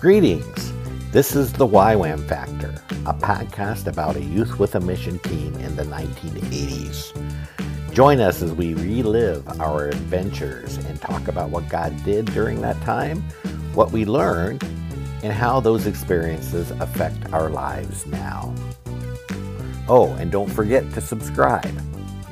Greetings. 0.00 0.72
This 1.12 1.36
is 1.36 1.52
the 1.52 1.66
YWAM 1.66 2.26
Factor, 2.26 2.74
a 3.04 3.12
podcast 3.12 3.86
about 3.86 4.16
a 4.16 4.24
youth 4.24 4.58
with 4.58 4.74
a 4.74 4.80
mission 4.80 5.18
team 5.18 5.54
in 5.56 5.76
the 5.76 5.82
1980s. 5.82 7.12
Join 7.92 8.18
us 8.18 8.40
as 8.40 8.50
we 8.50 8.72
relive 8.72 9.46
our 9.60 9.88
adventures 9.88 10.78
and 10.78 10.98
talk 11.02 11.28
about 11.28 11.50
what 11.50 11.68
God 11.68 11.94
did 12.02 12.24
during 12.32 12.62
that 12.62 12.80
time, 12.80 13.20
what 13.74 13.92
we 13.92 14.06
learned, 14.06 14.62
and 15.22 15.34
how 15.34 15.60
those 15.60 15.86
experiences 15.86 16.70
affect 16.70 17.30
our 17.34 17.50
lives 17.50 18.06
now. 18.06 18.54
Oh, 19.86 20.16
and 20.18 20.32
don't 20.32 20.50
forget 20.50 20.90
to 20.94 21.02
subscribe. 21.02 21.78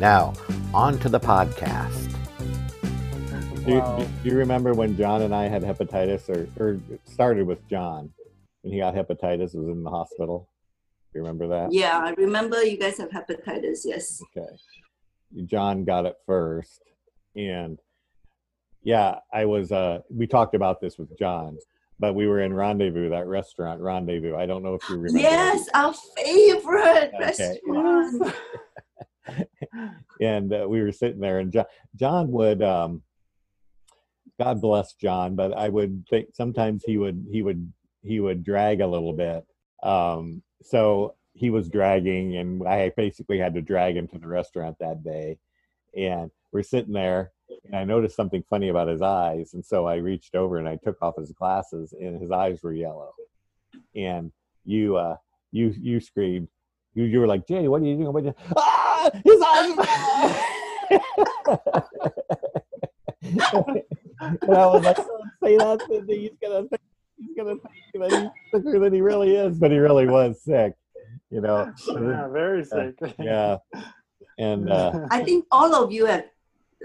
Now, 0.01 0.33
on 0.73 0.99
to 1.01 1.11
the 1.11 1.21
podcast. 1.21 2.08
Do 3.69 3.75
you, 3.75 3.81
Wow. 3.81 3.99
do 4.23 4.31
you 4.31 4.35
remember 4.35 4.73
when 4.73 4.97
John 4.97 5.21
and 5.21 5.35
I 5.35 5.47
had 5.47 5.63
hepatitis, 5.63 6.31
or, 6.31 6.49
or 6.59 6.81
started 7.05 7.47
with 7.47 7.69
John 7.69 8.11
when 8.63 8.73
he 8.73 8.79
got 8.79 8.95
hepatitis, 8.95 9.55
was 9.55 9.69
in 9.69 9.83
the 9.83 9.91
hospital? 9.91 10.49
Do 11.13 11.19
you 11.19 11.21
remember 11.21 11.49
that? 11.49 11.71
Yeah, 11.71 11.99
I 11.99 12.13
remember 12.13 12.63
you 12.65 12.79
guys 12.79 12.97
have 12.97 13.11
hepatitis. 13.11 13.81
Yes. 13.85 14.23
Okay. 14.35 14.49
John 15.45 15.85
got 15.85 16.07
it 16.07 16.17
first, 16.25 16.81
and 17.37 17.79
yeah, 18.85 19.17
I 19.35 19.45
was. 19.45 19.71
Uh, 19.71 19.99
we 20.09 20.27
talked 20.27 20.55
about 20.55 20.81
this 20.81 20.97
with 20.97 21.19
John, 21.19 21.59
but 22.01 22.15
we 22.15 22.27
were 22.27 22.41
in 22.41 22.55
Rendezvous, 22.55 23.11
that 23.11 23.27
restaurant 23.27 23.83
Rendezvous. 23.83 24.35
I 24.35 24.47
don't 24.47 24.63
know 24.63 24.77
if 24.77 24.89
you 24.89 24.97
remember. 24.97 25.19
Yes, 25.19 25.69
our 25.75 25.93
favorite 26.17 27.13
Okay. 27.21 27.59
restaurant. 27.67 28.35
and 30.23 30.55
uh, 30.55 30.65
we 30.67 30.81
were 30.81 30.91
sitting 30.91 31.21
there 31.21 31.39
and 31.39 31.53
john, 31.53 31.67
john 31.97 32.33
would 32.33 32.63
um, 32.63 33.03
god 34.39 34.61
bless 34.61 34.95
john 34.95 35.35
but 35.35 35.57
i 35.57 35.69
would 35.69 36.05
think 36.09 36.29
sometimes 36.35 36.85
he 36.85 36.97
would 36.97 37.27
he 37.31 37.43
would 37.43 37.73
he 38.03 38.21
would 38.21 38.45
drag 38.45 38.81
a 38.81 38.87
little 38.87 39.13
bit. 39.13 39.45
Um, 39.83 40.43
so 40.63 41.15
he 41.35 41.51
was 41.51 41.69
dragging 41.69 42.37
and 42.37 42.67
i 42.67 42.91
basically 42.97 43.39
had 43.39 43.55
to 43.55 43.63
drag 43.63 43.97
him 43.97 44.09
to 44.09 44.19
the 44.19 44.27
restaurant 44.27 44.77
that 44.81 45.05
day. 45.05 45.39
And 45.97 46.31
we're 46.53 46.63
sitting 46.63 46.93
there 46.93 47.33
and 47.65 47.77
i 47.77 47.85
noticed 47.85 48.17
something 48.17 48.43
funny 48.51 48.69
about 48.69 48.89
his 48.89 49.03
eyes. 49.03 49.55
And 49.55 49.65
so 49.65 49.87
i 49.87 49.97
reached 49.97 50.35
over 50.35 50.59
and 50.59 50.69
i 50.69 50.77
took 50.77 51.01
off 51.01 51.17
his 51.17 51.33
glasses 51.33 51.93
and 51.93 52.21
his 52.21 52.31
eyes 52.31 52.63
were 52.63 52.73
yellow. 52.73 53.13
And 53.95 54.33
you 54.65 54.97
uh 54.97 55.17
you 55.53 55.73
you 55.79 56.01
screamed 56.01 56.49
you, 56.95 57.05
you 57.05 57.21
were 57.21 57.29
like 57.29 57.47
jay 57.47 57.69
what 57.69 57.83
are 57.83 57.85
you 57.85 57.97
doing? 57.97 58.13
What 58.13 58.25
are 58.25 58.27
you 58.27 58.35
ah 58.57 59.11
his 59.25 59.41
eyes 59.41 59.77
and 63.23 63.83
i 64.21 64.67
was 64.67 64.85
like 64.85 64.97
don't 64.97 65.09
say 65.43 65.57
that 65.57 65.81
Cindy. 65.89 66.19
he's 66.21 66.31
gonna 66.43 66.69
think 66.69 66.81
he's 67.19 67.37
gonna 67.37 67.57
think 67.57 68.11
that 68.11 68.11
he's 68.13 68.31
sicker 68.63 68.79
than 68.79 68.93
he 68.93 69.01
really 69.01 69.35
is 69.35 69.59
but 69.59 69.71
he 69.71 69.79
really 69.79 70.07
was 70.07 70.43
sick 70.43 70.75
you 71.31 71.41
know 71.41 71.71
yeah, 71.89 72.29
very 72.29 72.65
sick. 72.65 72.95
yeah 73.19 73.57
and 74.39 74.71
uh 74.71 75.07
I 75.11 75.23
think 75.25 75.45
all 75.51 75.75
of 75.75 75.91
you 75.93 76.07
have 76.07 76.25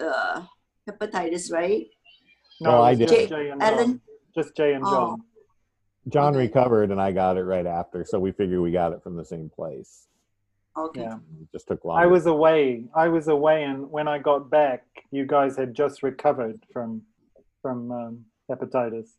uh, 0.01 0.41
hepatitis, 0.89 1.51
right? 1.51 1.85
no, 2.59 2.79
Oh, 2.79 2.81
I 2.81 2.95
did. 2.95 3.09
just 3.09 3.29
Jay 3.29 3.49
and 3.51 3.61
John. 3.61 3.73
Ellen. 3.73 4.01
Just 4.35 4.55
Jay 4.57 4.73
and 4.73 4.83
Oh, 4.85 4.89
John. 4.91 5.21
john 6.09 6.33
recovered 6.35 6.89
and 6.91 6.99
i 6.99 7.11
got 7.11 7.37
it 7.37 7.43
right 7.43 7.65
after 7.67 8.03
so 8.03 8.19
we 8.19 8.31
figured 8.33 8.59
we 8.59 8.71
got 8.71 8.91
it 8.91 9.01
from 9.03 9.15
the 9.15 9.23
same 9.23 9.49
place 9.49 10.07
okay. 10.77 11.01
Yeah. 11.01 11.17
it 11.41 11.51
just 11.51 11.67
took 11.67 11.83
longer 11.85 12.03
I 12.03 12.07
was 12.07 12.25
away. 12.25 12.85
I 12.95 13.07
was 13.07 13.27
away, 13.27 13.63
and 13.63 13.89
when 13.91 14.07
I 14.07 14.17
got 14.19 14.49
back, 14.49 14.83
you 15.11 15.25
guys 15.25 15.55
had 15.57 15.73
just 15.73 16.03
recovered 16.03 16.59
from 16.73 17.01
from 17.61 17.91
um, 17.91 18.25
hepatitis, 18.49 19.09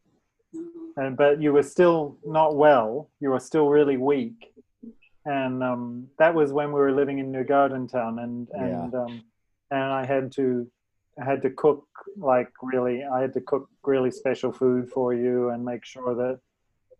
Mhm. 0.54 0.96
and 0.96 1.16
but 1.16 1.40
you 1.40 1.52
were 1.52 1.62
still 1.62 2.18
not 2.24 2.56
well. 2.56 3.10
You 3.20 3.30
were 3.30 3.40
still 3.40 3.68
really 3.68 3.96
weak, 3.96 4.52
and 5.24 5.62
um, 5.62 6.08
that 6.18 6.34
was 6.34 6.52
when 6.52 6.68
we 6.68 6.80
were 6.80 6.92
living 6.92 7.18
in 7.18 7.30
New 7.32 7.44
Garden 7.44 7.86
Town, 7.88 8.18
and 8.18 8.48
and 8.50 8.94
um, 8.94 9.24
and 9.70 9.82
I 10.00 10.04
had 10.04 10.30
to 10.32 10.70
I 11.20 11.24
had 11.24 11.40
to 11.42 11.50
cook 11.50 11.86
like 12.16 12.50
really. 12.62 13.04
I 13.04 13.20
had 13.20 13.32
to 13.34 13.40
cook 13.40 13.68
really 13.84 14.10
special 14.10 14.52
food 14.52 14.90
for 14.90 15.14
you 15.14 15.50
and 15.50 15.64
make 15.64 15.84
sure 15.84 16.14
that 16.14 16.40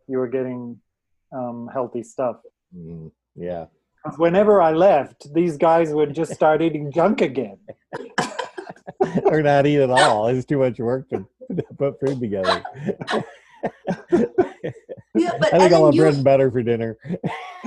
you 0.06 0.18
were 0.18 0.28
getting 0.28 0.80
um, 1.32 1.68
healthy 1.72 2.02
stuff. 2.02 2.36
Mm, 2.76 3.10
yeah 3.34 3.64
'Cause 3.66 3.83
whenever 4.16 4.60
I 4.60 4.72
left, 4.72 5.32
these 5.34 5.56
guys 5.56 5.92
would 5.92 6.14
just 6.14 6.32
start 6.32 6.62
eating 6.62 6.92
junk 6.92 7.20
again. 7.20 7.58
or 9.24 9.42
not 9.42 9.66
eat 9.66 9.80
at 9.80 9.90
all. 9.90 10.28
It's 10.28 10.46
too 10.46 10.58
much 10.58 10.78
work 10.78 11.08
to 11.10 11.26
put 11.78 12.00
food 12.00 12.20
together. 12.20 12.62
Yeah, 15.14 15.32
but 15.38 15.52
I 15.54 15.58
think 15.58 15.72
I'll 15.72 15.82
Ellen, 15.82 15.92
have 15.92 15.96
bread 15.96 16.14
and 16.14 16.24
butter 16.24 16.50
for 16.50 16.62
dinner. 16.62 16.98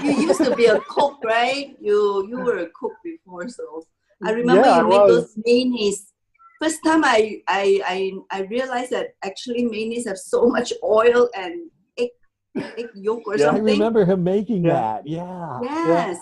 you 0.04 0.12
used 0.12 0.44
to 0.44 0.56
be 0.56 0.66
a 0.66 0.80
cook, 0.82 1.24
right? 1.24 1.76
You 1.80 2.28
you 2.28 2.38
were 2.40 2.60
a 2.60 2.70
cook 2.70 2.94
before, 3.04 3.48
so 3.50 3.86
I 4.24 4.32
remember 4.32 4.68
Yeah, 4.68 4.76
you 4.78 4.86
I 4.86 4.90
make 4.90 5.02
was. 5.02 5.34
those 5.36 5.38
mayonnaise. 5.46 6.14
First 6.62 6.84
time 6.84 7.04
I, 7.04 7.42
I 7.48 7.82
I 7.86 8.12
I 8.40 8.42
realized 8.44 8.92
that 8.92 9.10
actually 9.24 9.66
mayonnaise 9.66 10.08
have 10.08 10.18
so 10.18 10.48
much 10.48 10.74
oil 10.84 11.30
and 11.36 11.70
egg 12.58 12.74
egg 12.78 12.90
yolk 12.96 13.28
or 13.28 13.38
Yeah, 13.38 13.50
I 13.52 13.56
I 13.56 13.60
remember 13.60 14.06
him 14.06 14.24
making 14.24 14.66
Yeah. 14.66 14.74
that. 14.74 15.08
Yeah. 15.08 15.60
Yes. 15.62 16.20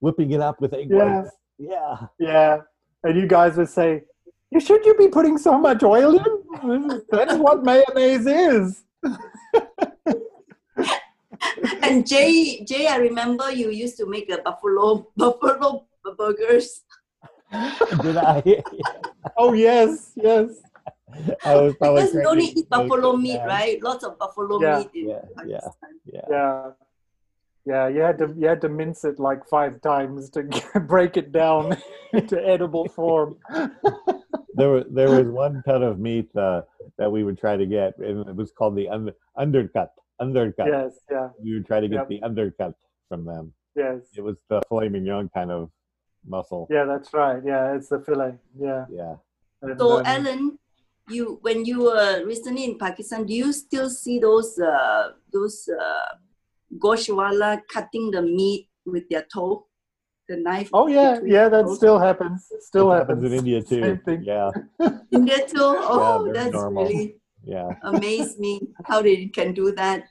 Whipping 0.00 0.30
it 0.32 0.40
up 0.40 0.60
with 0.60 0.72
egg 0.74 0.88
Yeah. 0.90 1.20
whites. 1.22 1.30
Yeah. 1.58 1.96
Yeah, 2.18 2.58
and 3.02 3.16
you 3.18 3.26
guys 3.26 3.56
would 3.56 3.68
say, 3.68 4.04
should 4.58 4.84
you 4.86 4.94
be 4.94 5.08
putting 5.08 5.38
so 5.38 5.58
much 5.58 5.82
oil 5.82 6.18
in? 6.18 7.02
That's 7.10 7.34
what 7.34 7.64
mayonnaise 7.64 8.26
is." 8.26 8.82
And 11.82 12.06
Jay, 12.06 12.64
Jay, 12.64 12.86
I 12.86 12.96
remember 12.96 13.50
you 13.50 13.70
used 13.70 13.96
to 13.98 14.06
make 14.06 14.30
a 14.30 14.38
buffalo 14.38 15.06
buffalo 15.16 15.84
burgers. 16.16 16.82
Did 18.02 18.16
I? 18.16 18.62
Oh 19.36 19.52
yes, 19.52 20.12
yes. 20.16 20.60
I 21.44 21.54
was 21.56 21.74
probably 21.76 22.02
Because 22.02 22.14
you 22.14 22.24
only 22.28 22.42
cranking 22.46 22.62
eat 22.62 22.68
buffalo 22.70 23.16
meat, 23.16 23.36
bad. 23.38 23.46
right? 23.46 23.82
Lots 23.82 24.04
of 24.04 24.18
buffalo 24.18 24.60
Yeah, 24.60 24.78
meat 24.78 24.90
in 24.94 25.08
yeah, 25.08 25.14
yeah. 25.46 25.60
Pakistan. 25.60 26.00
Yeah. 26.04 26.20
Yeah, 26.30 26.70
yeah. 27.64 27.88
You 27.88 28.00
had 28.00 28.18
to 28.18 28.34
you 28.36 28.46
had 28.48 28.60
to 28.62 28.68
mince 28.68 29.04
it 29.04 29.18
like 29.18 29.46
five 29.48 29.80
times 29.82 30.30
to 30.30 30.42
break 30.80 31.16
it 31.16 31.30
down 31.32 31.76
into 32.12 32.36
edible 32.44 32.88
form. 32.88 33.36
There 34.58 34.70
was 34.70 34.84
there 34.88 35.10
was 35.10 35.26
one 35.28 35.62
ton 35.68 35.82
of 35.82 35.98
meat 36.00 36.34
uh, 36.34 36.62
that 36.96 37.12
we 37.12 37.24
would 37.24 37.36
try 37.36 37.58
to 37.58 37.66
get, 37.66 37.98
and 37.98 38.26
it 38.26 38.34
was 38.34 38.52
called 38.52 38.74
the 38.74 38.88
under, 38.88 39.12
undercut. 39.36 39.92
Undercut. 40.18 40.68
Yes, 40.68 40.92
yeah, 41.10 41.28
We 41.38 41.52
would 41.52 41.66
try 41.66 41.78
to 41.80 41.88
get 41.88 41.96
Yep. 41.96 42.08
the 42.08 42.22
undercut 42.22 42.72
from 43.10 43.26
them. 43.26 43.52
yes, 43.76 44.00
It 44.16 44.22
was 44.24 44.36
the 44.48 44.62
filet 44.70 44.88
mignon 44.88 45.28
kind 45.28 45.50
of 45.50 45.68
muscle. 46.26 46.66
yeah. 46.70 46.84
That's 46.86 47.12
right. 47.12 47.42
Yeah, 47.44 47.74
it's 47.76 47.88
the 47.90 48.00
fillet. 48.00 48.36
Yeah. 48.58 48.86
Yeah. 48.90 49.16
And, 49.60 49.78
So, 49.78 49.98
um, 49.98 50.06
Alan, 50.06 50.58
you 51.08 51.38
when 51.42 51.64
you 51.64 51.82
were 51.82 52.24
recently 52.24 52.64
in 52.64 52.78
Pakistan, 52.78 53.26
do 53.26 53.34
you 53.34 53.52
still 53.52 53.90
see 53.90 54.18
those 54.18 54.58
uh, 54.58 55.10
those 55.32 55.68
uh, 55.68 56.16
goshwala 56.78 57.60
cutting 57.72 58.10
the 58.10 58.22
meat 58.22 58.68
with 58.84 59.08
their 59.08 59.26
toe, 59.32 59.66
the 60.28 60.36
knife? 60.36 60.70
Oh 60.72 60.86
yeah, 60.86 61.18
yeah. 61.24 61.48
That 61.48 61.66
toes? 61.66 61.76
still 61.76 61.98
happens. 61.98 62.48
Still 62.60 62.90
happens. 62.90 63.22
happens 63.22 63.32
in 63.32 63.38
India 63.38 63.62
too. 63.62 63.82
Same 63.82 63.98
thing. 63.98 64.22
Yeah, 64.24 64.50
India 65.12 65.46
too. 65.46 65.56
Oh, 65.60 66.22
very 66.24 66.34
that's 66.34 66.52
normal. 66.54 66.84
really 66.84 67.16
yeah. 67.44 67.70
amazed 67.82 68.38
me 68.38 68.60
how 68.84 69.02
they 69.02 69.26
can 69.26 69.54
do 69.54 69.72
that. 69.72 70.04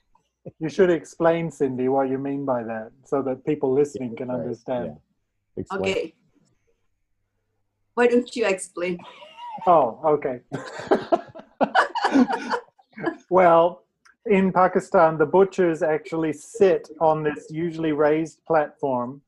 You 0.59 0.69
should 0.69 0.91
explain, 0.91 1.49
Cindy, 1.49 1.87
what 1.89 2.07
you 2.07 2.19
mean 2.19 2.45
by 2.45 2.63
that, 2.63 2.91
so 3.03 3.21
that 3.23 3.45
people 3.45 3.73
listening 3.73 4.15
can 4.15 4.29
right, 4.29 4.41
understand. 4.41 4.97
yeah. 5.57 5.63
Okay. 5.73 6.13
Why 7.95 8.07
don't 8.07 8.35
you 8.35 8.45
explain? 8.45 8.99
Oh, 9.67 9.99
okay. 10.05 10.41
well, 13.29 13.83
in 14.25 14.51
Pakistan, 14.51 15.17
the 15.17 15.25
butchers 15.25 15.81
actually 15.83 16.33
sit 16.33 16.89
on 16.99 17.23
this 17.23 17.47
usually 17.49 17.91
raised 17.91 18.43
platform, 18.45 19.21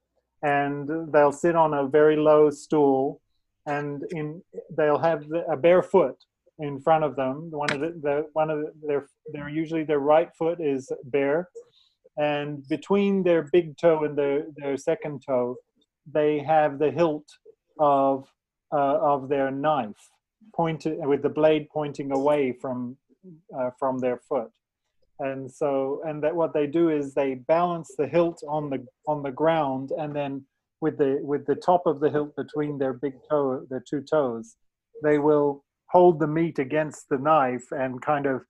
and 0.43 0.89
they'll 1.11 1.31
sit 1.31 1.55
on 1.55 1.73
a 1.73 1.87
very 1.87 2.15
low 2.15 2.49
stool, 2.49 3.21
and 3.65 4.03
in 4.11 4.41
they'll 4.75 4.97
have 4.97 5.25
a 5.49 5.57
bare 5.57 5.83
foot 5.83 6.17
in 6.59 6.79
front 6.79 7.03
of 7.03 7.15
them. 7.15 7.49
One 7.51 7.71
of 7.71 7.79
the, 7.79 7.89
the 8.01 8.27
one 8.33 8.49
of 8.49 8.59
the, 8.59 8.73
their 8.85 9.07
their 9.31 9.49
usually 9.49 9.83
their 9.83 9.99
right 9.99 10.29
foot 10.37 10.59
is 10.59 10.91
bare, 11.05 11.49
and 12.17 12.67
between 12.67 13.23
their 13.23 13.43
big 13.51 13.77
toe 13.77 14.03
and 14.03 14.17
their 14.17 14.45
their 14.55 14.77
second 14.77 15.23
toe, 15.25 15.55
they 16.11 16.39
have 16.39 16.79
the 16.79 16.91
hilt 16.91 17.27
of 17.79 18.27
uh, 18.71 18.97
of 18.97 19.29
their 19.29 19.51
knife 19.51 20.09
pointed 20.55 20.97
with 21.05 21.21
the 21.21 21.29
blade 21.29 21.67
pointing 21.71 22.11
away 22.11 22.51
from 22.51 22.97
uh, 23.57 23.69
from 23.77 23.99
their 23.99 24.17
foot 24.17 24.51
and 25.19 25.51
so 25.51 26.01
and 26.05 26.23
that 26.23 26.35
what 26.35 26.53
they 26.53 26.67
do 26.67 26.89
is 26.89 27.13
they 27.13 27.35
balance 27.35 27.93
the 27.97 28.07
hilt 28.07 28.41
on 28.47 28.69
the 28.69 28.85
on 29.07 29.23
the 29.23 29.31
ground 29.31 29.91
and 29.97 30.15
then 30.15 30.43
with 30.79 30.97
the 30.97 31.19
with 31.21 31.45
the 31.45 31.55
top 31.55 31.83
of 31.85 31.99
the 31.99 32.09
hilt 32.09 32.35
between 32.35 32.77
their 32.77 32.93
big 32.93 33.13
toe 33.29 33.65
their 33.69 33.83
two 33.89 34.01
toes 34.01 34.55
they 35.03 35.17
will 35.19 35.63
hold 35.89 36.19
the 36.19 36.27
meat 36.27 36.59
against 36.59 37.09
the 37.09 37.17
knife 37.17 37.65
and 37.71 38.01
kind 38.01 38.25
of 38.25 38.41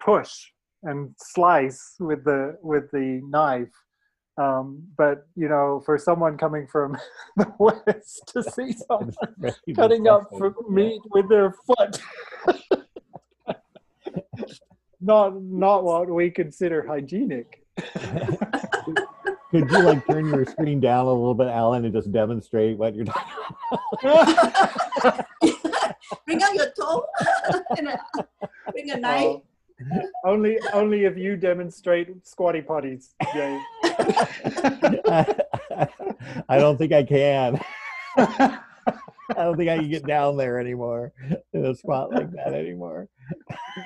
push 0.00 0.50
and 0.82 1.14
slice 1.18 1.94
with 1.98 2.24
the 2.24 2.56
with 2.62 2.90
the 2.92 3.20
knife. 3.24 3.72
Um, 4.36 4.82
but 4.96 5.26
you 5.36 5.48
know, 5.48 5.82
for 5.86 5.96
someone 5.96 6.36
coming 6.36 6.66
from 6.66 6.96
the 7.36 7.52
west 7.58 8.32
to 8.34 8.42
see 8.50 8.72
someone 8.72 9.12
cutting 9.76 10.08
up 10.08 10.28
for 10.30 10.50
disgusting. 10.50 10.74
meat 10.74 11.00
with 11.10 11.28
their 11.28 11.52
foot. 11.66 12.00
not 15.00 15.40
not 15.40 15.84
what 15.84 16.08
we 16.10 16.30
consider 16.30 16.86
hygienic. 16.86 17.64
Could 19.50 19.70
you 19.70 19.82
like 19.82 20.04
turn 20.08 20.26
your 20.26 20.44
screen 20.46 20.80
down 20.80 21.06
a 21.06 21.12
little 21.12 21.34
bit, 21.34 21.46
Alan, 21.46 21.84
and 21.84 21.94
just 21.94 22.10
demonstrate 22.10 22.76
what 22.76 22.94
you're 22.96 23.04
talking 23.04 23.32
Bring 26.26 26.42
out 26.42 26.54
your 26.54 26.70
toe. 26.72 27.06
and 27.78 27.88
a, 27.88 27.98
bring 28.72 28.90
a 28.90 28.96
knife. 28.96 29.24
Oh, 29.26 29.42
only 30.24 30.58
only 30.72 31.04
if 31.04 31.16
you 31.16 31.36
demonstrate 31.36 32.08
squatty 32.26 32.62
potties, 32.62 33.10
Jay. 33.32 33.60
I 36.48 36.58
don't 36.58 36.76
think 36.78 36.92
I 36.92 37.02
can. 37.02 37.60
I 38.16 39.42
don't 39.42 39.56
think 39.56 39.70
I 39.70 39.78
can 39.78 39.90
get 39.90 40.06
down 40.06 40.36
there 40.36 40.58
anymore 40.60 41.12
in 41.52 41.64
a 41.64 41.74
spot 41.74 42.12
like 42.12 42.30
that 42.32 42.52
anymore. 42.52 43.08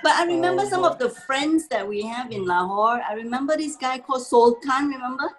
But 0.02 0.12
I 0.12 0.24
remember 0.26 0.62
Oh, 0.62 0.68
some 0.68 0.82
boy. 0.82 0.88
of 0.88 0.98
the 0.98 1.10
friends 1.10 1.68
that 1.68 1.86
we 1.86 2.02
have 2.02 2.32
in 2.32 2.44
Lahore. 2.44 3.00
I 3.08 3.14
remember 3.14 3.56
this 3.56 3.76
guy 3.76 3.98
called 4.00 4.26
Sultan. 4.26 4.88
Remember? 4.88 5.30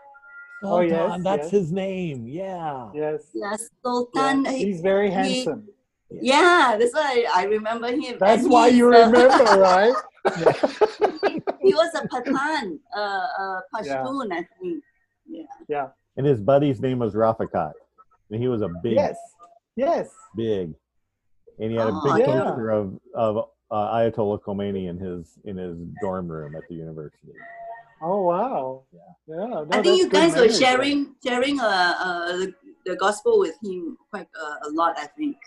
Oh, 0.63 0.79
yes, 0.81 0.97
Sultan, 0.99 1.23
that's 1.23 1.43
yes. 1.43 1.51
his 1.51 1.71
name. 1.71 2.27
Yeah. 2.27 2.89
yes. 2.93 3.21
Yes, 3.33 3.61
Yeah, 3.61 3.67
Sultan. 3.83 4.45
He- 4.45 4.65
he's 4.65 4.81
very 4.81 5.07
he- 5.09 5.13
handsome. 5.13 5.67
yeah, 6.09 6.75
that's 6.79 6.93
why 6.93 7.25
I 7.35 7.43
remember 7.45 7.87
him. 7.91 8.17
That's 8.19 8.43
And 8.43 8.51
why 8.51 8.67
you 8.67 8.87
remember, 8.89 9.27
right? 9.59 9.93
he 11.61 11.73
was 11.73 11.93
a 11.95 12.07
Pathan, 12.07 12.79
uh, 12.95 13.27
uh, 13.39 13.59
Pashtun, 13.73 14.31
I 14.33 14.47
think. 14.61 14.83
Yeah. 15.27 15.43
Yeah. 15.67 15.87
And 16.17 16.25
his 16.25 16.39
buddy's 16.41 16.81
name 16.81 16.99
was 16.99 17.13
Rafiqat. 17.13 17.73
And 18.31 18.41
he 18.41 18.47
was 18.47 18.61
a 18.61 18.69
big, 18.83 18.93
yes. 18.93 19.17
Yes. 19.75 20.09
big. 20.35 20.73
And 21.59 21.71
he 21.71 21.77
had 21.77 21.87
a 21.87 21.91
Oh, 21.93 22.01
big 22.15 22.27
yeah. 22.27 22.43
poster 22.43 22.69
of, 22.71 22.99
of 23.13 23.49
uh, 23.71 23.93
Ayatollah 23.95 24.41
Khomeini 24.41 24.89
in 24.89 24.97
his 24.97 25.37
in 25.45 25.57
his 25.57 25.77
dorm 26.01 26.27
room 26.27 26.55
at 26.55 26.63
the 26.69 26.75
university. 26.75 27.33
Oh 28.01 28.21
wow. 28.23 28.83
Yeah. 28.91 28.99
Yeah. 29.27 29.47
no, 29.47 29.67
I 29.71 29.81
think 29.81 29.97
you 29.97 30.09
guys 30.09 30.35
were 30.35 30.49
sharing 30.49 31.15
sharing 31.23 31.59
uh, 31.59 31.93
uh, 31.99 32.37
the, 32.37 32.53
the 32.85 32.95
gospel 32.95 33.39
with 33.39 33.55
him 33.63 33.97
quite 34.09 34.27
uh, 34.39 34.55
a 34.67 34.69
lot, 34.71 34.97
I 34.97 35.07
think. 35.07 35.37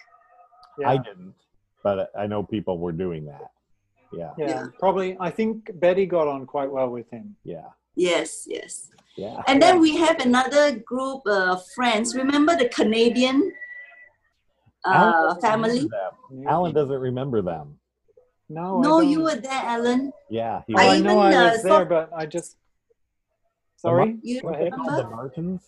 Yeah. 0.78 0.90
I 0.90 0.96
didn't, 0.98 1.34
but 1.82 2.10
I 2.16 2.26
know 2.26 2.42
people 2.42 2.78
were 2.78 2.92
doing 2.92 3.24
that. 3.26 3.50
Yeah, 4.12 4.30
yeah. 4.38 4.48
Yeah. 4.48 4.66
Probably. 4.78 5.16
I 5.20 5.30
think 5.30 5.70
Betty 5.80 6.06
got 6.06 6.28
on 6.28 6.46
quite 6.46 6.70
well 6.70 6.90
with 6.90 7.08
him. 7.10 7.36
yeah, 7.44 7.68
Yes, 7.94 8.44
yes. 8.46 8.90
yeah. 9.16 9.42
And 9.46 9.60
then 9.60 9.80
we 9.80 9.96
have 9.96 10.18
another 10.20 10.76
group 10.78 11.22
of 11.26 11.66
friends. 11.74 12.14
Remember 12.14 12.56
the 12.56 12.68
Canadian 12.68 13.52
uh, 14.84 15.12
doesn't 15.12 15.40
family? 15.42 15.80
them. 15.88 16.46
Alan 16.48 16.72
doesn't 16.72 16.98
remember 17.00 17.42
them. 17.42 17.78
No. 18.48 18.78
I 18.78 18.82
No, 18.82 19.00
you 19.00 19.22
were 19.22 19.36
there, 19.36 19.62
Alan. 19.64 20.12
Yeah, 20.28 20.62
he 20.66 20.74
Oh, 20.74 20.78
I 20.78 20.84
I, 20.84 20.88
was 20.92 21.02
know 21.02 21.24
even, 21.26 21.38
I 21.40 21.46
uh, 21.48 21.50
was 21.52 21.62
there, 21.62 21.84
but 21.84 22.10
I 22.14 22.26
just. 22.26 22.56
Sorry. 23.76 24.16
You 24.22 24.40
Go 24.42 24.48
what 24.48 24.58
they 24.60 24.70
called 24.70 24.88
the 24.88 24.92
remember? 25.04 25.16
Martins. 25.16 25.62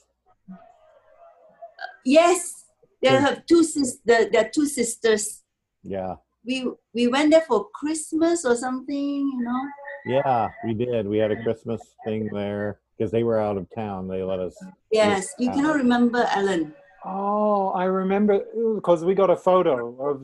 Yes, 2.04 2.64
they 3.02 3.08
have 3.08 3.46
two 3.46 3.64
sis. 3.64 3.98
The, 4.04 4.28
there 4.30 4.44
are 4.46 4.48
two 4.48 4.66
sisters. 4.66 5.42
Yeah, 5.82 6.16
We 6.46 6.70
we 6.92 7.06
went 7.08 7.30
there 7.30 7.40
for 7.42 7.68
Christmas 7.74 8.44
or 8.44 8.54
something, 8.56 9.30
you 9.34 9.40
know. 9.42 9.60
yeah, 10.06 10.48
we 10.64 10.74
did. 10.74 11.06
We 11.06 11.18
had 11.18 11.30
a 11.30 11.42
Christmas 11.42 11.80
thing 12.04 12.28
there 12.32 12.80
because 12.96 13.10
they 13.10 13.22
were 13.22 13.40
out 13.40 13.56
of 13.56 13.66
town. 13.74 14.08
They 14.08 14.22
let 14.22 14.40
us. 14.40 14.56
Yes, 14.90 15.34
you 15.38 15.50
cannot 15.50 15.76
remember, 15.76 16.26
Alan. 16.30 16.74
Oh, 17.04 17.68
I 17.70 17.84
remember 17.84 18.44
because 18.74 19.04
we 19.04 19.14
got 19.14 19.30
a 19.30 19.36
photo 19.36 19.76
of. 20.10 20.22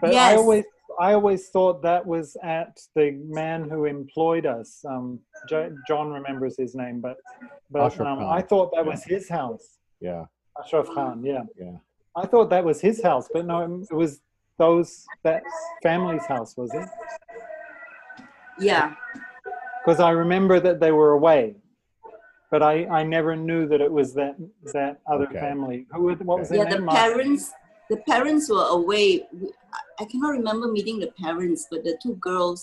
But 0.00 0.14
I 0.14 0.36
always, 0.36 0.64
I 0.98 1.12
always 1.12 1.48
thought 1.48 1.82
that 1.82 2.04
was 2.06 2.36
at 2.42 2.80
the 2.94 3.10
man 3.26 3.68
who 3.68 3.84
employed 3.84 4.46
us. 4.46 4.82
Um, 4.88 5.20
Jo- 5.48 5.76
John 5.86 6.10
remembers 6.10 6.56
his 6.56 6.74
name, 6.74 7.00
but 7.00 7.16
but 7.70 7.98
um, 8.00 8.24
I 8.24 8.40
thought 8.40 8.72
that 8.74 8.86
was 8.86 9.04
his 9.04 9.28
house. 9.28 9.78
Yeah, 10.00 10.24
Ashraf 10.58 10.86
Khan, 10.94 11.22
yeah. 11.24 11.42
yeah. 11.58 11.76
I 12.16 12.26
thought 12.26 12.50
that 12.50 12.64
was 12.64 12.80
his 12.80 13.02
house, 13.02 13.28
but 13.32 13.46
no, 13.46 13.84
it 13.90 13.94
was 13.94 14.20
those 14.66 15.06
that 15.24 15.42
family's 15.82 16.24
house, 16.26 16.56
was 16.56 16.72
it? 16.72 16.88
Yeah. 18.60 18.94
Because 19.84 19.98
I 19.98 20.10
remember 20.10 20.60
that 20.60 20.78
they 20.78 20.92
were 20.92 21.12
away, 21.12 21.56
but 22.52 22.62
I, 22.62 22.86
I 22.86 23.02
never 23.02 23.34
knew 23.34 23.66
that 23.66 23.80
it 23.80 23.90
was 23.90 24.14
that 24.14 24.36
that 24.72 25.00
other 25.12 25.24
Okay. 25.26 25.40
family. 25.40 25.78
Who 25.92 26.02
were- 26.04 26.14
what 26.30 26.38
was 26.38 26.48
Okay. 26.48 26.58
their 26.58 26.66
Yeah, 26.66 26.74
the 26.74 26.76
name? 26.76 26.86
Mark? 26.86 26.98
parents 26.98 27.52
the 27.90 27.96
parents 28.12 28.44
were 28.48 28.68
away. 28.80 29.04
I- 29.78 30.02
I 30.02 30.04
cannot 30.10 30.30
remember 30.40 30.66
meeting 30.76 30.98
the 31.00 31.12
parents, 31.24 31.66
but 31.70 31.80
the 31.84 31.94
two 32.02 32.14
girls, 32.28 32.60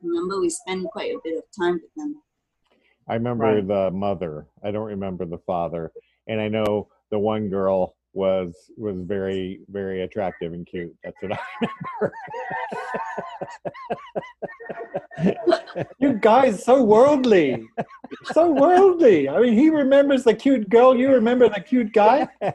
remember 0.00 0.34
we 0.40 0.48
spent 0.48 0.80
quite 0.94 1.10
a 1.16 1.20
bit 1.24 1.34
of 1.40 1.44
time 1.60 1.74
with 1.82 1.92
them. 1.98 2.10
I 3.08 3.14
remember 3.20 3.44
Right. 3.56 3.66
the 3.74 3.90
mother. 3.90 4.46
I 4.62 4.70
don't 4.74 4.90
remember 4.96 5.24
the 5.26 5.42
father. 5.50 5.84
And 6.28 6.40
I 6.40 6.48
know 6.56 6.88
the 7.10 7.18
one 7.18 7.44
girl 7.58 7.78
was 8.14 8.54
was 8.76 8.96
very 9.00 9.60
very 9.68 10.02
attractive 10.02 10.52
and 10.52 10.66
cute. 10.66 10.94
That's 11.02 11.16
what 11.20 11.32
I 11.32 11.38
remember. 11.60 12.14
You 15.98 16.14
guys 16.14 16.62
so 16.64 16.82
worldly, 16.82 17.66
so 18.32 18.50
worldly. 18.50 19.28
I 19.28 19.40
mean, 19.40 19.54
he 19.54 19.70
remembers 19.70 20.24
the 20.24 20.34
cute 20.34 20.68
girl. 20.68 20.94
You 20.94 21.10
remember 21.10 21.48
the 21.48 21.60
cute 21.60 21.92
guy. 21.92 22.28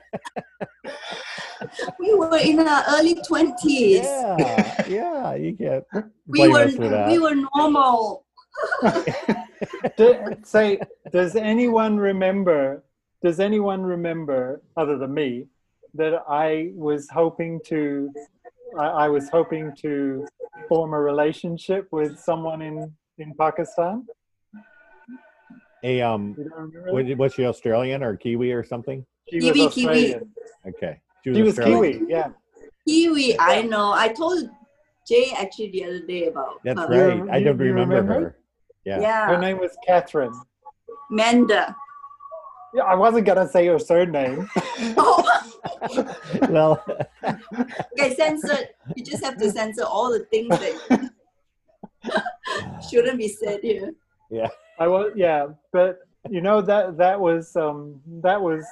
We 2.00 2.14
were 2.14 2.38
in 2.38 2.60
our 2.60 2.84
early 2.90 3.16
twenties. 3.28 4.04
yeah, 4.04 4.86
yeah. 4.88 5.34
You 5.34 5.56
can't 5.56 5.84
We 6.28 6.48
were 6.48 6.70
for 6.70 6.88
that. 6.88 7.10
we 7.10 7.18
were 7.18 7.34
normal. 7.56 8.26
Do- 9.98 10.38
say, 10.44 10.80
does 11.12 11.36
anyone 11.36 11.98
remember? 11.98 12.84
Does 13.24 13.40
anyone 13.40 13.82
remember, 13.82 14.62
other 14.76 14.98
than 14.98 15.14
me, 15.14 15.48
that 15.96 16.22
I 16.30 16.72
was 16.76 17.10
hoping 17.10 17.60
to, 17.66 18.12
I, 18.78 18.86
I 18.86 19.08
was 19.10 19.30
hoping 19.30 19.74
to 19.82 20.26
form 20.70 20.94
a 20.94 21.00
relationship 21.00 21.88
with 21.92 22.20
someone 22.20 22.62
in 22.62 22.94
in 23.18 23.34
Pakistan? 23.36 24.06
a 25.84 26.02
um. 26.02 26.36
You 26.38 26.50
don't? 26.50 26.94
Was, 26.94 27.18
was 27.18 27.34
she 27.34 27.46
Australian 27.46 28.04
or 28.04 28.16
Kiwi 28.16 28.52
or 28.52 28.64
something? 28.64 29.06
She 29.30 29.40
Kiwi, 29.40 29.60
was 29.66 29.74
Kiwi. 29.74 30.16
Okay, 30.68 31.00
She 31.24 31.30
was 31.42 31.58
Australian. 31.60 32.00
Kiwi. 32.00 32.12
Yeah. 32.12 32.30
Kiwi, 32.88 33.40
I 33.40 33.62
know. 33.64 33.92
I 33.94 34.10
told 34.10 34.50
Jay 35.08 35.34
actually 35.38 35.72
the 35.72 35.84
other 35.86 36.00
day 36.06 36.28
about 36.28 36.62
That's 36.64 36.80
her. 36.80 37.08
right. 37.10 37.18
You- 37.18 37.32
I 37.32 37.44
don't 37.44 37.58
remember, 37.58 37.96
remember? 37.96 38.14
her. 38.14 38.38
Yeah. 38.86 39.02
Yeah, 39.02 39.28
Her 39.28 39.38
name 39.38 39.60
was 39.60 39.76
Catherine. 39.86 40.34
Manda. 41.10 41.76
Yeah, 42.78 42.84
I 42.84 42.94
wasn't 42.94 43.26
gonna 43.26 43.48
say 43.50 43.66
her 43.68 43.80
surname. 43.80 44.48
Oh, 44.98 45.24
well, 46.50 46.86
okay, 48.00 48.16
censored. 48.16 48.70
You 48.96 49.04
just 49.04 49.24
have 49.26 49.36
to 49.38 49.50
censor 49.52 49.84
all 49.84 50.12
the 50.12 50.26
things 50.26 50.50
that 50.50 51.10
shouldn't 52.90 53.18
be 53.18 53.30
said 53.30 53.62
here. 53.64 53.94
Yeah, 54.30 54.50
I 54.80 54.88
was 54.88 55.12
yeah, 55.16 55.48
but 55.74 56.00
you 56.30 56.42
know 56.42 56.62
that 56.62 56.98
that 56.98 57.20
was 57.20 57.56
um, 57.56 58.00
that 58.22 58.40
was 58.40 58.64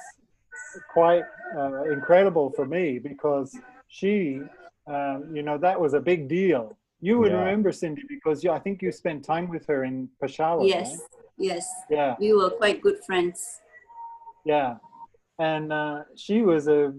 quite 0.92 1.24
uh, 1.56 1.82
incredible 1.90 2.50
for 2.50 2.64
me 2.64 3.00
because 3.00 3.58
she, 3.88 4.40
um, 4.86 5.24
you 5.34 5.42
know, 5.42 5.58
that 5.58 5.80
was 5.80 5.94
a 5.94 6.00
big 6.00 6.28
deal. 6.28 6.78
You 7.00 7.18
would 7.18 7.32
Yeah. 7.32 7.38
remember 7.40 7.72
Cindy 7.72 8.02
because 8.08 8.44
you, 8.44 8.50
I 8.52 8.60
think 8.60 8.82
you 8.82 8.92
spent 8.92 9.24
time 9.24 9.48
with 9.48 9.66
her 9.66 9.82
in 9.84 10.08
Peshawar. 10.20 10.64
Yes, 10.64 10.90
right? 10.90 11.00
yes. 11.38 11.68
Yeah, 11.90 12.14
We 12.20 12.32
were 12.34 12.50
quite 12.50 12.80
good 12.82 13.02
friends. 13.04 13.60
Yeah, 14.54 14.70
and 15.38 15.66
uh, 15.72 15.98
she 16.24 16.36
was 16.50 16.62
a, 16.68 16.94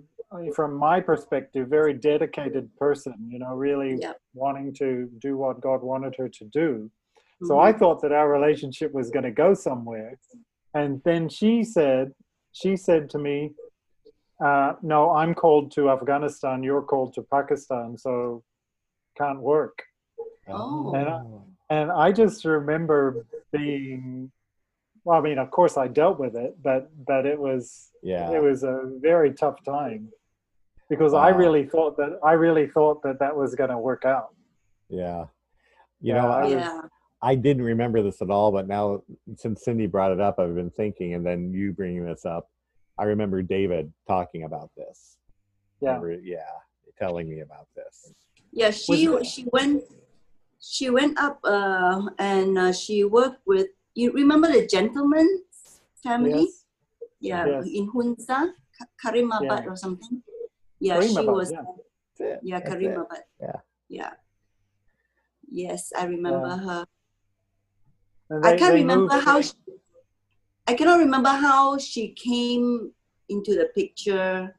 from 0.57 0.71
my 0.87 0.97
perspective, 1.11 1.63
very 1.79 1.93
dedicated 2.11 2.65
person. 2.83 3.15
You 3.33 3.39
know, 3.43 3.53
really 3.67 3.91
Yeah. 4.05 4.13
wanting 4.43 4.69
to 4.81 4.87
do 5.25 5.31
what 5.43 5.55
God 5.67 5.81
wanted 5.91 6.13
her 6.19 6.29
to 6.39 6.45
do. 6.61 6.69
So 7.49 7.53
Mhm. 7.55 7.63
I 7.67 7.71
thought 7.79 7.99
that 8.03 8.11
our 8.19 8.29
relationship 8.37 8.89
was 8.99 9.07
going 9.15 9.27
to 9.31 9.35
go 9.45 9.49
somewhere. 9.67 10.11
And 10.79 10.91
then 11.07 11.29
she 11.37 11.51
said, 11.63 12.05
she 12.59 12.71
said 12.87 13.03
to 13.13 13.19
me, 13.27 13.37
uh, 14.47 14.69
no, 14.93 14.99
I'm 15.21 15.33
called 15.43 15.67
to 15.75 15.81
Afghanistan, 15.97 16.63
you're 16.67 16.87
called 16.93 17.11
to 17.15 17.21
Pakistan, 17.37 17.97
so 18.05 18.43
can't 19.19 19.41
work. 19.55 19.77
Oh. 20.49 20.93
And 20.97 21.07
I- 21.09 21.23
And 21.69 21.91
I 21.91 22.07
just 22.23 22.39
remember 22.45 23.01
being, 23.51 24.31
well, 25.07 25.17
I 25.17 25.21
mean, 25.21 25.37
of 25.37 25.49
course 25.51 25.77
I 25.77 25.87
dealt 25.87 26.19
with 26.19 26.35
it, 26.35 26.57
but, 26.61 26.91
but 27.05 27.25
it 27.25 27.39
was, 27.39 27.91
yeah. 28.03 28.29
it 28.29 28.43
was 28.43 28.63
a 28.63 28.81
very 28.99 29.33
tough 29.33 29.63
time 29.63 30.09
because 30.89 31.13
I 31.13 31.29
really 31.29 31.65
thought 31.65 31.95
that, 31.95 32.19
I 32.25 32.33
really 32.33 32.67
thought 32.67 33.01
that 33.03 33.17
that 33.19 33.33
was 33.33 33.55
going 33.55 33.69
to 33.69 33.77
work 33.77 34.03
out. 34.03 34.35
Yeah. 34.89 35.27
You 36.01 36.13
Yeah, 36.13 36.21
know, 36.23 36.27
I 36.29 36.39
I, 36.39 36.43
was- 36.43 36.51
yeah. 36.51 36.81
I 37.21 37.35
didn't 37.35 37.63
remember 37.63 38.03
this 38.03 38.21
at 38.21 38.29
all, 38.29 38.51
but 38.51 38.67
now 38.67 39.01
since 39.37 39.63
Cindy 39.63 39.87
brought 39.87 40.11
it 40.11 40.19
up, 40.19 40.39
I've 40.39 40.53
been 40.55 40.71
thinking, 40.71 41.13
and 41.13 41.25
then 41.25 41.53
you 41.53 41.71
bringing 41.71 42.03
this 42.05 42.25
up, 42.25 42.49
I 42.99 43.05
remember 43.05 43.41
David 43.41 43.93
talking 44.09 44.43
about 44.43 44.71
this. 44.75 45.15
Yeah. 45.79 45.99
Remember- 46.01 46.19
yeah, 46.21 46.39
telling 46.99 47.29
me 47.29 47.39
about 47.39 47.67
this. 47.77 48.11
Yeah, 48.51 48.71
she 48.71 49.07
Was- 49.07 49.25
she 49.25 49.45
went 49.53 49.83
she 50.59 50.89
went 50.89 51.17
up 51.17 51.39
uh, 51.45 52.01
and 52.19 52.57
uh, 52.57 52.73
she 52.73 53.03
worked 53.05 53.41
with 53.45 53.67
you 53.97 54.11
remember 54.13 54.47
the 54.51 54.65
gentleman 54.67 55.27
family? 56.03 56.45
Yes. 56.45 56.63
Yeah, 57.19 57.45
Yes. 57.47 57.65
in 57.77 57.85
Hunza, 57.93 58.39
Ka- 58.77 58.91
Karimabad 59.03 59.63
Yeah. 59.63 59.69
or 59.71 59.75
something. 59.75 60.21
Yeah, 60.79 61.01
she 61.01 61.25
was 61.25 61.51
yeah. 61.51 62.37
Yeah. 62.43 62.61
Karimabad. 62.61 63.23
Yeah. 63.41 63.59
Yeah. 63.89 64.13
Yes, 65.49 65.91
I 65.97 66.05
remember 66.05 66.53
Yeah. 66.55 66.65
her. 66.67 66.85
And 68.29 68.45
I 68.45 68.55
can't 68.57 68.75
remember 68.75 69.13
moved- 69.15 69.25
how 69.25 69.41
she, 69.41 69.53
I 70.67 70.73
cannot 70.75 70.99
remember 70.99 71.29
how 71.29 71.77
she 71.79 72.03
came 72.13 72.93
into 73.29 73.55
the 73.55 73.67
picture, 73.73 74.55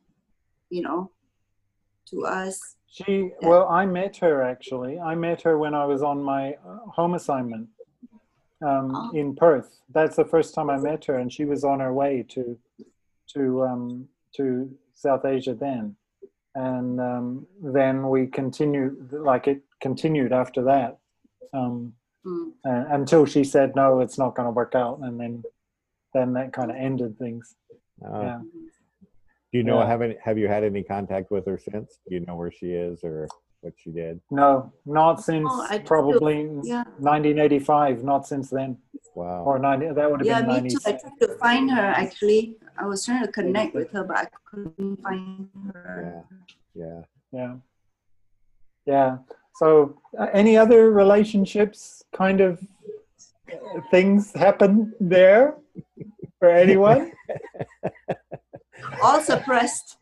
you 0.71 0.83
know, 0.83 1.12
to 2.11 2.25
us. 2.25 2.59
She 2.87 3.30
well, 3.42 3.68
I 3.68 3.87
met 3.87 4.16
her 4.25 4.42
actually. 4.42 4.99
I 4.99 5.14
met 5.14 5.42
her 5.42 5.54
when 5.59 5.75
I 5.75 5.85
was 5.85 6.02
on 6.02 6.18
my 6.23 6.54
uh, 6.66 6.78
home 6.97 7.14
assignment 7.14 7.68
um, 8.62 8.95
Oh. 8.95 9.11
in 9.15 9.35
Perth. 9.37 9.81
That's 9.91 10.17
the 10.17 10.25
first 10.25 10.55
time 10.55 10.71
I 10.71 10.77
met 10.79 11.05
her, 11.07 11.17
and 11.19 11.33
she 11.33 11.45
was 11.45 11.65
on 11.65 11.81
her 11.81 11.93
way 11.93 12.25
to 12.31 12.59
to 13.35 13.62
um, 13.65 14.09
to 14.37 14.71
South 14.95 15.25
Asia 15.25 15.55
then, 15.55 15.97
and 16.55 17.00
um, 17.00 17.47
then 17.62 18.09
we 18.09 18.27
continued 18.27 19.12
like 19.12 19.47
it 19.49 19.62
continued 19.81 20.33
after 20.33 20.62
that 20.65 20.99
um, 21.53 21.95
Mm. 22.27 22.50
uh, 22.67 22.85
until 22.95 23.25
she 23.27 23.45
said 23.45 23.77
no, 23.77 24.00
it's 24.00 24.19
not 24.19 24.35
going 24.35 24.47
to 24.47 24.50
work 24.53 24.75
out, 24.75 24.99
and 25.03 25.19
then 25.21 25.43
then 26.15 26.33
that 26.33 26.53
kind 26.53 26.71
of 26.71 26.77
ended 26.77 27.17
things. 27.19 27.55
Uh, 28.05 28.21
Yeah. 28.21 28.41
Do 29.50 29.57
you 29.59 29.62
know? 29.65 29.79
Yeah. 29.79 29.87
Have 29.87 30.03
any, 30.03 30.17
Have 30.23 30.37
you 30.37 30.49
had 30.49 30.65
any 30.65 30.83
contact 30.83 31.31
with 31.31 31.47
her 31.47 31.57
since? 31.59 32.00
Do 32.09 32.15
you 32.17 32.21
know 32.27 32.35
where 32.37 32.50
she 32.50 32.73
is 32.73 33.05
or 33.05 33.29
what 33.61 33.75
she 33.77 33.91
did? 33.91 34.21
No, 34.31 34.73
not 34.87 35.21
since 35.23 35.49
Oh, 35.53 35.67
I 35.69 35.79
probably 35.79 36.43
Yeah. 36.62 36.85
1985. 36.99 38.05
Not 38.05 38.27
since 38.27 38.50
then. 38.50 38.79
Wow. 39.15 39.43
or 39.45 39.59
90 39.59 39.95
that 39.95 40.09
would 40.11 40.21
have 40.21 40.27
Yeah, 40.27 40.43
been 40.43 40.50
Yeah, 40.55 40.61
me 40.62 40.71
too. 40.71 40.79
I 40.87 40.93
tried 40.93 41.19
to 41.21 41.29
find 41.38 41.71
her 41.73 41.83
actually. 41.83 42.57
I 42.79 42.87
was 42.87 43.05
trying 43.05 43.25
to 43.27 43.33
connect 43.33 43.75
with 43.75 43.91
her, 43.91 44.05
but 44.05 44.17
I 44.17 44.27
couldn't 44.49 45.03
find 45.03 45.49
her. 45.73 46.25
yeah. 46.75 47.03
yeah 47.33 47.55
yeah 48.87 49.19
so 49.57 49.99
uh, 50.19 50.29
any 50.33 50.57
other 50.57 50.91
relationships 50.93 52.05
kind 52.12 52.41
of 52.41 52.62
uh, 53.53 53.81
things 53.91 54.33
happen 54.35 54.95
there 55.00 55.57
for 56.38 56.49
anyone 56.49 57.12
All 59.03 59.21
suppressed. 59.21 59.97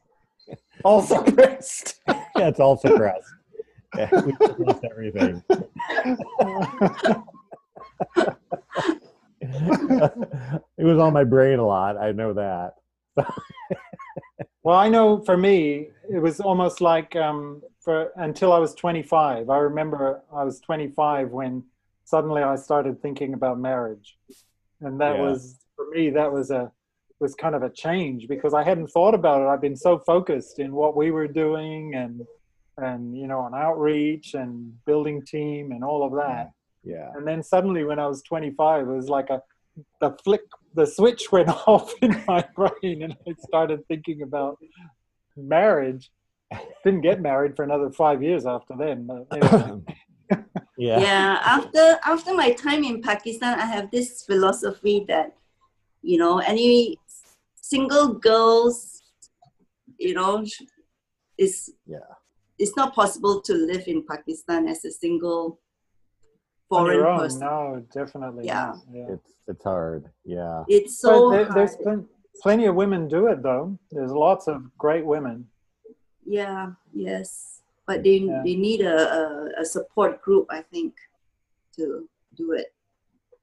all 0.84 1.00
suppressed 1.02 2.00
Yeah, 2.36 2.48
it's 2.52 2.60
all 2.60 2.76
suppressed. 2.76 3.32
Yeah, 3.96 4.10
we 4.24 4.32
suppress 4.46 4.80
everything. 4.90 5.42
it 10.78 10.84
was 10.84 10.98
on 10.98 11.12
my 11.12 11.24
brain 11.24 11.58
a 11.58 11.66
lot. 11.66 11.96
I 11.96 12.12
know 12.12 12.32
that. 12.34 12.74
well 14.62 14.76
i 14.76 14.88
know 14.90 15.22
for 15.24 15.38
me 15.38 15.88
it 16.12 16.18
was 16.18 16.38
almost 16.38 16.82
like 16.82 17.16
um 17.16 17.62
for 17.80 18.10
until 18.16 18.52
i 18.52 18.58
was 18.58 18.74
25 18.74 19.48
i 19.48 19.56
remember 19.56 20.20
i 20.34 20.44
was 20.44 20.60
25 20.60 21.30
when 21.30 21.62
suddenly 22.04 22.42
i 22.42 22.54
started 22.54 23.00
thinking 23.00 23.32
about 23.32 23.58
marriage 23.58 24.18
and 24.82 25.00
that 25.00 25.14
Yeah. 25.16 25.22
was 25.22 25.56
for 25.76 25.88
me 25.92 26.10
that 26.10 26.30
was 26.30 26.50
a 26.50 26.70
was 27.20 27.34
kind 27.34 27.54
of 27.54 27.62
a 27.62 27.70
change 27.70 28.28
because 28.28 28.52
i 28.52 28.62
hadn't 28.62 28.88
thought 28.88 29.14
about 29.14 29.40
it 29.40 29.46
i've 29.46 29.62
been 29.62 29.76
so 29.76 29.98
focused 30.00 30.58
in 30.58 30.74
what 30.74 30.94
we 30.94 31.10
were 31.10 31.26
doing 31.28 31.94
and 31.94 32.20
and 32.78 33.16
you 33.16 33.26
know 33.26 33.40
on 33.40 33.54
outreach 33.54 34.34
and 34.34 34.72
building 34.84 35.22
team 35.22 35.72
and 35.72 35.82
all 35.82 36.04
of 36.04 36.12
hmm. 36.12 36.18
that 36.18 36.50
Yeah. 36.84 37.10
and 37.14 37.26
then 37.26 37.42
suddenly 37.42 37.84
when 37.84 37.98
i 37.98 38.06
was 38.06 38.22
25 38.22 38.88
it 38.88 38.92
was 38.92 39.08
like 39.08 39.30
a 39.30 39.42
the 40.00 40.10
flick 40.24 40.42
the 40.74 40.86
switch 40.86 41.30
went 41.36 41.48
off 41.48 41.92
in 42.02 42.22
my 42.26 42.44
brain 42.54 43.02
and 43.02 43.16
i 43.28 43.32
started 43.38 43.86
thinking 43.88 44.22
about 44.22 44.58
marriage 45.36 46.10
didn't 46.84 47.00
get 47.00 47.20
married 47.20 47.56
for 47.56 47.64
another 47.64 47.90
five 47.90 48.22
years 48.22 48.46
after 48.46 48.74
then 48.78 49.06
but 49.06 49.26
anyway. 49.32 49.80
yeah. 50.78 50.98
yeah 51.00 51.40
after 51.44 51.98
after 52.04 52.34
my 52.34 52.52
time 52.52 52.84
in 52.84 53.02
pakistan 53.02 53.58
i 53.58 53.66
have 53.66 53.90
this 53.90 54.22
philosophy 54.22 55.04
that 55.08 55.34
you 56.02 56.18
know 56.18 56.38
any 56.38 56.96
single 57.60 58.14
girls 58.14 59.02
you 59.98 60.14
know 60.14 60.44
is 61.38 61.72
Yeah. 61.86 61.98
It's 62.58 62.76
not 62.76 62.94
possible 62.94 63.40
to 63.42 63.52
live 63.54 63.84
in 63.86 64.02
pakistan 64.04 64.66
as 64.68 64.84
a 64.84 64.90
single 64.90 65.60
on 66.70 66.86
foreign 66.86 67.00
own 67.06 67.18
person 67.18 67.40
no 67.40 67.84
definitely 67.92 68.46
Yeah. 68.46 68.74
yeah. 68.92 69.06
It's 69.14 69.30
it's 69.48 69.64
hard. 69.64 70.10
Yeah. 70.24 70.64
it's 70.68 70.98
so 70.98 71.30
there, 71.30 71.44
hard. 71.44 71.56
there's 71.56 71.76
plen- 71.76 72.08
plenty 72.42 72.66
of 72.66 72.74
women 72.74 73.06
do 73.08 73.28
it 73.28 73.42
though 73.42 73.78
there's 73.90 74.10
lots 74.12 74.48
of 74.48 74.56
great 74.76 75.04
women 75.06 75.46
yeah 76.24 76.72
yes 76.92 77.60
but 77.86 78.02
they 78.02 78.18
Yeah. 78.18 78.42
they 78.44 78.56
need 78.56 78.80
a, 78.80 78.98
a, 79.20 79.22
a 79.62 79.64
support 79.64 80.20
group 80.22 80.46
i 80.50 80.60
think 80.72 80.94
to 81.76 82.08
do 82.36 82.52
it 82.52 82.68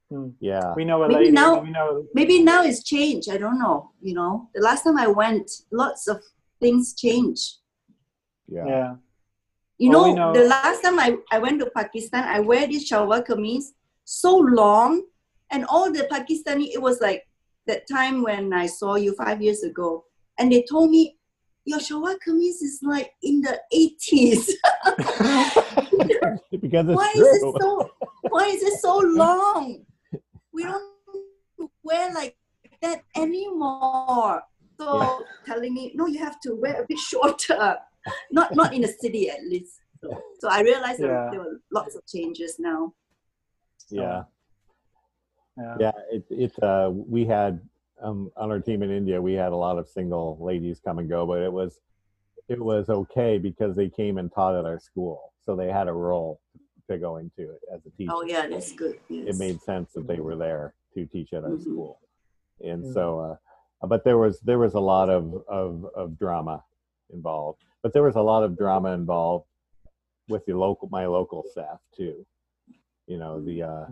hmm. 0.10 0.30
Yeah. 0.40 0.74
we 0.76 0.84
know 0.84 1.04
a 1.04 1.08
Maybe 1.08 1.20
lady 1.20 1.32
now- 1.32 1.60
we 1.62 1.72
know 1.72 2.06
maybe 2.14 2.44
now 2.44 2.62
it's 2.64 2.84
changed 2.84 3.30
i 3.30 3.38
don't 3.38 3.58
know 3.58 3.92
you 4.02 4.14
know 4.14 4.50
the 4.54 4.62
last 4.62 4.84
time 4.84 4.98
i 4.98 5.08
went 5.08 5.50
lots 5.72 6.08
of 6.08 6.18
things 6.60 6.94
changed 6.94 7.60
Yeah. 8.48 8.66
yeah 8.68 8.96
You 9.78 9.90
Well, 9.90 10.16
know, 10.16 10.32
know- 10.32 10.34
the 10.34 10.48
last 10.48 10.82
time 10.84 11.00
I, 11.00 11.18
I 11.32 11.40
went 11.40 11.60
to 11.62 11.70
Pakistan, 11.76 12.24
I 12.24 12.40
wear 12.40 12.68
this 12.68 12.90
shalwar 12.90 13.26
kameez 13.26 13.66
so 14.06 14.36
long, 14.38 15.04
and 15.52 15.66
all 15.66 15.92
the 15.92 16.08
Pakistani, 16.12 16.68
it 16.74 16.82
was 16.82 17.00
like 17.02 17.24
that 17.68 17.88
time 17.90 18.22
when 18.24 18.54
I 18.54 18.68
saw 18.68 18.96
you 18.96 19.14
five 19.16 19.42
years 19.42 19.64
ago, 19.64 20.06
and 20.38 20.52
they 20.52 20.64
told 20.70 20.90
me, 20.90 21.18
your 21.66 21.80
shalwar 21.80 22.16
kameez 22.28 22.62
is 22.62 22.80
like 22.84 23.12
in 23.24 23.42
the 23.42 23.60
80s. 23.74 24.50
because 26.62 26.88
it's 26.88 26.96
why 26.96 27.12
true. 27.16 27.26
is 27.26 27.44
it 27.44 27.56
so 27.62 27.90
why 28.30 28.46
is 28.48 28.64
it 28.64 28.80
so 28.82 28.98
long? 28.98 29.86
We 30.54 30.64
don't 30.64 30.84
wear 31.84 32.14
like 32.14 32.36
that 32.82 33.04
anymore. 33.16 34.42
So 34.80 35.24
telling 35.46 35.74
me, 35.74 35.92
no, 35.96 36.08
you 36.08 36.20
have 36.20 36.40
to 36.42 36.56
wear 36.56 36.82
a 36.82 36.86
bit 36.88 36.98
shorter. 37.00 37.78
Not 38.32 38.56
not 38.56 38.74
in 38.74 38.82
the 38.82 38.88
city 39.04 39.30
at 39.30 39.42
least. 39.44 39.80
So, 40.02 40.08
so 40.40 40.50
I 40.50 40.62
realized 40.62 41.00
there- 41.00 41.14
Yeah. 41.14 41.30
there 41.32 41.40
were 41.40 41.62
lots 41.72 41.96
of 41.96 42.06
changes 42.06 42.60
now. 42.60 42.94
yeah. 43.90 44.24
yeah. 45.58 45.76
Yeah. 45.80 45.92
It 46.12 46.24
it 46.30 46.64
uh 46.64 46.90
we 46.94 47.26
had 47.26 47.62
um 48.02 48.32
on 48.36 48.52
our 48.52 48.60
team 48.60 48.82
in 48.84 48.92
India 48.92 49.22
we 49.22 49.34
had 49.34 49.52
a 49.52 49.56
lot 49.56 49.78
of 49.78 49.88
single 49.88 50.38
ladies 50.42 50.80
come 50.86 50.98
and 51.00 51.08
go, 51.10 51.26
but 51.26 51.40
it 51.42 51.54
was 51.54 51.80
it 52.50 52.60
was 52.60 52.90
okay 52.90 53.38
because 53.38 53.76
they 53.76 53.90
came 53.90 54.18
and 54.18 54.32
taught 54.34 54.56
at 54.60 54.66
our 54.66 54.80
school. 54.80 55.34
So 55.46 55.56
they 55.56 55.70
had 55.72 55.88
a 55.88 55.94
role 55.94 56.40
to 56.90 56.98
go 56.98 57.18
into 57.18 57.44
it 57.56 57.62
as 57.74 57.86
a 57.86 57.90
teacher. 57.92 58.12
Oh 58.14 58.24
yeah, 58.24 58.48
that's 58.48 58.74
good. 58.74 59.00
Yes. 59.10 59.28
it 59.36 59.40
made 59.40 59.62
sense 59.62 59.94
that 59.94 60.08
they 60.08 60.20
were 60.20 60.36
there 60.36 60.74
to 60.96 61.06
teach 61.06 61.32
at 61.34 61.44
our 61.44 61.52
Mhm. 61.52 61.62
school 61.64 62.00
and 62.62 62.84
Mhm. 62.84 62.94
so 62.94 63.04
uh, 63.28 63.36
but 63.88 64.04
there 64.04 64.18
was 64.18 64.40
there 64.42 64.60
was 64.66 64.74
a 64.76 64.80
lot 64.94 65.10
of, 65.10 65.24
of 65.48 65.86
of 66.02 66.18
drama 66.20 66.64
involved 67.14 67.64
but 67.84 67.94
there 67.94 68.04
was 68.04 68.16
a 68.16 68.22
lot 68.22 68.44
of 68.44 68.58
drama 68.58 68.94
involved 68.94 69.46
with 70.30 70.46
the 70.46 70.54
local 70.54 70.88
my 70.90 71.06
local 71.06 71.44
staff 71.52 71.80
too. 71.96 72.26
You 73.08 73.20
know 73.20 73.44
the 73.44 73.64
uh 73.64 73.86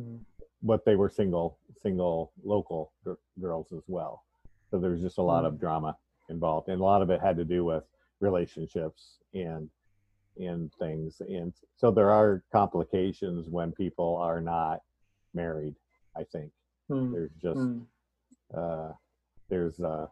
what 0.62 0.86
they 0.86 0.96
were 0.96 1.10
single 1.10 1.60
single 1.84 2.32
local 2.44 2.94
gir- 3.04 3.20
girls 3.40 3.68
as 3.74 3.84
well. 3.88 4.24
So 4.70 4.80
there 4.80 4.92
was 4.92 5.02
just 5.02 5.18
a 5.18 5.24
lot 5.24 5.46
of 5.46 5.60
drama 5.60 5.98
involved 6.30 6.70
and 6.70 6.80
a 6.80 6.84
lot 6.84 7.02
of 7.02 7.10
it 7.10 7.20
had 7.22 7.36
to 7.36 7.44
do 7.44 7.66
with 7.66 7.84
relationships 8.22 9.18
and 9.34 9.70
and 10.38 10.72
things. 10.80 11.22
And 11.28 11.54
so 11.76 11.92
there 11.92 12.10
are 12.10 12.44
complications 12.54 13.50
when 13.50 13.74
people 13.74 14.16
are 14.16 14.42
not 14.42 14.82
married 15.34 15.76
i 16.16 16.24
think. 16.24 16.52
Mm, 16.90 17.14
there's 17.14 17.32
just 17.42 17.60
mm. 17.60 17.86
uh 18.56 18.94
there's 19.50 19.80
uh 19.82 20.08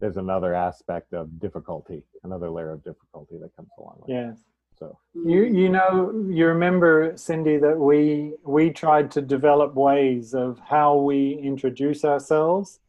there's 0.00 0.16
another 0.16 0.54
aspect 0.54 1.12
of 1.12 1.38
difficulty 1.40 2.02
another 2.24 2.50
layer 2.50 2.70
of 2.70 2.82
difficulty 2.84 3.38
that 3.38 3.54
comes 3.56 3.70
along 3.78 3.96
with 4.00 4.10
it. 4.10 4.12
yes 4.12 4.38
so 4.78 4.98
You 5.14 5.44
you 5.44 5.68
know 5.68 6.12
you 6.28 6.46
remember 6.46 7.12
Cindy 7.16 7.58
that 7.58 7.78
we 7.78 8.34
we 8.44 8.70
tried 8.70 9.10
to 9.12 9.22
develop 9.22 9.74
ways 9.74 10.34
of 10.34 10.58
how 10.58 10.96
we 10.96 11.34
introduce 11.34 12.04
ourselves, 12.04 12.80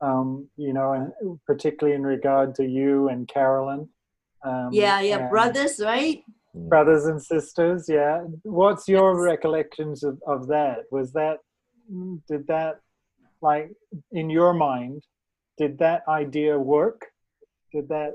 um, 0.00 0.48
you 0.56 0.72
know, 0.72 1.12
particularly 1.46 1.96
in 1.96 2.04
regard 2.04 2.54
to 2.56 2.64
you 2.64 3.08
and 3.08 3.26
Carolyn. 3.26 3.88
Um, 4.44 4.70
yeah, 4.72 5.00
yeah, 5.00 5.28
brothers, 5.28 5.80
right? 5.80 6.22
Mm. 6.56 6.68
brothers 6.68 7.06
and 7.06 7.20
sisters. 7.22 7.86
Yeah. 7.88 8.24
What's 8.42 8.88
your 8.88 9.20
recollections 9.20 10.02
of, 10.02 10.20
of 10.26 10.46
that? 10.48 10.84
Was 10.90 11.12
that 11.12 11.38
did 12.28 12.46
that 12.46 12.80
like 13.40 13.70
in 14.12 14.30
your 14.30 14.52
mind? 14.54 15.02
Did 15.58 15.78
that 15.78 16.02
idea 16.08 16.58
work? 16.58 17.06
Did 17.72 17.88
that, 17.88 18.14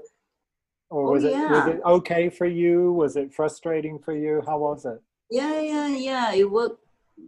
or 0.90 1.08
Oh, 1.08 1.12
was 1.12 1.24
it 1.24 1.34
was 1.34 1.68
it 1.68 1.82
okay 1.86 2.30
for 2.30 2.46
you? 2.46 2.94
Was 2.94 3.16
it 3.16 3.34
frustrating 3.34 4.00
for 4.00 4.14
you? 4.14 4.42
How 4.46 4.58
was 4.60 4.86
it? 4.86 5.02
Yeah, 5.30 5.60
yeah, 5.62 5.88
yeah. 5.88 6.34
It 6.34 6.50
worked 6.50 6.84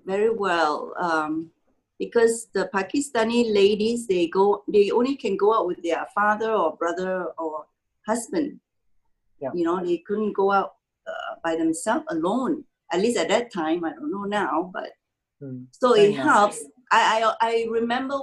very 0.05 0.29
well. 0.29 0.93
Um, 0.99 1.51
because 1.99 2.47
the 2.53 2.69
Pakistani 2.73 3.53
ladies, 3.53 4.07
they 4.07 4.27
go, 4.27 4.63
they 4.67 4.89
only 4.89 5.15
can 5.17 5.35
go 5.35 5.53
out 5.53 5.67
with 5.67 5.83
their 5.83 6.07
father 6.15 6.51
or 6.51 6.75
brother 6.77 7.25
or 7.37 7.65
husband. 8.05 8.59
Yeah. 9.41 9.51
You 9.53 9.65
know, 9.65 9.83
they 9.83 9.97
couldn't 10.07 10.33
go 10.33 10.51
out 10.51 10.73
uh, 11.07 11.35
by 11.43 11.55
themselves 11.55 12.05
alone. 12.09 12.63
At 12.91 13.01
least 13.01 13.17
at 13.17 13.27
that 13.29 13.51
time, 13.53 13.83
I 13.85 13.91
don't 13.91 14.11
know 14.11 14.23
now, 14.23 14.71
but 14.73 14.91
Hmm. 15.41 15.63
so 15.71 15.93
it 15.95 16.15
helps. 16.15 16.65
I, 16.91 17.23
I 17.23 17.35
I 17.49 17.67
remember 17.69 18.19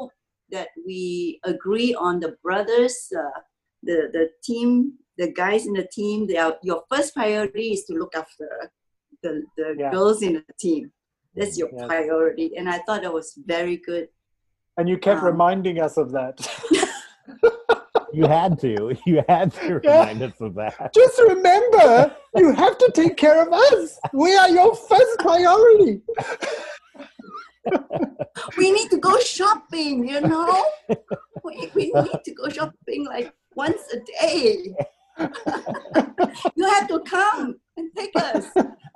that 0.50 0.68
we 0.86 1.40
agree 1.44 1.94
on 1.94 2.20
the 2.20 2.36
brothers, 2.42 2.96
uh, 3.16 3.40
the 3.82 4.08
the 4.12 4.30
team, 4.42 4.92
the 5.18 5.32
guys 5.32 5.66
in 5.66 5.72
the 5.72 5.86
team. 5.92 6.26
They 6.26 6.36
are 6.36 6.56
your 6.62 6.84
first 6.92 7.14
priority 7.14 7.72
is 7.72 7.84
to 7.84 7.94
look 7.94 8.14
after 8.16 8.48
the 9.22 9.42
the 9.56 9.74
Yeah. 9.78 9.90
girls 9.90 10.22
in 10.22 10.34
the 10.34 10.44
team. 10.58 10.92
That's 11.34 11.58
your 11.58 11.70
Yes. 11.72 11.86
priority, 11.86 12.56
and 12.56 12.68
I 12.68 12.78
thought 12.78 13.02
that 13.02 13.12
was 13.12 13.34
very 13.46 13.76
good. 13.76 14.08
And 14.78 14.88
you 14.88 14.98
kept 14.98 15.20
Um, 15.20 15.26
reminding 15.26 15.80
us 15.80 15.96
of 15.96 16.12
that. 16.12 16.36
You 18.12 18.26
had 18.26 18.58
to. 18.60 18.96
You 19.04 19.22
had 19.28 19.52
to 19.54 19.80
Yeah. 19.84 19.90
remind 19.90 20.22
us 20.22 20.40
of 20.40 20.54
that. 20.54 20.94
Just 20.94 21.20
remember, 21.20 22.16
you 22.36 22.52
have 22.52 22.78
to 22.78 22.90
take 22.94 23.16
care 23.18 23.42
of 23.42 23.52
us. 23.52 23.98
We 24.14 24.34
are 24.34 24.48
your 24.48 24.74
first 24.74 25.18
priority. 25.18 26.00
We 28.58 28.70
need 28.70 28.90
to 28.90 28.98
go 28.98 29.18
shopping, 29.20 30.06
you 30.08 30.20
know. 30.20 30.64
we, 31.42 31.70
we 31.74 31.92
need 31.92 32.20
to 32.24 32.34
go 32.34 32.48
shopping 32.48 33.06
like 33.06 33.32
once 33.54 33.80
a 33.92 33.98
day. 34.20 34.76
you 36.54 36.68
have 36.68 36.88
to 36.88 37.00
come 37.00 37.56
and 37.76 37.90
take 37.96 38.14
us. 38.16 38.46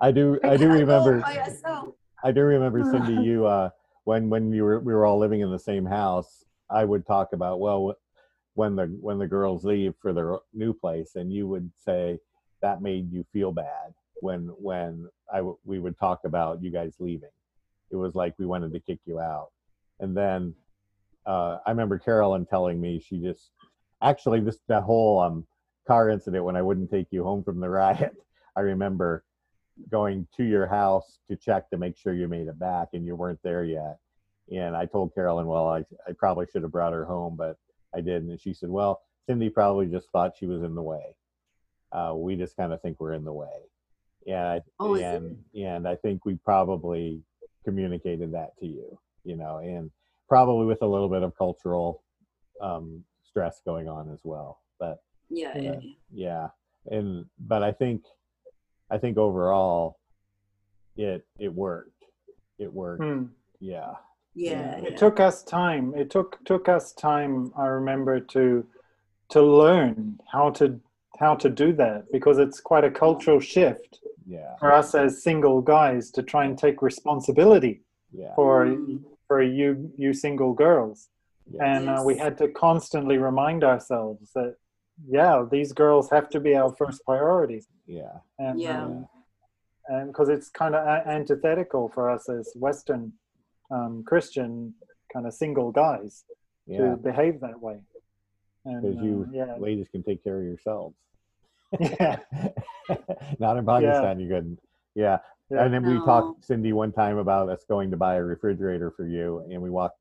I 0.01 0.11
do. 0.11 0.39
I 0.45 0.57
do 0.57 0.69
remember. 0.69 1.21
by 1.21 1.35
yourself. 1.35 1.95
I 2.23 2.33
do 2.33 2.43
remember 2.43 2.83
Cindy. 2.91 3.23
You 3.23 3.47
uh, 3.47 3.71
when 4.05 4.29
when 4.29 4.53
you 4.53 4.65
were 4.65 4.81
we 4.81 4.93
were 4.93 5.07
all 5.07 5.19
living 5.19 5.41
in 5.41 5.51
the 5.51 5.59
same 5.59 5.87
house. 5.87 6.45
I 6.71 6.85
would 6.85 7.07
talk 7.07 7.33
about 7.33 7.61
well, 7.61 7.97
when 8.55 8.77
the 8.77 8.87
when 9.01 9.19
the 9.19 9.27
girls 9.27 9.65
leave 9.65 9.95
for 10.01 10.13
their 10.13 10.37
new 10.53 10.73
place, 10.73 11.13
and 11.17 11.33
you 11.33 11.49
would 11.49 11.71
say 11.77 12.19
that 12.63 12.83
made 12.83 13.11
you 13.13 13.25
feel 13.33 13.53
bad 13.53 13.95
when 14.21 14.49
when 14.59 15.09
I 15.33 15.39
w- 15.39 15.59
we 15.65 15.79
would 15.79 15.99
talk 15.99 16.21
about 16.25 16.63
you 16.63 16.71
guys 16.71 16.97
leaving. 16.99 17.31
It 17.91 17.97
was 17.97 18.15
like 18.15 18.35
we 18.39 18.47
wanted 18.47 18.73
to 18.73 18.81
kick 18.81 18.99
you 19.05 19.21
out, 19.21 19.51
and 19.99 20.17
then 20.17 20.55
uh, 21.27 21.59
I 21.67 21.71
remember 21.71 21.99
Carolyn 21.99 22.47
telling 22.47 22.81
me 22.81 23.01
she 23.01 23.21
just 23.21 23.51
actually 24.03 24.41
this 24.41 24.59
that 24.69 24.83
whole 24.83 25.21
um 25.21 25.47
car 25.87 26.09
incident 26.09 26.45
when 26.45 26.57
I 26.57 26.63
wouldn't 26.63 26.91
take 26.91 27.09
you 27.11 27.25
home 27.25 27.43
from 27.43 27.61
the 27.61 27.69
riot. 27.69 28.15
I 28.57 28.61
remember 28.61 29.25
going 29.91 30.27
to 30.37 30.45
your 30.45 30.67
house 30.67 31.19
to 31.29 31.37
check 31.37 31.71
to 31.71 31.79
make 31.79 31.97
sure 31.97 32.13
you 32.13 32.29
made 32.29 32.49
it 32.49 32.59
back 32.59 32.89
and 32.93 33.07
you 33.07 33.17
weren't 33.17 33.43
there 33.43 33.65
yet. 33.65 33.99
And 34.53 34.77
I 34.77 34.87
told 34.87 35.15
Carolyn, 35.15 35.47
well, 35.47 35.69
I, 35.69 35.79
I 36.07 36.13
probably 36.19 36.47
should 36.53 36.63
have 36.63 36.73
brought 36.73 36.93
her 36.93 37.05
home, 37.05 37.37
but 37.37 37.57
I 37.95 38.01
didn't. 38.01 38.31
And 38.31 38.41
she 38.41 38.53
said, 38.53 38.69
well, 38.69 39.01
Cindy 39.27 39.49
probably 39.49 39.87
just 39.87 40.11
thought 40.11 40.37
she 40.37 40.47
was 40.47 40.63
in 40.63 40.75
the 40.75 40.83
way. 40.83 41.15
Uh, 41.93 42.13
we 42.15 42.37
just 42.37 42.57
kind 42.57 42.73
of 42.73 42.83
think 42.83 42.99
we're 43.01 43.15
in 43.15 43.25
the 43.25 43.33
way. 43.33 43.49
And 44.27 44.63
Oh, 44.79 44.97
and, 44.97 45.39
and 45.55 45.89
I 45.89 45.97
think 45.97 46.25
we 46.25 46.35
probably 46.35 47.23
communicated 47.65 48.33
that 48.33 48.57
to 48.59 48.67
you, 48.67 48.99
you 49.25 49.37
know, 49.37 49.59
and 49.59 49.91
probably 50.29 50.67
with 50.67 50.83
a 50.83 50.87
little 50.87 51.09
bit 51.09 51.23
of 51.23 51.37
cultural 51.37 52.03
um, 52.61 53.03
stress 53.25 53.61
going 53.65 53.89
on 53.89 54.11
as 54.13 54.21
well. 54.25 54.61
But 54.79 55.03
Yeah, 55.29 55.57
Yeah. 55.57 55.63
yeah, 55.63 55.81
yeah. 55.81 55.93
yeah 56.13 56.49
and 56.87 57.27
but 57.39 57.63
i 57.63 57.71
think 57.71 58.03
i 58.91 58.97
think 58.97 59.19
overall 59.19 59.99
it 60.97 61.27
it 61.39 61.53
worked 61.55 62.05
it 62.59 62.73
worked 62.73 63.03
Hmm. 63.03 63.25
yeah 63.61 63.93
yeah, 64.35 64.77
It 64.77 64.93
yeah. 64.93 64.97
took 64.97 65.19
us 65.21 65.43
time. 65.43 65.93
It 65.97 66.09
took 66.09 66.39
took 66.45 66.69
us 66.69 66.93
time. 66.93 67.53
I 67.57 67.67
remember 67.67 68.21
to 68.21 68.65
to 69.31 69.43
learn 69.43 70.21
how 70.33 70.51
to 70.51 70.81
how 71.19 71.35
to 71.35 71.51
do 71.51 71.73
that 71.75 72.05
because 72.13 72.39
it's 72.39 72.61
quite 72.61 72.85
a 72.85 72.91
cultural 72.91 73.41
shift 73.41 73.99
yeah. 74.37 74.53
for 74.61 74.69
us 74.81 74.89
as 75.05 75.11
single 75.29 75.61
guys 75.77 76.03
to 76.17 76.21
try 76.33 76.43
and 76.49 76.57
take 76.65 76.79
responsibility 76.91 77.75
yeah. 78.23 78.35
for 78.39 78.53
Mm. 78.67 79.03
for 79.29 79.39
you 79.59 79.69
you 80.03 80.11
single 80.27 80.53
girls. 80.67 80.99
yeah 81.55 81.65
and 81.73 81.83
uh, 81.93 82.03
we 82.09 82.15
had 82.25 82.35
to 82.43 82.47
constantly 82.67 83.17
remind 83.31 83.61
ourselves 83.73 84.25
that 84.39 84.53
yeah 85.19 85.35
these 85.55 85.71
girls 85.83 86.07
have 86.17 86.27
to 86.35 86.39
be 86.47 86.53
our 86.61 86.73
first 86.81 86.99
priority 87.11 87.61
yeah. 88.01 88.17
And 88.45 88.57
Yeah. 88.67 88.85
um, 88.85 88.93
and 89.95 90.05
because 90.11 90.29
it's 90.35 90.49
kind 90.63 90.75
of 90.79 90.83
a- 90.95 91.05
antithetical 91.19 91.85
for 91.95 92.05
us 92.15 92.25
as 92.39 92.45
western 92.67 93.03
um, 93.77 93.95
christian 94.11 94.53
kind 95.13 95.25
of 95.29 95.33
single 95.43 95.71
guys 95.85 96.13
yeah. 96.67 96.79
to 96.79 96.87
behave 97.09 97.37
that 97.47 97.59
way. 97.67 97.79
Because 98.65 98.97
you 99.07 99.15
uh, 99.29 99.33
yeah. 99.41 99.53
ladies 99.69 99.89
can 99.93 100.03
take 100.09 100.21
care 100.27 100.39
of 100.41 100.45
yourselves 100.53 100.97
yeah. 101.79 102.17
Not 103.39 103.57
in 103.59 103.65
pakistan 103.67 104.19
you 104.21 104.29
couldn't. 104.29 104.59
Yeah. 104.95 105.19
Yeah. 105.51 105.65
and 105.65 105.75
then 105.75 105.85
we 105.85 105.95
talked 106.05 106.45
cindy 106.45 106.73
one 106.73 106.93
time 106.93 107.19
about 107.19 107.49
us 107.49 107.65
going 107.69 107.91
to 107.91 107.97
buy 107.97 108.17
a 108.17 108.23
refrigerator 108.23 108.91
for 108.93 109.05
you 109.07 109.45
and 109.51 109.61
we 109.61 109.69
walked 109.69 109.99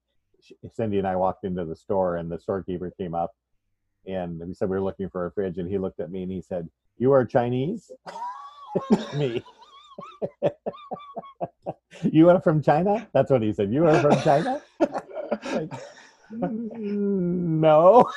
cindy 0.74 1.00
and 1.00 1.08
i 1.08 1.16
walked 1.16 1.44
into 1.44 1.66
the 1.66 1.76
store 1.76 2.18
and 2.18 2.32
the 2.32 2.38
storekeeper 2.40 2.92
came 2.92 3.16
up 3.16 3.32
and 4.08 4.40
we 4.40 4.54
said 4.54 4.70
we 4.70 4.78
were 4.78 4.84
looking 4.84 5.10
for 5.10 5.26
a 5.26 5.32
fridge 5.32 5.58
and 5.58 5.68
he 5.70 5.78
looked 5.80 6.00
at 6.00 6.12
me 6.12 6.22
and 6.24 6.32
he 6.32 6.42
said 6.42 6.70
you 6.98 7.12
are 7.12 7.26
chinese? 7.26 7.92
Me. 9.16 9.44
You 12.04 12.30
are 12.30 12.40
from 12.40 12.62
china? 12.62 13.08
That's 13.14 13.30
what 13.30 13.42
he 13.42 13.52
said. 13.52 13.74
You 13.74 13.86
are 13.88 14.00
from 14.00 14.22
china? 14.22 14.62
Like, 14.80 15.72
"Mm, 16.32 17.60
no 17.60 18.10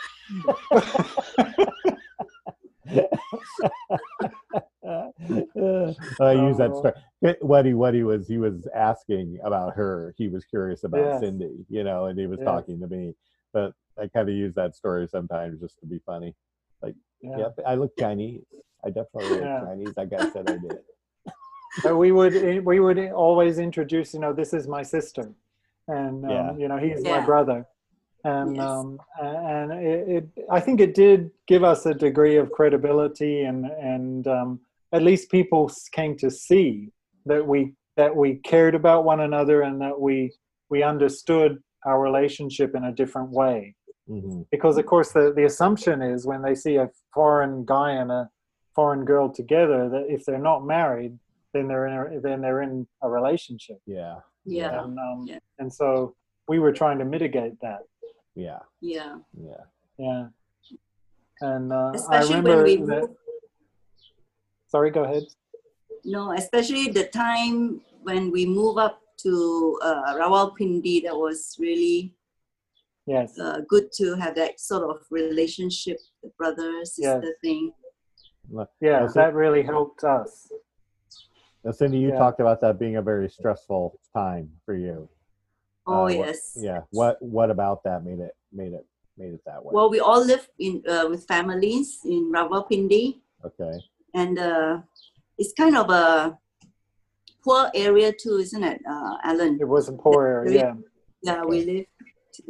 I 6.20 6.33
use 6.33 6.57
that 6.59 6.72
Oh. 6.74 6.78
story. 6.78 6.94
What 7.40 7.66
he 7.66 7.74
what 7.74 7.94
he 7.94 8.02
was 8.02 8.26
he 8.28 8.38
was 8.38 8.66
asking 8.74 9.38
about 9.44 9.74
her. 9.76 10.14
He 10.18 10.28
was 10.28 10.44
curious 10.44 10.85
about 10.85 11.00
Yes. 11.00 11.20
Cindy, 11.20 11.64
you 11.68 11.85
know, 11.85 12.07
and 12.07 12.18
he 12.18 12.26
was 12.26 12.38
Yes. 12.40 12.46
talking 12.46 12.81
to 12.81 12.87
me. 12.88 13.14
But 13.52 13.74
I 13.98 14.09
kind 14.09 14.28
of 14.28 14.35
use 14.35 14.55
that 14.55 14.74
story 14.74 15.07
sometimes 15.09 15.61
just 15.61 15.78
to 15.81 15.87
be 15.87 16.00
funny. 16.05 16.35
Like, 16.81 16.94
yeah. 17.20 17.38
Yep, 17.38 17.61
I 17.66 17.74
look 17.76 17.96
Chinese. 17.98 18.42
I 18.85 18.88
definitely 18.88 19.31
look 19.31 19.44
Yeah. 19.44 19.61
Chinese. 19.66 19.94
I 19.96 20.05
guess 20.07 20.33
said 20.33 20.46
I 20.48 20.57
did. 20.59 20.78
but 21.83 21.96
we 21.96 22.11
would 22.12 22.64
we 22.64 22.81
would 22.81 22.98
always 23.12 23.59
introduce 23.59 24.12
you 24.14 24.20
know 24.20 24.33
this 24.33 24.52
is 24.52 24.66
my 24.68 24.83
sister 24.83 25.33
and 25.88 26.24
um, 26.24 26.31
Yeah. 26.31 26.57
you 26.57 26.68
know 26.68 26.76
he's 26.76 27.02
my 27.05 27.20
brother 27.20 27.66
and 28.24 28.56
Yes. 28.56 28.64
um, 28.68 28.98
and 29.20 29.72
it, 29.72 30.08
it 30.08 30.28
i 30.50 30.61
think 30.61 30.80
it 30.80 30.94
did 30.94 31.30
give 31.46 31.64
us 31.64 31.87
a 31.87 31.94
degree 31.94 32.37
of 32.37 32.50
credibility 32.52 33.42
and 33.42 33.66
and 33.66 34.26
um, 34.26 34.61
at 34.92 35.02
least 35.02 35.30
people 35.30 35.70
came 35.92 36.16
to 36.16 36.30
see 36.30 36.88
that 37.26 37.46
we 37.46 37.72
that 37.96 38.14
we 38.14 38.37
cared 38.37 38.74
about 38.74 39.04
one 39.04 39.20
another 39.20 39.62
and 39.62 39.80
that 39.80 40.00
we 40.00 40.32
we 40.70 40.82
understood 40.82 41.58
our 41.85 42.00
relationship 42.00 42.74
in 42.74 42.85
a 42.85 42.92
different 42.92 43.30
way. 43.30 43.74
Hmm 44.06 44.42
because 44.50 44.76
of 44.78 44.87
course 44.87 45.12
the, 45.12 45.32
the 45.37 45.44
assumption 45.44 46.02
is 46.02 46.26
when 46.26 46.42
they 46.42 46.54
see 46.54 46.76
a 46.76 46.88
foreign 47.14 47.64
guy 47.64 47.92
and 47.92 48.11
a 48.11 48.28
foreign 48.74 49.04
girl 49.04 49.32
together 49.32 49.88
that 49.88 50.06
if 50.08 50.24
they're 50.24 50.38
not 50.38 50.64
married 50.66 51.16
then 51.54 51.68
they're 51.68 51.87
in 51.87 51.94
a, 52.16 52.20
then 52.20 52.40
they're 52.40 52.62
in 52.62 52.87
a 53.02 53.08
relationship. 53.08 53.78
Yeah, 53.87 54.16
yeah, 54.44 54.82
and 54.85 54.98
um, 54.98 55.26
Yeah. 55.28 55.38
and 55.58 55.72
so 55.72 56.14
we 56.48 56.58
were 56.58 56.72
trying 56.72 56.98
to 56.98 57.04
mitigate 57.04 57.61
that 57.61 57.80
yeah, 58.34 58.58
yeah. 58.80 59.16
yeah. 59.34 59.64
yeah 59.98 60.26
and 61.40 61.72
uh, 61.72 61.92
I 61.92 61.94
Especially 61.94 62.36
remember 62.36 62.62
when 62.62 62.64
we 62.64 62.76
that, 62.86 63.00
move, 63.02 63.16
sorry 64.68 64.90
go 64.90 65.04
ahead 65.04 65.24
no, 66.04 66.32
especially 66.32 66.88
the 66.88 67.06
time 67.08 67.80
when 68.02 68.32
we 68.32 68.44
move 68.44 68.76
up 68.76 69.00
to 69.18 69.78
uh, 69.82 70.14
Rawalpindi, 70.16 71.04
that 71.04 71.14
was 71.16 71.56
really 71.60 72.14
yes 73.06 73.38
uh, 73.38 73.60
good 73.68 73.92
to 73.92 74.14
have 74.16 74.34
that 74.34 74.58
sort 74.58 74.82
of 74.90 75.06
relationship, 75.10 75.98
the 76.22 76.30
brother 76.36 76.84
sister 76.84 77.20
Yes. 77.22 77.34
thing. 77.40 77.72
yeah 78.80 79.00
That's 79.00 79.14
that 79.14 79.34
really 79.34 79.62
helped 79.62 80.02
us 80.04 80.50
Now, 81.64 81.70
Cindy, 81.70 81.98
you 81.98 82.08
Yeah. 82.10 82.18
talked 82.18 82.40
about 82.40 82.60
that 82.62 82.78
being 82.80 82.96
a 82.96 83.02
very 83.02 83.28
stressful 83.28 84.00
time 84.12 84.50
for 84.66 84.74
you. 84.74 85.08
Oh 85.86 85.92
Uh, 85.92 86.02
what- 86.04 86.14
yes. 86.14 86.56
Yeah. 86.56 86.80
What 86.90 87.20
What 87.20 87.50
about 87.50 87.82
that 87.84 88.04
made 88.04 88.20
it 88.20 88.34
made 88.52 88.72
it 88.72 88.86
made 89.16 89.34
it 89.34 89.42
that 89.46 89.64
way? 89.64 89.72
Well, 89.74 89.90
we 89.90 90.00
all 90.00 90.24
live 90.24 90.48
in 90.58 90.82
uh, 90.88 91.06
with 91.10 91.26
families 91.26 92.00
in 92.04 92.30
Rawalpindi, 92.32 93.20
okay. 93.44 93.74
and 94.14 94.38
uh, 94.38 94.80
it's 95.38 95.52
kind 95.52 95.76
of 95.76 95.90
a 95.90 96.38
poor 97.44 97.70
area 97.74 98.12
too, 98.12 98.36
isn't 98.38 98.62
it, 98.62 98.80
uh, 98.88 99.16
Alan? 99.24 99.58
It 99.60 99.66
was 99.68 99.88
a 99.88 99.92
poor 99.92 100.26
area. 100.26 100.52
Yeah. 100.58 100.74
Yeah, 101.22 101.44
we 101.44 101.64
lived 101.64 101.88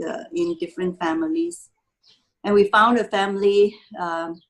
uh, 0.08 0.24
in 0.32 0.56
different 0.58 0.98
families, 0.98 1.68
and 2.44 2.54
we 2.54 2.68
found 2.68 2.98
a 2.98 3.04
family 3.04 3.74
um, 3.98 4.40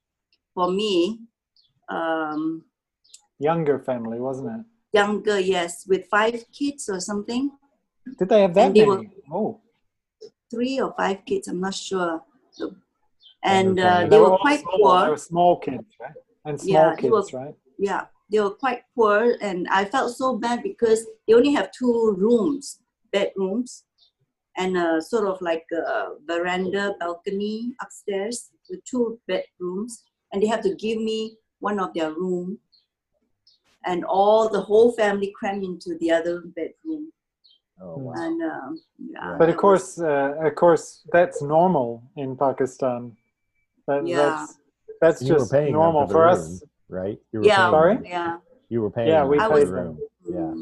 for 0.54 0.70
me. 0.70 1.20
Um, 1.88 2.64
Younger 3.38 3.78
family, 3.80 4.18
wasn't 4.20 4.48
it? 4.60 4.66
younger, 4.94 5.40
yes, 5.40 5.86
with 5.88 6.06
five 6.06 6.44
kids 6.52 6.88
or 6.88 7.00
something, 7.00 7.50
Did 8.18 8.28
they 8.28 8.42
have 8.42 8.54
that 8.54 8.74
they 8.74 8.84
many? 8.86 9.10
Oh, 9.30 9.60
three 10.50 10.80
or 10.80 10.92
five 10.96 11.24
kids, 11.24 11.48
I'm 11.48 11.60
not 11.60 11.74
sure. 11.74 12.22
So- 12.50 12.74
And 13.44 13.78
uh, 13.78 13.82
family. 13.82 14.10
they 14.10 14.18
were 14.20 14.32
all 14.32 14.38
quite 14.38 14.60
small. 14.60 14.76
They 14.76 14.82
poor. 14.82 15.10
were 15.10 15.16
small 15.16 15.56
kids, 15.58 15.84
right? 16.00 16.12
And 16.44 16.60
small 16.60 16.72
Yeah, 16.74 16.90
they 16.94 17.02
kids, 17.02 17.32
were- 17.32 17.38
right? 17.40 17.54
Yeah, 17.78 18.02
they 18.30 18.40
were 18.40 18.50
quite 18.64 18.82
poor, 18.94 19.36
and 19.40 19.66
I 19.68 19.84
felt 19.84 20.14
so 20.16 20.36
bad 20.38 20.62
because 20.62 21.00
they 21.26 21.34
only 21.34 21.52
have 21.52 21.70
two 21.72 22.14
rooms, 22.18 22.80
bedrooms, 23.12 23.84
and 24.56 24.76
a 24.76 25.00
sort 25.00 25.26
of 25.26 25.40
like 25.40 25.64
a 25.72 26.14
veranda 26.26 26.94
balcony 27.00 27.74
upstairs 27.80 28.50
with 28.68 28.84
two 28.84 29.18
bedrooms, 29.26 30.04
and 30.32 30.42
they 30.42 30.46
have 30.46 30.62
to 30.62 30.74
give 30.76 30.98
me 31.00 31.36
one 31.60 31.78
of 31.80 31.92
their 31.94 32.12
room, 32.12 32.58
and 33.84 34.04
all 34.04 34.48
the 34.48 34.60
whole 34.60 34.92
family 34.92 35.32
crammed 35.38 35.64
into 35.64 35.96
the 35.98 36.10
other 36.10 36.42
bedroom, 36.58 37.10
Oh, 37.80 37.96
wow. 37.98 38.12
and 38.16 38.42
um, 38.42 38.80
yeah. 38.98 39.36
But 39.38 39.48
of 39.48 39.56
course, 39.56 39.98
uh, 39.98 40.34
of 40.40 40.54
course, 40.54 41.02
that's 41.12 41.42
normal 41.42 42.02
in 42.16 42.36
Pakistan. 42.36 43.16
That, 43.86 44.06
Yeah. 44.06 44.16
That's 44.16 44.58
that's 45.00 45.20
And 45.20 45.28
you 45.30 45.34
just 45.36 45.52
normal 45.52 46.06
for 46.06 46.12
for 46.12 46.24
the 46.26 46.32
us. 46.32 46.62
right? 46.88 47.18
You 47.32 47.40
was- 47.40 47.48
yeah, 47.48 47.70
Sorry? 47.70 47.98
yeah. 48.04 48.38
You 48.68 48.82
were 48.82 48.90
paying. 48.90 49.08
Yeah, 49.08 49.24
we 49.24 49.38
I 49.38 49.48
for 49.48 49.54
paid 49.58 49.66
the 49.68 49.72
room. 49.72 49.98
Yeah. 50.24 50.54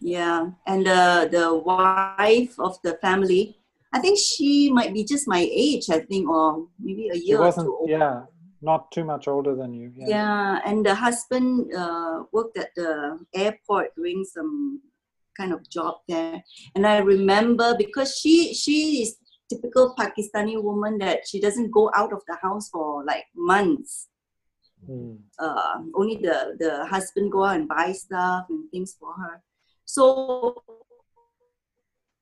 Yeah, 0.00 0.50
and 0.66 0.86
the 0.86 1.28
the 1.30 1.54
wife 1.54 2.58
of 2.58 2.80
the 2.82 2.94
family, 3.04 3.58
I 3.92 3.98
think 4.00 4.18
she 4.18 4.72
might 4.72 4.92
be 4.94 5.04
just 5.04 5.28
my 5.28 5.46
age, 5.52 5.90
I 5.90 6.00
think, 6.00 6.28
or 6.28 6.66
maybe 6.80 7.10
a 7.12 7.16
year 7.16 7.36
or 7.38 7.44
wasn't, 7.44 7.66
two. 7.66 7.76
old. 7.76 7.88
yeah, 7.90 8.24
not 8.62 8.90
too 8.92 9.04
much 9.04 9.28
older 9.28 9.54
than 9.54 9.74
you. 9.74 9.92
Yeah. 9.94 10.06
Yeah, 10.08 10.60
and 10.64 10.84
the 10.84 10.94
husband 10.94 11.68
uh, 11.76 12.24
worked 12.32 12.56
at 12.56 12.70
the 12.74 13.20
airport 13.34 13.94
doing 13.94 14.24
some 14.24 14.80
kind 15.40 15.52
of 15.56 15.68
job 15.76 15.94
there. 16.08 16.36
And 16.74 16.86
I 16.86 16.98
remember 16.98 17.68
because 17.84 18.10
she 18.20 18.34
she 18.62 18.76
is 19.02 19.16
typical 19.52 19.94
Pakistani 19.98 20.62
woman 20.62 20.98
that 20.98 21.26
she 21.28 21.40
doesn't 21.40 21.70
go 21.78 21.90
out 21.94 22.12
of 22.12 22.22
the 22.28 22.36
house 22.44 22.68
for 22.68 23.04
like 23.04 23.24
months. 23.34 24.06
Mm. 24.88 25.18
uh, 25.38 25.76
only 26.00 26.16
the 26.26 26.36
the 26.58 26.70
husband 26.92 27.30
go 27.32 27.44
out 27.44 27.56
and 27.56 27.68
buy 27.68 27.92
stuff 27.92 28.46
and 28.48 28.60
things 28.72 28.96
for 28.98 29.12
her. 29.12 29.34
So 29.84 30.04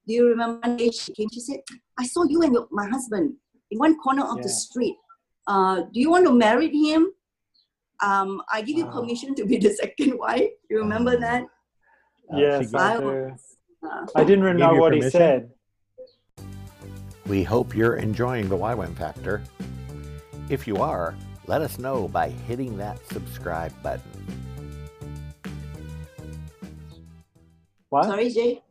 do 0.07 0.11
you 0.19 0.25
remember 0.33 0.67
she 0.91 1.13
came? 1.15 1.31
She 1.37 1.41
said, 1.49 1.61
"I 2.03 2.05
saw 2.13 2.25
you 2.33 2.43
and 2.43 2.53
your, 2.55 2.67
my 2.81 2.89
husband 2.95 3.35
in 3.71 3.79
one 3.79 3.95
corner 4.05 4.25
of 4.33 4.43
the 4.43 4.49
street. 4.49 4.97
Uh, 5.47 5.77
do 5.93 6.01
you 6.01 6.11
want 6.11 6.27
to 6.27 6.33
marry 6.33 6.69
him? 6.69 7.13
Um, 8.03 8.43
I 8.53 8.63
give 8.63 8.77
you 8.77 8.87
permission 8.87 9.35
to 9.37 9.45
be 9.47 9.59
the 9.59 9.71
second 9.83 10.19
wife. 10.19 10.51
You 10.71 10.79
remember 10.79 11.15
Oh. 11.17 11.21
that? 11.27 11.43
Uh, 12.33 12.37
Yes, 12.37 12.71
gave- 12.71 12.75
I 12.75 12.95
I 12.95 12.99
was, 12.99 13.57
uh, 13.83 14.07
I 14.15 14.25
didn't 14.25 14.45
really 14.45 14.59
know 14.59 14.75
you 14.75 14.81
what 14.81 14.95
he 14.95 15.03
said. 15.03 15.51
We 17.27 17.43
hope 17.43 17.75
you're 17.75 17.97
enjoying 17.97 18.49
the 18.49 18.57
YWAM 18.57 18.95
Factor. 18.97 19.43
If 20.49 20.67
you 20.67 20.77
are, 20.77 21.15
let 21.47 21.61
us 21.63 21.79
know 21.79 22.09
by 22.09 22.29
hitting 22.31 22.77
that 22.79 22.99
subscribe 23.09 23.73
button. 23.83 24.03
What? 27.91 28.05
sorry, 28.05 28.31
Jay. 28.31 28.63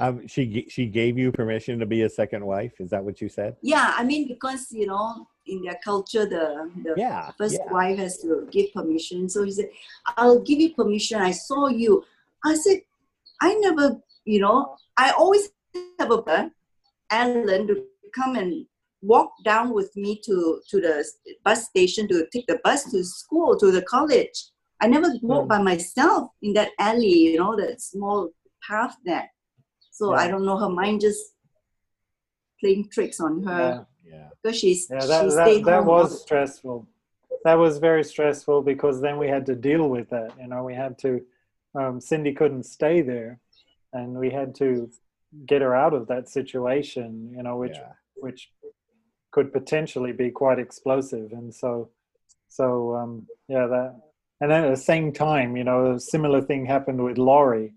Um, 0.00 0.26
she 0.26 0.66
she 0.68 0.86
gave 0.86 1.16
you 1.16 1.30
permission 1.30 1.78
to 1.78 1.86
be 1.86 2.02
a 2.02 2.10
second 2.10 2.44
wife. 2.44 2.80
Is 2.80 2.90
that 2.90 3.04
what 3.04 3.20
you 3.20 3.28
said? 3.28 3.54
Yeah, 3.62 3.94
I 3.96 4.02
mean 4.02 4.26
because 4.26 4.72
you 4.72 4.86
know 4.86 5.28
in 5.46 5.62
their 5.62 5.78
culture 5.84 6.26
the 6.26 6.68
the 6.82 6.94
Yeah. 6.96 7.30
first 7.38 7.58
yeah. 7.64 7.72
wife 7.72 7.98
has 7.98 8.18
to 8.22 8.48
give 8.50 8.72
permission. 8.72 9.28
So 9.28 9.44
he 9.44 9.52
said, 9.52 9.68
I'll 10.16 10.40
give 10.40 10.58
you 10.58 10.74
permission. 10.74 11.20
I 11.20 11.30
saw 11.30 11.68
you. 11.68 12.02
I 12.44 12.56
said, 12.56 12.80
I 13.40 13.54
never, 13.54 14.00
you 14.24 14.40
know, 14.40 14.76
I 14.96 15.10
always 15.12 15.50
have 15.98 16.10
a 16.10 16.22
plan, 16.22 16.52
Alan 17.10 17.66
to 17.68 17.84
come 18.14 18.36
and 18.36 18.66
walk 19.02 19.32
down 19.44 19.74
with 19.74 19.94
me 19.96 20.20
to, 20.24 20.60
to 20.70 20.80
the 20.80 21.04
bus 21.44 21.66
station 21.68 22.08
to 22.08 22.26
take 22.32 22.46
the 22.46 22.58
bus 22.64 22.90
to 22.90 23.04
school, 23.04 23.56
to 23.58 23.70
the 23.70 23.82
college. 23.82 24.46
I 24.80 24.86
never 24.86 25.08
walk 25.22 25.44
Mm. 25.44 25.48
by 25.48 25.62
myself 25.62 26.30
in 26.42 26.52
that 26.54 26.70
alley, 26.78 27.18
you 27.26 27.38
know, 27.38 27.56
that 27.56 27.80
small 27.80 28.30
path 28.66 28.96
there. 29.04 29.30
So 29.90 30.14
I 30.14 30.28
don't 30.28 30.44
know, 30.44 30.56
her 30.56 30.68
mind 30.68 31.00
just 31.02 31.20
playing 32.60 32.88
tricks 32.90 33.20
on 33.20 33.42
her 33.44 33.86
Yeah. 34.04 34.28
because 34.42 34.58
she's 34.58 34.88
Yeah, 34.90 35.00
she 35.00 35.06
that, 35.08 35.22
that, 35.30 35.44
stayed 35.46 35.64
that 35.66 35.78
home 35.80 35.88
all 35.88 36.02
was 36.02 36.22
stressful. 36.22 36.86
That 37.44 37.54
was 37.54 37.78
very 37.78 38.04
stressful 38.04 38.62
because 38.62 39.00
then 39.00 39.18
we 39.18 39.28
had 39.28 39.44
to 39.46 39.54
deal 39.54 39.88
with 39.88 40.08
that. 40.10 40.32
You 40.40 40.46
know, 40.48 40.64
we 40.64 40.74
had 40.74 40.98
to, 41.00 41.24
um, 41.74 42.00
Cindy 42.00 42.32
couldn't 42.32 42.64
stay 42.64 43.00
there 43.02 43.40
and 43.92 44.14
we 44.14 44.30
had 44.30 44.54
to 44.56 44.90
get 45.46 45.62
her 45.62 45.74
out 45.74 45.94
of 45.94 46.06
that 46.08 46.28
situation, 46.28 47.32
you 47.36 47.42
know, 47.42 47.56
which, 47.56 47.76
yeah. 47.76 47.92
which 48.16 48.50
could 49.30 49.52
potentially 49.52 50.12
be 50.12 50.30
quite 50.30 50.58
explosive. 50.58 51.32
And 51.32 51.54
so, 51.54 51.90
so, 52.48 52.94
um, 52.94 53.26
yeah, 53.48 53.66
that, 53.66 54.00
and 54.40 54.50
then 54.50 54.64
at 54.64 54.70
the 54.70 54.76
same 54.76 55.12
time, 55.12 55.56
you 55.56 55.64
know, 55.64 55.94
a 55.94 56.00
similar 56.00 56.40
thing 56.40 56.66
happened 56.66 57.02
with 57.02 57.18
Laurie 57.18 57.74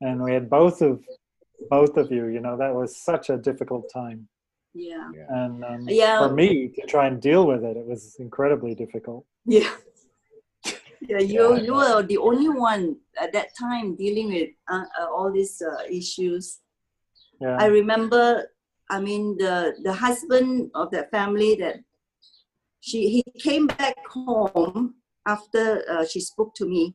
and 0.00 0.22
we 0.22 0.32
had 0.32 0.48
both 0.48 0.82
of, 0.82 1.02
both 1.70 1.96
of 1.96 2.10
you, 2.10 2.26
you 2.26 2.40
know, 2.40 2.56
that 2.56 2.74
was 2.74 2.96
such 2.96 3.30
a 3.30 3.36
difficult 3.36 3.90
time 3.92 4.28
yeah. 4.76 5.08
and 5.28 5.64
um, 5.64 5.86
Yeah. 5.88 6.26
for 6.26 6.32
me 6.32 6.68
to 6.68 6.86
try 6.86 7.06
and 7.06 7.20
deal 7.20 7.46
with 7.46 7.64
it 7.64 7.76
it 7.76 7.86
was 7.86 8.16
incredibly 8.18 8.74
difficult 8.74 9.24
Yeah. 9.44 9.70
Yeah, 11.02 11.18
you 11.18 11.56
you 11.56 11.74
were 11.74 12.02
the 12.02 12.18
only 12.18 12.48
one 12.48 12.96
at 13.20 13.32
that 13.32 13.48
time 13.58 13.96
dealing 13.96 14.32
with 14.32 14.50
uh, 14.68 14.84
uh, 15.00 15.06
all 15.06 15.30
these 15.32 15.60
uh, 15.62 15.84
issues. 15.90 16.60
yeah 17.40 17.56
I 17.60 17.66
remember, 17.66 18.48
I 18.90 19.00
mean, 19.00 19.36
the 19.36 19.76
the 19.82 19.92
husband 19.92 20.70
of 20.74 20.90
that 20.92 21.10
family 21.10 21.54
that 21.56 21.76
she 22.80 23.08
he 23.10 23.22
came 23.40 23.66
back 23.66 23.96
home 24.08 24.94
after 25.26 25.82
uh, 25.90 26.04
she 26.06 26.20
spoke 26.20 26.54
to 26.54 26.66
me, 26.66 26.94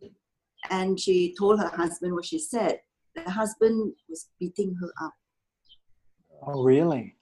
and 0.70 1.00
she 1.00 1.36
told 1.38 1.60
her 1.60 1.70
husband 1.70 2.14
what 2.14 2.26
she 2.26 2.40
said. 2.40 2.80
The 3.16 3.30
husband 3.30 3.94
was 4.10 4.30
beating 4.40 4.76
her 4.82 4.92
up. 5.06 5.14
oh 6.48 6.64
really 6.64 7.16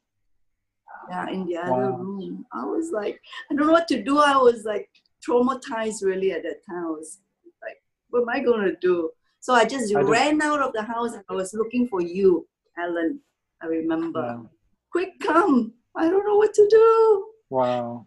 Yeah, 1.10 1.28
in 1.30 1.46
the 1.48 1.58
other 1.58 1.92
Wow. 1.92 1.98
room. 1.98 2.46
I 2.54 2.64
was 2.66 2.92
like, 2.92 3.20
I 3.50 3.56
don't 3.56 3.66
know 3.68 3.74
what 3.74 3.88
to 3.88 4.04
do. 4.04 4.20
I 4.20 4.38
was 4.38 4.64
like 4.66 4.90
traumatized 5.28 6.04
really 6.04 6.32
at 6.32 6.44
that 6.44 6.66
time. 6.68 6.86
I 6.86 6.92
was 6.92 7.20
like, 7.62 7.78
what 8.10 8.22
am 8.22 8.30
I 8.30 8.40
gonna 8.40 8.74
do? 8.82 9.10
So 9.40 9.54
I 9.54 9.66
just 9.66 9.94
I 9.96 10.02
just- 10.02 10.12
ran 10.12 10.42
out 10.42 10.62
of 10.62 10.74
the 10.74 10.82
house 10.84 11.14
and 11.14 11.24
I 11.30 11.34
was 11.34 11.54
looking 11.54 11.88
for 11.88 12.02
you, 12.02 12.48
Alan. 12.78 13.20
I 13.62 13.66
remember. 13.68 14.22
Yeah. 14.22 14.44
Quick 14.92 15.20
come. 15.22 15.74
I 15.96 16.10
don't 16.10 16.26
know 16.26 16.38
what 16.38 16.54
to 16.54 16.68
do. 16.70 17.26
wow 17.50 18.06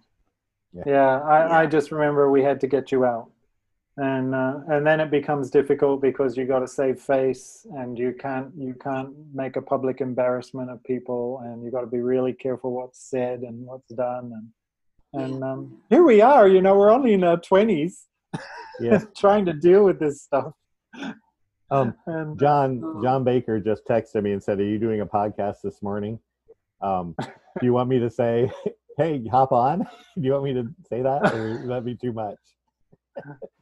Yeah. 0.73 0.83
yeah, 0.87 1.21
I, 1.21 1.63
I 1.63 1.67
just 1.67 1.91
remember 1.93 2.31
we 2.31 2.43
had 2.43 2.61
to 2.61 2.67
get 2.67 2.91
you 2.93 3.05
out 3.05 3.31
and 3.99 4.35
uh, 4.35 4.61
and 4.69 4.87
then 4.87 5.01
it 5.01 5.11
becomes 5.11 5.51
difficult 5.51 6.01
because 6.01 6.37
you 6.37 6.47
got 6.47 6.61
to 6.61 6.69
save 6.69 6.99
face 7.01 7.67
and 7.79 7.99
you 7.99 8.15
can't 8.19 8.49
you 8.57 8.75
can't 8.87 9.11
make 9.35 9.57
a 9.57 9.63
public 9.63 10.01
embarrassment 10.01 10.71
of 10.71 10.83
people 10.85 11.41
and 11.45 11.63
you 11.63 11.71
got 11.71 11.83
to 11.83 11.87
be 11.99 12.01
really 12.01 12.33
careful 12.33 12.73
what's 12.73 13.01
said 13.11 13.41
and 13.41 13.67
what's 13.67 13.93
done 13.93 14.33
and 14.37 14.49
and 15.13 15.43
um, 15.45 15.79
here 15.91 16.03
we 16.05 16.21
are 16.21 16.49
you 16.49 16.61
know 16.63 16.77
we're 16.77 16.91
only 16.91 17.13
in 17.15 17.25
our 17.25 17.37
20s 17.39 17.93
Yeah. 18.81 18.99
trying 19.17 19.45
to 19.47 19.53
deal 19.53 19.85
with 19.85 19.99
this 20.01 20.23
stuff 20.23 20.53
Um, 21.71 21.95
and 22.07 22.39
John 22.39 22.83
Oh. 22.85 23.03
John 23.03 23.25
Baker 23.25 23.59
just 23.61 23.87
texted 23.87 24.23
me 24.23 24.33
and 24.33 24.43
said, 24.43 24.61
"Are 24.61 24.65
you 24.65 24.79
doing 24.79 25.01
a 25.01 25.07
podcast 25.07 25.63
this 25.65 25.81
morning? 25.83 26.19
Um, 26.83 27.15
do 27.19 27.63
you 27.67 27.73
want 27.73 27.89
me 27.89 27.99
to 27.99 28.11
say, 28.11 28.51
hey, 28.99 29.25
hop 29.31 29.53
on? 29.53 29.79
do 30.17 30.21
you 30.23 30.33
want 30.33 30.45
me 30.45 30.53
to 30.53 30.65
say 30.91 31.01
that, 31.01 31.33
or 31.33 31.59
would 31.61 31.71
that 31.71 31.85
be 31.85 31.95
too 31.97 32.13
much?" 32.13 32.37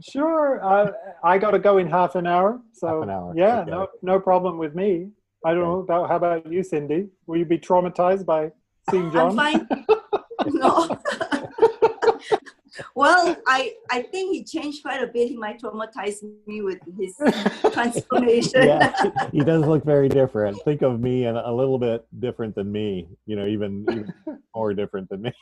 Sure. 0.01 0.59
I 0.65 0.91
I 1.23 1.39
got 1.39 1.53
to 1.53 1.61
go 1.61 1.79
in 1.79 1.89
half 1.89 2.17
an 2.17 2.27
hour. 2.27 2.61
So 2.73 2.87
Half 2.89 3.03
an 3.05 3.11
hour, 3.11 3.33
yeah, 3.37 3.61
okay. 3.61 3.71
no 3.71 3.87
no 4.03 4.19
problem 4.19 4.59
with 4.59 4.75
me. 4.75 5.11
I 5.47 5.55
don't 5.55 5.63
Okay. 5.63 5.69
know 5.71 5.81
about 5.81 6.09
how 6.11 6.17
about 6.17 6.51
you, 6.53 6.63
Cindy? 6.65 7.09
Will 7.27 7.39
you 7.39 7.45
be 7.45 7.59
traumatized 7.59 8.27
by 8.27 8.51
seeing 8.91 9.11
John? 9.13 9.39
I'm 9.39 9.67
fine. 9.69 9.87
no. 10.47 10.89
Well, 12.95 13.37
I 13.47 13.75
I 13.91 14.03
think 14.03 14.35
he 14.35 14.45
changed 14.45 14.83
quite 14.83 15.03
a 15.03 15.07
bit. 15.07 15.29
He 15.29 15.37
might 15.37 15.61
traumatize 15.61 16.23
me 16.47 16.63
with 16.63 16.79
his 16.99 17.17
transformation. 17.73 18.63
yeah, 18.67 18.93
he 19.33 19.41
does 19.41 19.65
look 19.67 19.85
very 19.85 20.09
different. 20.09 20.61
Think 20.65 20.83
of 20.83 21.01
me 21.01 21.25
and 21.25 21.37
a 21.37 21.53
little 21.53 21.79
bit 21.79 22.07
different 22.21 22.55
than 22.55 22.71
me. 22.71 23.09
You 23.27 23.37
know, 23.37 23.47
even, 23.47 23.85
even 23.91 24.13
more 24.55 24.75
different 24.75 25.09
than 25.09 25.23
me. 25.23 25.33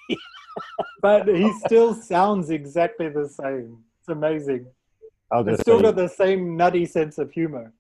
but 1.03 1.29
he 1.29 1.53
still 1.67 1.95
sounds 1.95 2.51
exactly 2.51 3.09
the 3.09 3.29
same. 3.29 3.79
It's 4.01 4.09
amazing. 4.09 4.67
I'll 5.31 5.45
just 5.45 5.61
still 5.61 5.79
say, 5.79 5.83
got 5.83 5.97
the 5.97 6.09
same 6.09 6.57
nutty 6.57 6.87
sense 6.87 7.19
of 7.19 7.31
humor. 7.31 7.73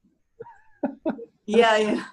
Yeah, 1.47 1.77
yeah. 1.79 2.05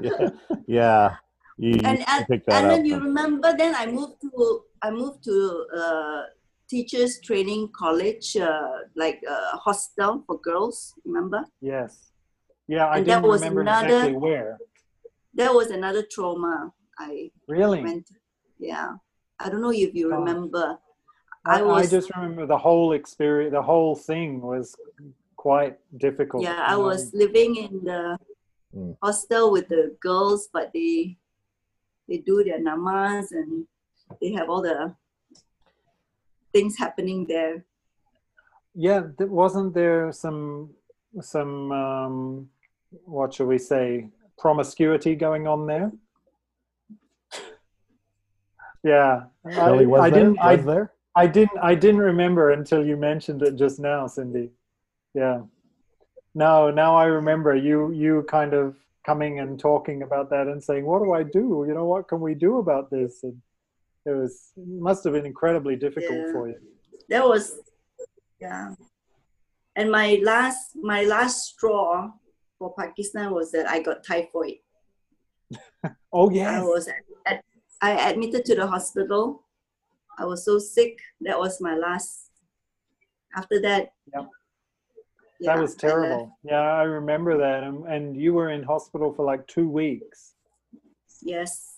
yeah, 0.00 0.28
yeah. 0.66 1.16
You, 1.58 1.70
you 1.70 1.80
And 1.84 1.98
can 1.98 2.24
and, 2.30 2.42
and 2.48 2.70
then 2.70 2.86
you 2.86 2.98
remember 2.98 3.54
then 3.56 3.74
I 3.74 3.86
moved 3.86 4.22
to 4.22 4.62
I 4.80 4.90
moved 4.90 5.22
to 5.24 5.66
uh, 5.76 6.22
teachers 6.70 7.20
training 7.20 7.68
college, 7.76 8.36
uh, 8.36 8.70
like 8.94 9.20
a 9.28 9.56
hostel 9.66 10.22
for 10.26 10.36
girls. 10.40 10.94
Remember? 11.04 11.44
Yes. 11.60 12.12
Yeah, 12.68 12.86
I 12.86 12.98
And 12.98 13.06
that 13.08 13.16
didn't 13.16 13.28
was 13.30 13.40
remember 13.42 13.60
another- 13.62 13.88
exactly 13.88 14.16
where. 14.16 14.58
That 15.34 15.52
was 15.54 15.70
another 15.70 16.02
trauma 16.14 16.72
I 16.98 17.30
Really? 17.48 17.82
went. 17.82 18.06
Yeah, 18.58 18.88
I 19.38 19.48
don't 19.50 19.62
know 19.62 19.72
if 19.72 19.94
you 19.94 20.06
Oh. 20.12 20.18
remember. 20.18 20.78
I, 21.44 21.58
I 21.58 21.58
I 21.60 21.62
was 21.62 21.90
just 21.90 22.08
remember 22.14 22.46
the 22.46 22.58
whole 22.66 22.92
experience, 22.92 23.52
the 23.52 23.62
whole 23.62 23.96
thing 23.96 24.28
was 24.42 24.76
quite 25.36 25.74
difficult. 26.06 26.42
yeah 26.44 26.60
I 26.66 26.72
you 26.72 26.78
know. 26.78 26.84
was 26.90 27.02
living 27.14 27.56
in 27.56 27.84
the 27.90 28.02
Mm. 28.76 28.94
hostel 29.02 29.50
with 29.50 29.66
the 29.68 29.96
girls, 30.00 30.48
but 30.52 30.70
they 30.72 31.18
they 32.08 32.18
do 32.18 32.44
their 32.44 32.60
namaz 32.60 33.32
and 33.32 33.66
they 34.20 34.30
have 34.38 34.48
all 34.50 34.62
the 34.62 34.94
things 36.52 36.76
happening 36.78 37.26
there. 37.26 37.64
Yeah, 38.74 39.02
th- 39.18 39.30
wasn't 39.30 39.74
there 39.74 40.12
some 40.12 40.70
some 41.20 41.72
um, 41.72 42.48
what 43.04 43.34
shall 43.34 43.46
we 43.46 43.58
say 43.58 44.08
promiscuity 44.38 45.14
going 45.16 45.46
on 45.46 45.66
there? 45.66 45.92
Yeah, 48.82 49.24
Really, 49.44 49.86
was 49.86 50.00
I 50.00 50.10
there? 50.10 50.20
didn't. 50.24 50.38
I, 50.40 50.54
Was 50.54 50.64
there? 50.64 50.92
I 51.14 51.26
didn't. 51.26 51.58
I 51.62 51.74
didn't 51.74 52.00
remember 52.00 52.50
until 52.52 52.84
you 52.84 52.96
mentioned 52.96 53.42
it 53.42 53.56
just 53.56 53.78
now, 53.78 54.06
Cindy. 54.06 54.50
Yeah. 55.14 55.42
No, 56.34 56.70
now 56.70 56.96
I 56.96 57.04
remember 57.04 57.54
you. 57.54 57.90
You 57.92 58.24
kind 58.28 58.54
of 58.54 58.76
coming 59.04 59.40
and 59.40 59.58
talking 59.58 60.02
about 60.02 60.30
that 60.30 60.46
and 60.46 60.62
saying, 60.62 60.86
"What 60.86 61.02
do 61.02 61.12
I 61.12 61.22
do? 61.24 61.64
You 61.68 61.74
know, 61.74 61.84
what 61.84 62.08
can 62.08 62.20
we 62.20 62.34
do 62.34 62.58
about 62.58 62.90
this?" 62.90 63.22
And 63.22 63.42
it 64.06 64.10
was 64.10 64.52
it 64.56 64.66
must 64.66 65.04
have 65.04 65.12
been 65.12 65.26
incredibly 65.26 65.76
difficult 65.76 66.18
Yeah. 66.26 66.32
for 66.32 66.48
you. 66.48 66.56
That 67.08 67.26
was 67.26 67.58
yeah. 68.40 68.74
And 69.76 69.90
my 69.90 70.20
last 70.22 70.76
my 70.76 71.04
last 71.04 71.48
straw 71.50 72.10
for 72.58 72.74
Pakistan 72.74 73.32
was 73.32 73.50
that 73.52 73.68
I 73.68 73.80
got 73.80 74.04
typhoid. 74.04 74.58
Oh 76.12 76.28
yeah 76.30 76.60
I 76.60 76.62
was 76.64 76.88
at, 76.88 77.02
at, 77.26 77.44
I 77.80 78.10
admitted 78.10 78.44
to 78.46 78.54
the 78.54 78.66
hospital. 78.66 79.44
I 80.18 80.24
was 80.24 80.44
so 80.44 80.58
sick. 80.58 80.98
That 81.20 81.38
was 81.38 81.60
my 81.60 81.74
last. 81.76 82.30
After 83.36 83.60
that, 83.62 83.92
Yep. 84.12 84.26
yeah, 85.40 85.54
that 85.54 85.62
was 85.62 85.76
I 85.76 85.78
terrible. 85.78 86.36
Yeah, 86.42 86.60
I 86.60 86.82
remember 86.82 87.38
that. 87.38 87.62
And, 87.62 87.86
and 87.86 88.16
you 88.16 88.34
were 88.34 88.50
in 88.50 88.62
hospital 88.64 89.14
for 89.14 89.24
like 89.24 89.46
two 89.46 89.68
weeks. 89.70 90.34
Yes. 91.22 91.69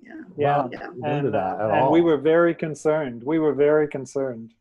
Yeah. 0.00 0.12
Yeah. 0.36 0.68
Yeah. 0.72 0.90
And, 1.04 1.34
that 1.34 1.60
uh, 1.60 1.68
at 1.68 1.82
and 1.82 1.90
we 1.90 2.00
were 2.00 2.16
very 2.16 2.54
concerned. 2.54 3.22
We 3.24 3.38
were 3.38 3.52
very 3.52 3.88
concerned 3.88 4.54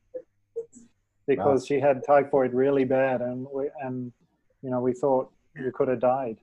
because 1.27 1.65
she 1.65 1.79
had 1.79 2.03
typhoid 2.05 2.53
really 2.53 2.85
bad, 2.85 3.21
and 3.21 3.45
we 3.53 3.69
and 3.83 4.11
you 4.61 4.69
know 4.69 4.81
we 4.81 4.93
thought 4.93 5.29
you 5.55 5.71
could 5.71 5.87
have 5.87 5.99
died. 5.99 6.37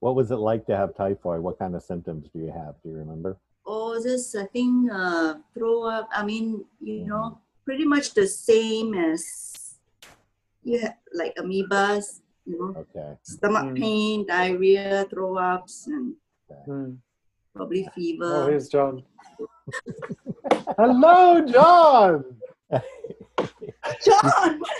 What 0.00 0.14
was 0.16 0.30
it 0.30 0.36
like 0.36 0.66
to 0.66 0.76
have 0.76 0.96
typhoid? 0.96 1.40
What 1.40 1.58
kind 1.58 1.74
of 1.74 1.82
symptoms 1.82 2.28
do 2.32 2.40
you 2.40 2.50
have? 2.52 2.74
Do 2.82 2.90
you 2.90 2.96
remember? 2.96 3.36
Oh, 3.66 4.00
this 4.02 4.34
I 4.34 4.46
think 4.46 4.90
uh, 4.90 5.34
throw 5.54 5.84
up. 5.84 6.08
I 6.12 6.24
mean, 6.24 6.64
you 6.80 7.06
know, 7.06 7.38
pretty 7.64 7.84
much 7.84 8.14
the 8.14 8.26
same 8.26 8.94
as 8.94 9.76
you 10.64 10.78
have 10.80 10.96
like 11.14 11.34
amoebas. 11.36 12.20
You 12.44 12.58
know, 12.58 12.80
Okay. 12.82 13.16
stomach 13.22 13.66
Mm. 13.66 13.78
pain, 13.78 14.26
diarrhea, 14.26 15.06
throw 15.10 15.36
ups, 15.36 15.86
and 15.86 16.14
Hmm. 16.66 16.94
Probably 17.54 17.88
fever. 17.94 18.44
Oh, 18.44 18.48
here's 18.48 18.68
John. 18.68 19.02
Hello, 20.78 21.40
John. 21.46 22.24
John, 24.04 24.58
what 24.58 24.70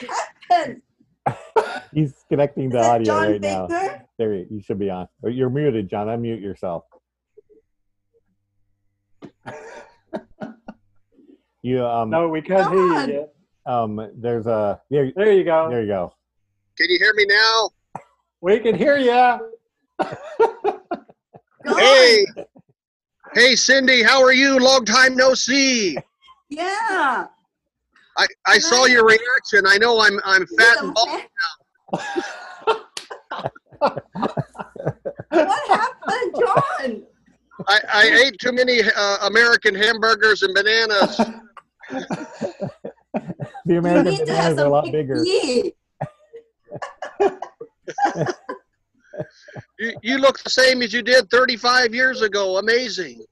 happened? 0.50 0.82
He's 1.94 2.24
connecting 2.28 2.70
the 2.70 2.80
audio 2.80 3.04
John 3.04 3.30
right 3.30 3.40
now. 3.40 3.66
Baker? 3.66 4.04
There, 4.18 4.34
you 4.34 4.46
you 4.50 4.60
should 4.62 4.78
be 4.78 4.90
on. 4.90 5.08
Or 5.22 5.30
You're 5.30 5.50
muted, 5.50 5.88
John. 5.88 6.06
Unmute 6.08 6.40
yourself. 6.42 6.84
You 11.64 11.86
um 11.86 12.10
No, 12.10 12.28
we 12.28 12.42
can't 12.42 12.68
hear 12.72 12.84
you 12.84 13.12
yet. 13.20 13.34
um. 13.66 14.10
There's 14.16 14.48
a 14.48 14.80
there. 14.90 15.12
There 15.14 15.32
you 15.32 15.44
go. 15.44 15.68
There 15.70 15.80
you 15.82 15.86
go. 15.86 16.12
Can 16.76 16.90
you 16.90 16.98
hear 16.98 17.14
me 17.14 17.24
now? 17.26 17.70
We 18.40 18.58
can 18.58 18.74
hear 18.74 18.96
you. 18.98 19.04
John, 20.04 21.78
Hey, 21.78 22.26
hey, 23.34 23.56
Cindy, 23.56 24.02
how 24.02 24.22
are 24.22 24.32
you? 24.32 24.58
Long 24.58 24.84
time 24.84 25.16
no 25.16 25.34
see. 25.34 25.96
Yeah. 26.48 27.26
I, 28.18 28.26
I 28.46 28.58
saw 28.58 28.84
your 28.84 29.06
reaction. 29.06 29.64
I 29.66 29.78
know 29.78 30.00
I'm 30.00 30.20
I'm 30.24 30.46
fat 30.58 30.82
and 30.82 30.94
bald. 30.94 31.20
What 35.30 35.68
happened, 35.68 36.34
John? 36.38 37.02
I, 37.66 37.80
I 37.92 38.22
ate 38.26 38.38
too 38.38 38.52
many 38.52 38.80
uh, 38.82 39.26
American 39.26 39.74
hamburgers 39.74 40.42
and 40.42 40.54
bananas. 40.54 41.20
The 43.64 43.76
American 43.76 44.12
need 44.12 44.18
to 44.18 44.24
bananas 44.26 44.58
are 44.58 44.66
a 44.66 44.68
lot 44.68 44.84
some 44.86 44.92
bigger. 44.92 45.24
big 49.82 49.94
You, 50.02 50.14
you 50.14 50.18
look 50.18 50.38
the 50.42 50.50
same 50.50 50.82
as 50.82 50.92
you 50.92 51.02
did 51.02 51.30
35 51.30 51.94
years 51.94 52.22
ago. 52.22 52.58
Amazing. 52.58 53.24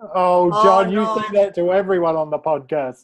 Oh, 0.00 0.50
Oh, 0.52 0.62
John, 0.62 0.90
you 0.90 0.96
no. 0.96 1.16
say 1.16 1.36
that 1.44 1.54
to 1.56 1.72
everyone 1.72 2.16
on 2.16 2.30
the 2.30 2.38
podcast. 2.38 3.02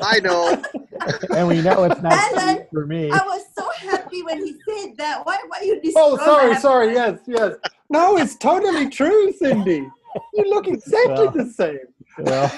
I 0.00 0.20
know. 0.20 0.62
and 1.36 1.46
we 1.48 1.60
know 1.60 1.84
it's 1.84 2.00
not 2.00 2.12
Alan, 2.14 2.56
sweet 2.56 2.66
for 2.72 2.86
me. 2.86 3.10
I 3.10 3.18
was 3.26 3.44
so 3.56 3.68
happy 3.90 4.22
when 4.22 4.38
he 4.38 4.56
said 4.66 4.96
that. 4.96 5.20
Why, 5.26 5.38
why 5.48 5.60
you 5.62 5.80
Oh, 5.96 6.16
sorry, 6.16 6.52
my 6.52 6.58
sorry. 6.58 6.92
Yes, 6.94 7.18
yes. 7.26 7.56
No, 7.90 8.16
it's 8.16 8.36
totally 8.36 8.88
true, 8.88 9.32
Cindy. 9.34 9.86
You 10.34 10.44
look 10.48 10.66
exactly 10.66 11.26
Well. 11.26 11.30
the 11.30 11.44
same. 11.50 11.78
Well, 12.18 12.52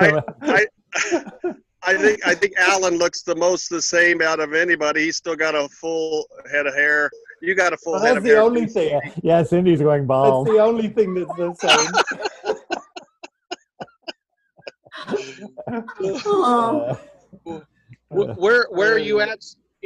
I, 0.00 0.22
I, 0.42 0.66
I 1.82 1.96
think 1.96 2.26
I 2.26 2.34
think 2.34 2.52
Alan 2.58 2.98
looks 2.98 3.22
the 3.22 3.34
most 3.36 3.68
the 3.70 3.82
same 3.82 4.22
out 4.22 4.40
of 4.40 4.52
anybody. 4.54 5.04
He's 5.04 5.16
still 5.16 5.36
got 5.36 5.54
a 5.54 5.68
full 5.68 6.26
head 6.50 6.66
of 6.66 6.74
hair. 6.74 7.10
You 7.42 7.54
got 7.54 7.72
a 7.72 7.76
full 7.76 7.92
Well, 7.94 8.02
head 8.02 8.08
that's 8.16 8.18
of 8.18 8.24
the 8.24 8.38
only 8.40 8.66
thing. 8.66 9.00
yeah, 9.22 9.42
Cindy's 9.42 9.80
going 9.80 10.06
bald. 10.06 10.46
That's 10.46 10.56
the 10.56 10.62
only 10.62 10.88
thing 10.88 11.14
that's 11.14 11.36
the 11.36 11.54
same. 11.54 12.66
Oh, 16.26 16.98
Uh, 17.46 17.60
Where 18.08 18.66
where 18.70 18.92
are 18.94 18.98
you 18.98 19.20
at? 19.20 19.38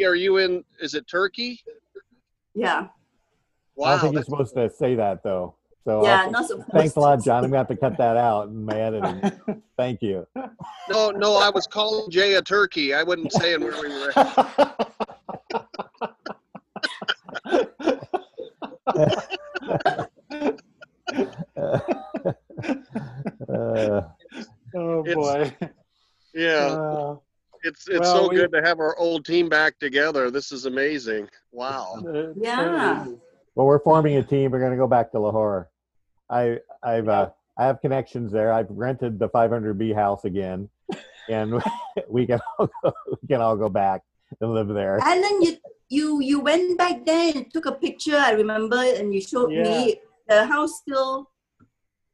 Are 0.04 0.14
you 0.14 0.38
in? 0.38 0.64
Is 0.80 0.94
it 0.94 1.06
Turkey? 1.08 1.60
yeah. 2.54 2.86
Wow, 3.76 3.86
I 3.86 3.90
don't 3.92 4.00
think 4.00 4.12
you're 4.12 4.22
that's- 4.22 4.50
supposed 4.50 4.54
to 4.54 4.70
say 4.76 4.94
that 4.96 5.22
though. 5.22 5.54
So 5.84 6.04
Yeah, 6.04 6.22
I'll- 6.24 6.30
not 6.30 6.46
supposed 6.46 6.68
thanks 6.72 6.96
a 6.96 7.00
lot. 7.00 7.22
John. 7.24 7.44
I'm 7.44 7.50
gonna 7.50 7.58
have 7.58 7.68
to 7.68 7.76
cut 7.76 7.96
that 7.96 8.16
out 8.16 8.48
in 8.48 8.64
my 8.64 8.74
editing. 8.78 9.62
Thank 9.78 10.02
you. 10.02 10.26
No, 10.90 11.10
no. 11.10 11.36
I 11.38 11.48
was 11.50 11.66
calling 11.66 12.10
Jay 12.10 12.34
a 12.34 12.42
turkey. 12.42 12.92
I 12.94 13.02
wasn't 13.02 13.32
saying 13.32 13.60
where 13.62 13.80
we 13.80 13.88
were. 13.88 14.12
Uh, 23.48 24.02
oh 24.74 25.04
It's- 25.04 25.14
boy. 25.14 25.52
Yeah, 26.32 26.66
Uh, 26.66 27.16
it's 27.64 27.88
it's 27.88 28.00
well, 28.00 28.16
so 28.24 28.28
we- 28.28 28.36
good 28.36 28.52
to 28.52 28.62
have 28.62 28.78
our 28.78 28.96
old 28.98 29.24
team 29.24 29.48
back 29.48 29.78
together. 29.80 30.30
This 30.30 30.52
is 30.52 30.64
amazing. 30.66 31.28
Wow. 31.52 31.96
it 32.06 32.36
Yeah. 32.36 33.04
well, 33.56 33.66
we're 33.66 33.80
forming 33.80 34.16
a 34.16 34.22
team. 34.22 34.52
We're 34.52 34.60
gonna 34.60 34.76
go 34.76 34.86
back 34.86 35.10
to 35.12 35.18
Lahore. 35.18 35.68
I 36.28 36.58
I've 36.84 37.08
uh, 37.08 37.30
I 37.58 37.66
have 37.66 37.80
connections 37.80 38.30
there. 38.30 38.52
I've 38.52 38.70
rented 38.70 39.18
the 39.18 39.28
500B 39.28 39.92
house 39.94 40.24
again, 40.24 40.68
and 41.28 41.60
we 42.08 42.26
can 42.26 42.40
all 42.58 42.70
go, 42.84 42.92
we 43.20 43.28
can 43.28 43.40
all 43.40 43.56
go 43.56 43.68
back 43.68 44.02
and 44.40 44.54
live 44.54 44.68
there. 44.68 45.00
Alan, 45.02 45.42
you 45.42 45.56
you 45.88 46.20
you 46.20 46.40
went 46.40 46.78
back 46.78 47.04
there 47.04 47.32
and 47.34 47.52
took 47.52 47.66
a 47.66 47.72
picture. 47.72 48.16
I 48.16 48.32
remember, 48.32 48.76
and 48.76 49.12
you 49.14 49.20
showed 49.20 49.50
me 49.50 50.00
the 50.28 50.46
house 50.46 50.78
still 50.78 51.30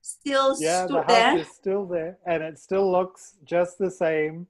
still 0.00 0.56
Yeah, 0.58 0.86
the 0.86 1.02
house 1.02 1.08
there. 1.08 1.38
is 1.38 1.48
still 1.48 1.84
there, 1.86 2.18
and 2.26 2.42
it 2.42 2.58
still 2.58 2.90
looks 2.90 3.34
just 3.44 3.78
the 3.78 3.90
same. 3.90 4.46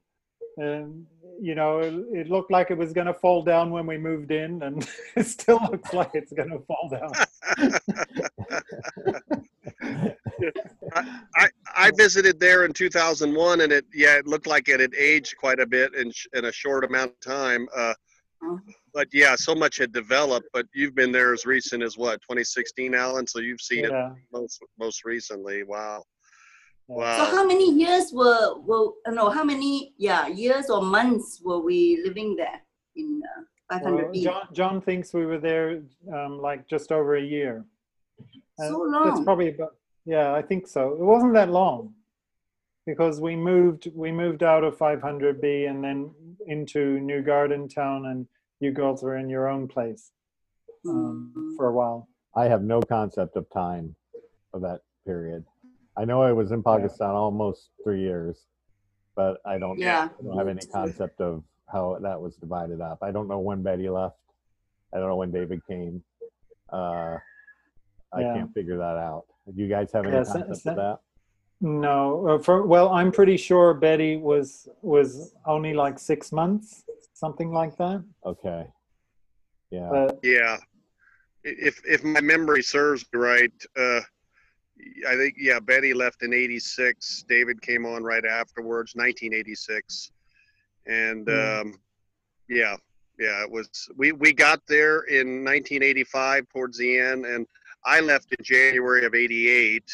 And 0.59 1.07
you 1.41 1.55
know, 1.55 1.81
it, 1.81 1.95
it 2.13 2.31
looked 2.31 2.51
like 2.51 2.71
it 2.71 2.79
was 2.79 2.93
going 2.93 3.09
to 3.09 3.15
fall 3.15 3.43
down 3.43 3.71
when 3.71 3.87
we 3.87 3.99
moved 3.99 4.31
in, 4.31 4.63
and 4.63 4.89
it 5.17 5.27
still 5.27 5.61
looks 5.71 5.93
like 5.93 6.11
it's 6.15 6.33
going 6.33 6.51
to 6.51 6.61
fall 6.61 6.89
down. 6.89 7.13
I, 10.95 11.05
I 11.35 11.49
visited 11.97 12.41
there 12.41 12.65
in 12.65 12.73
2001, 12.73 13.61
and 13.61 13.73
it 13.73 13.85
yeah, 13.95 14.17
it 14.17 14.27
looked 14.27 14.47
like 14.47 14.69
it 14.69 14.81
had 14.81 14.95
aged 14.95 15.37
quite 15.37 15.61
a 15.61 15.67
bit 15.67 15.95
in 15.95 16.11
in 16.35 16.47
a 16.47 16.53
short 16.53 16.85
amount 16.85 17.13
of 17.13 17.21
time. 17.21 17.69
Uh, 17.77 17.95
Oh. 18.43 18.61
but 18.93 19.09
yeah, 19.15 19.35
so 19.35 19.55
much 19.55 19.79
had 19.79 19.93
developed. 19.95 20.47
But 20.53 20.67
you've 20.75 20.95
been 20.95 21.11
there 21.11 21.33
as 21.33 21.47
recent 21.47 21.83
as 21.83 21.97
what 21.97 22.21
2016, 22.21 22.95
Alan. 22.95 23.27
So 23.27 23.39
you've 23.41 23.63
seen 23.63 23.87
it 23.87 23.93
most 24.31 24.63
most 24.79 25.07
recently. 25.07 25.63
Wow, 25.65 26.05
wow. 26.87 27.17
So 27.25 27.37
how 27.37 27.45
many 27.47 27.73
years 27.73 28.13
were 28.13 28.59
were 28.61 28.91
uh, 29.07 29.13
no? 29.13 29.31
How 29.31 29.43
many 29.43 29.95
yeah 29.97 30.27
years 30.29 30.69
or 30.69 30.83
months 30.83 31.41
were 31.43 31.61
we 31.61 32.03
living 32.05 32.37
there 32.37 32.61
in 32.95 33.23
uh, 33.39 33.43
500 33.79 34.03
Well, 34.03 34.13
B? 34.13 34.23
John, 34.25 34.49
John 34.53 34.81
thinks 34.83 35.15
we 35.15 35.25
were 35.25 35.39
there 35.51 35.83
um, 36.15 36.39
like 36.39 36.69
just 36.69 36.93
over 36.93 37.17
a 37.17 37.23
year. 37.37 37.65
Uh, 38.61 38.69
So 38.69 38.91
That's 38.93 39.17
long. 39.17 39.25
probably 39.25 39.49
about, 39.55 39.77
yeah, 40.07 40.33
I 40.33 40.43
think 40.43 40.67
so. 40.69 40.93
It 40.95 41.01
wasn't 41.01 41.35
that 41.35 41.51
long 41.51 41.95
because 42.87 43.21
we 43.21 43.35
moved 43.37 43.89
we 43.95 44.13
moved 44.13 44.43
out 44.43 44.65
of 44.65 44.79
500B 44.79 45.69
and 45.69 45.83
then 45.83 46.11
into 46.47 47.01
New 47.01 47.23
Garden 47.23 47.69
Town 47.69 48.07
and 48.07 48.27
you 48.61 48.71
girls 48.73 49.03
were 49.03 49.17
in 49.17 49.29
your 49.29 49.49
own 49.49 49.69
place 49.69 50.13
um, 50.89 51.33
Mm. 51.37 51.57
for 51.57 51.67
a 51.69 51.73
while. 51.73 52.09
I 52.35 52.45
have 52.45 52.63
no 52.63 52.81
concept 52.81 53.37
of 53.37 53.49
time 53.51 53.97
of 54.55 54.61
that 54.63 54.81
period. 55.05 55.45
I 55.97 56.05
know 56.05 56.23
I 56.23 56.33
was 56.33 56.53
in 56.53 56.63
Pakistan 56.63 57.11
almost 57.11 57.71
three 57.83 58.01
years, 58.01 58.47
but 59.17 59.39
I 59.45 59.59
don't, 59.59 59.79
Yeah. 59.79 60.11
I 60.19 60.23
don't 60.23 60.37
have 60.39 60.49
any 60.49 60.65
concept 60.67 61.21
of 61.21 61.43
how 61.73 61.99
that 62.03 62.21
was 62.21 62.37
divided 62.37 62.81
up. 62.81 62.99
I 63.03 63.11
don't 63.11 63.27
know 63.29 63.39
when 63.41 63.63
Betty 63.63 63.89
left. 63.89 64.19
I 64.95 64.99
don't 64.99 65.09
know 65.09 65.17
when 65.17 65.33
David 65.33 65.61
came. 65.67 66.05
Uh, 66.73 67.17
I 68.13 68.21
Yeah. 68.21 68.35
can't 68.35 68.53
figure 68.55 68.77
that 68.79 68.97
out. 68.99 69.25
Do 69.55 69.63
you 69.63 69.69
guys 69.69 69.93
have 69.93 70.05
any 70.05 70.15
Yeah, 70.15 70.23
so- 70.25 70.33
concept 70.43 70.57
so- 70.63 70.71
of 70.71 70.77
that? 70.77 70.99
No, 71.63 72.29
uh, 72.29 72.39
for 72.39 72.67
well, 72.67 72.91
I'm 72.91 73.11
pretty 73.11 73.39
sure 73.39 73.73
Betty 73.73 74.17
was 74.19 74.69
was 74.83 75.35
only 75.47 75.73
like 75.73 75.99
six 75.99 76.31
months, 76.31 76.85
something 77.15 77.51
like 77.51 77.75
that. 77.79 78.05
Okay. 78.27 78.67
Yeah. 79.71 79.89
But 79.91 80.21
Yeah, 80.23 80.59
if 81.45 81.81
if 81.87 82.05
my 82.05 82.21
memory 82.21 82.63
serves 82.63 83.07
me 83.11 83.19
right, 83.21 83.53
uh, 83.75 84.01
I 85.09 85.17
think 85.17 85.37
yeah, 85.39 85.59
Betty 85.59 85.95
left 85.95 86.23
in 86.23 86.35
'86. 86.35 87.25
David 87.27 87.63
came 87.63 87.87
on 87.87 88.05
right 88.05 88.27
afterwards, 88.27 88.95
1986, 88.95 90.13
and 90.85 91.27
Hmm. 91.27 91.69
um, 91.69 91.81
yeah, 92.51 92.77
yeah, 93.19 93.43
it 93.45 93.51
was. 93.51 93.71
We 93.97 94.13
we 94.13 94.35
got 94.35 94.61
there 94.69 95.05
in 95.05 95.43
1985 95.43 96.47
towards 96.51 96.77
the 96.77 96.99
end, 96.99 97.25
and 97.25 97.47
I 97.87 98.01
left 98.01 98.35
in 98.37 98.45
January 98.45 99.07
of 99.07 99.15
'88 99.15 99.85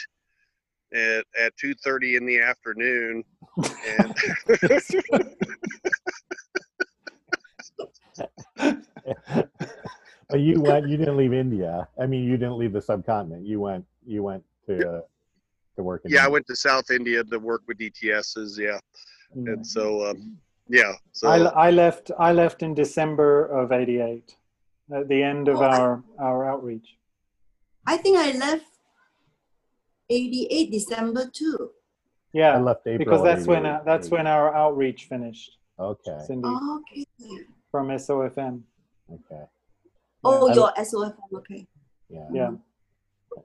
at 0.94 1.24
at 1.38 1.56
2:30 1.56 2.16
in 2.16 2.26
the 2.26 2.40
afternoon, 2.40 3.24
and 3.88 4.14
but 10.28 10.40
you 10.40 10.60
went. 10.60 10.88
You 10.88 10.96
didn't 10.96 11.16
leave 11.16 11.32
India. 11.32 11.88
I 12.00 12.06
mean, 12.06 12.24
you 12.24 12.36
didn't 12.36 12.58
leave 12.58 12.72
the 12.72 12.82
subcontinent. 12.82 13.46
You 13.46 13.60
went. 13.60 13.84
You 14.06 14.22
went 14.22 14.44
to 14.66 14.90
uh, 14.90 15.00
to 15.76 15.82
work. 15.82 16.02
In 16.04 16.12
yeah, 16.12 16.24
I 16.24 16.28
went 16.28 16.46
to 16.46 16.56
South 16.56 16.90
India 16.90 17.24
to 17.24 17.38
work 17.38 17.62
with 17.66 17.78
DTSs. 17.78 18.58
Yeah, 18.58 18.78
mm. 19.36 19.52
and 19.52 19.66
so 19.66 20.10
um, 20.10 20.38
yeah, 20.68 20.92
so 21.12 21.28
I, 21.28 21.38
I 21.38 21.70
left 21.70 22.10
I 22.18 22.32
left 22.32 22.62
in 22.62 22.74
December 22.74 23.46
of 23.46 23.72
'88, 23.72 24.36
at 24.94 25.08
the 25.08 25.22
end 25.22 25.48
of 25.48 25.58
Oh, 25.58 25.64
our 25.64 26.02
our 26.18 26.50
outreach. 26.50 26.96
I 27.86 27.96
think 27.96 28.18
I 28.18 28.32
left 28.32 28.66
88 30.10 30.70
December 30.70 31.30
too. 31.32 31.70
Yeah, 32.32 32.56
I 32.56 32.60
left 32.60 32.86
April. 32.86 32.98
because 32.98 33.20
of 33.20 33.26
that's 33.26 33.46
when 33.46 33.66
uh, 33.66 33.80
that's 33.84 34.08
when 34.08 34.26
our 34.26 34.54
outreach 34.54 35.04
finished. 35.06 35.58
Okay. 35.78 36.18
Cindy 36.26 36.48
Okay. 36.48 37.06
from 37.70 37.88
SOFM. 37.88 38.62
Okay. 39.12 39.44
Oh, 40.24 40.48
I- 40.48 40.54
your 40.54 40.72
SOF. 40.84 41.14
Okay. 41.34 41.66
Yeah. 42.08 42.28
Yeah. 42.32 42.50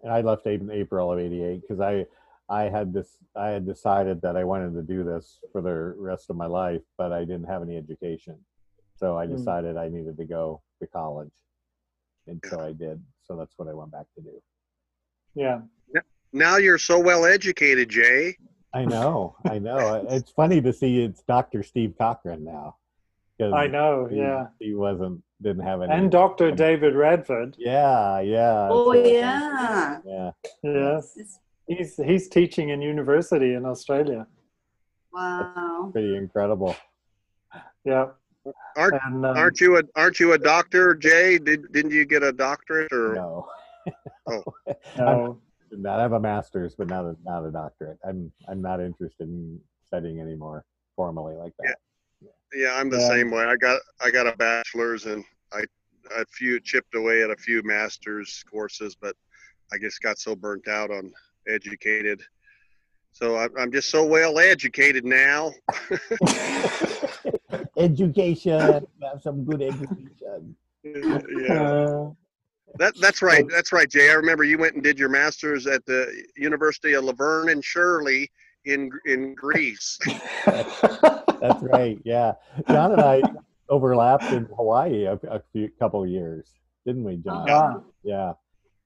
And 0.03 0.11
I 0.11 0.21
left 0.21 0.45
in 0.45 0.69
April 0.71 1.11
of 1.11 1.19
'88 1.19 1.61
because 1.61 1.79
I 1.79 2.05
I 2.49 2.63
had 2.69 2.93
this 2.93 3.17
I 3.35 3.49
had 3.49 3.65
decided 3.65 4.21
that 4.21 4.35
I 4.37 4.43
wanted 4.43 4.73
to 4.73 4.81
do 4.83 5.03
this 5.03 5.39
for 5.51 5.61
the 5.61 5.73
rest 5.97 6.29
of 6.29 6.35
my 6.35 6.45
life, 6.47 6.81
but 6.97 7.11
I 7.11 7.19
didn't 7.25 7.45
have 7.45 7.61
any 7.61 7.77
education, 7.77 8.37
so 8.95 9.17
I 9.17 9.25
Mm. 9.27 9.37
decided 9.37 9.77
I 9.77 9.89
needed 9.89 10.17
to 10.17 10.25
go 10.25 10.61
to 10.79 10.87
college, 10.87 11.31
and 12.27 12.41
so 12.49 12.59
I 12.59 12.73
did. 12.73 13.01
So 13.27 13.35
that's 13.35 13.53
what 13.57 13.67
I 13.67 13.73
went 13.73 13.91
back 13.91 14.05
to 14.15 14.21
do. 14.21 14.41
Yeah. 15.35 15.59
now 16.33 16.57
you're 16.57 16.77
so 16.77 16.99
well 16.99 17.25
educated, 17.25 17.89
Jay. 17.89 18.37
I 18.73 18.85
know, 18.85 19.35
I 19.45 19.59
know. 19.59 20.05
It's 20.09 20.31
funny 20.31 20.61
to 20.61 20.73
see 20.73 21.01
it's 21.03 21.21
Dr. 21.23 21.63
Steve 21.63 21.93
Cochran 21.97 22.43
now. 22.43 22.75
'cause 23.39 23.53
I 23.53 23.67
know. 23.67 24.05
he, 24.07 24.17
Yeah. 24.17 24.47
he 24.59 24.73
wasn't 24.73 25.21
didn't 25.41 25.63
have 25.63 25.81
any. 25.83 25.93
And 25.93 26.11
Dr. 26.11 26.51
David 26.51 26.95
Radford. 26.95 27.55
yeah, 27.59 28.19
yeah. 28.19 28.67
Oh, 28.71 28.91
so- 28.93 29.05
yeah. 29.05 29.99
Yeah. 30.05 30.31
Yes. 30.63 31.39
He's 31.67 31.97
he's 31.97 32.27
teaching 32.29 32.69
in 32.69 32.81
university 32.81 33.53
in 33.53 33.65
Australia. 33.65 34.25
Wow. 35.13 35.89
Pretty 35.93 36.15
incredible. 36.15 36.75
Yeah. 37.85 38.07
Aren't 38.75 39.01
And 39.03 39.25
um, 39.25 39.37
aren't 39.37 39.59
you 39.59 39.77
a 39.77 39.81
aren't 39.95 40.19
you 40.19 40.33
a 40.33 40.37
doctor, 40.37 40.93
Jay? 40.95 41.37
Did 41.37 41.71
didn't 41.71 41.91
you 41.91 42.05
get 42.05 42.23
a 42.23 42.31
doctorate 42.31 42.91
or? 42.91 43.15
No. 43.15 43.47
Oh. 44.27 44.43
no. 44.97 45.41
Not 45.71 45.99
I 45.99 46.03
have 46.03 46.13
a 46.13 46.19
master's, 46.19 46.75
but 46.75 46.87
not 46.87 47.05
a 47.05 47.15
not 47.23 47.45
a 47.45 47.51
doctorate. 47.51 47.97
I'm 48.07 48.31
I'm 48.47 48.61
not 48.61 48.79
interested 48.79 49.27
in 49.27 49.59
studying 49.85 50.19
anymore 50.19 50.63
formally 50.95 51.35
like 51.35 51.53
that. 51.59 51.75
Yeah, 52.21 52.29
yeah 52.53 52.73
I'm 52.75 52.89
the 52.89 52.99
Yeah. 52.99 53.07
same 53.07 53.31
way. 53.31 53.43
I 53.43 53.55
got 53.57 53.81
I 53.99 54.11
got 54.11 54.27
a 54.27 54.35
bachelor's 54.37 55.05
and 55.05 55.23
I 55.51 55.63
a 56.15 56.25
few 56.25 56.59
chipped 56.59 56.95
away 56.95 57.23
at 57.23 57.31
a 57.31 57.35
few 57.35 57.61
master's 57.63 58.43
courses, 58.49 58.95
but 58.95 59.15
I 59.73 59.77
just 59.77 60.01
got 60.01 60.19
so 60.19 60.35
burnt 60.35 60.67
out 60.67 60.89
on 60.89 61.11
educated. 61.47 62.21
So 63.11 63.35
I, 63.35 63.47
I'm 63.59 63.71
just 63.71 63.89
so 63.89 64.05
well 64.05 64.39
educated 64.39 65.03
now. 65.03 65.51
education. 67.77 68.59
Have 69.01 69.21
some 69.21 69.43
good 69.45 69.61
education. 69.61 70.55
yeah, 70.83 71.53
Uh, 71.53 72.11
that 72.77 72.93
that's 72.99 73.21
right. 73.21 73.45
That's 73.49 73.71
right, 73.71 73.89
Jay. 73.89 74.09
I 74.09 74.13
remember 74.13 74.43
you 74.43 74.57
went 74.57 74.75
and 74.75 74.83
did 74.83 74.99
your 74.99 75.09
master's 75.09 75.65
at 75.67 75.85
the 75.85 76.23
University 76.35 76.93
of 76.93 77.05
Laverne 77.05 77.49
and 77.49 77.63
Shirley 77.63 78.29
in 78.65 78.89
in 79.05 79.33
Greece. 79.35 79.97
That's 80.45 81.61
right. 81.63 81.97
Yeah, 82.03 82.33
John 82.69 82.91
and 82.91 83.01
I 83.01 83.23
overlapped 83.69 84.31
in 84.31 84.45
Hawaii 84.55 85.05
a, 85.05 85.13
a 85.29 85.41
few 85.53 85.69
couple 85.79 86.03
of 86.03 86.09
years, 86.09 86.47
didn't 86.85 87.03
we, 87.03 87.17
John? 87.17 87.45
ah, 87.49 87.81
Yeah. 88.03 88.33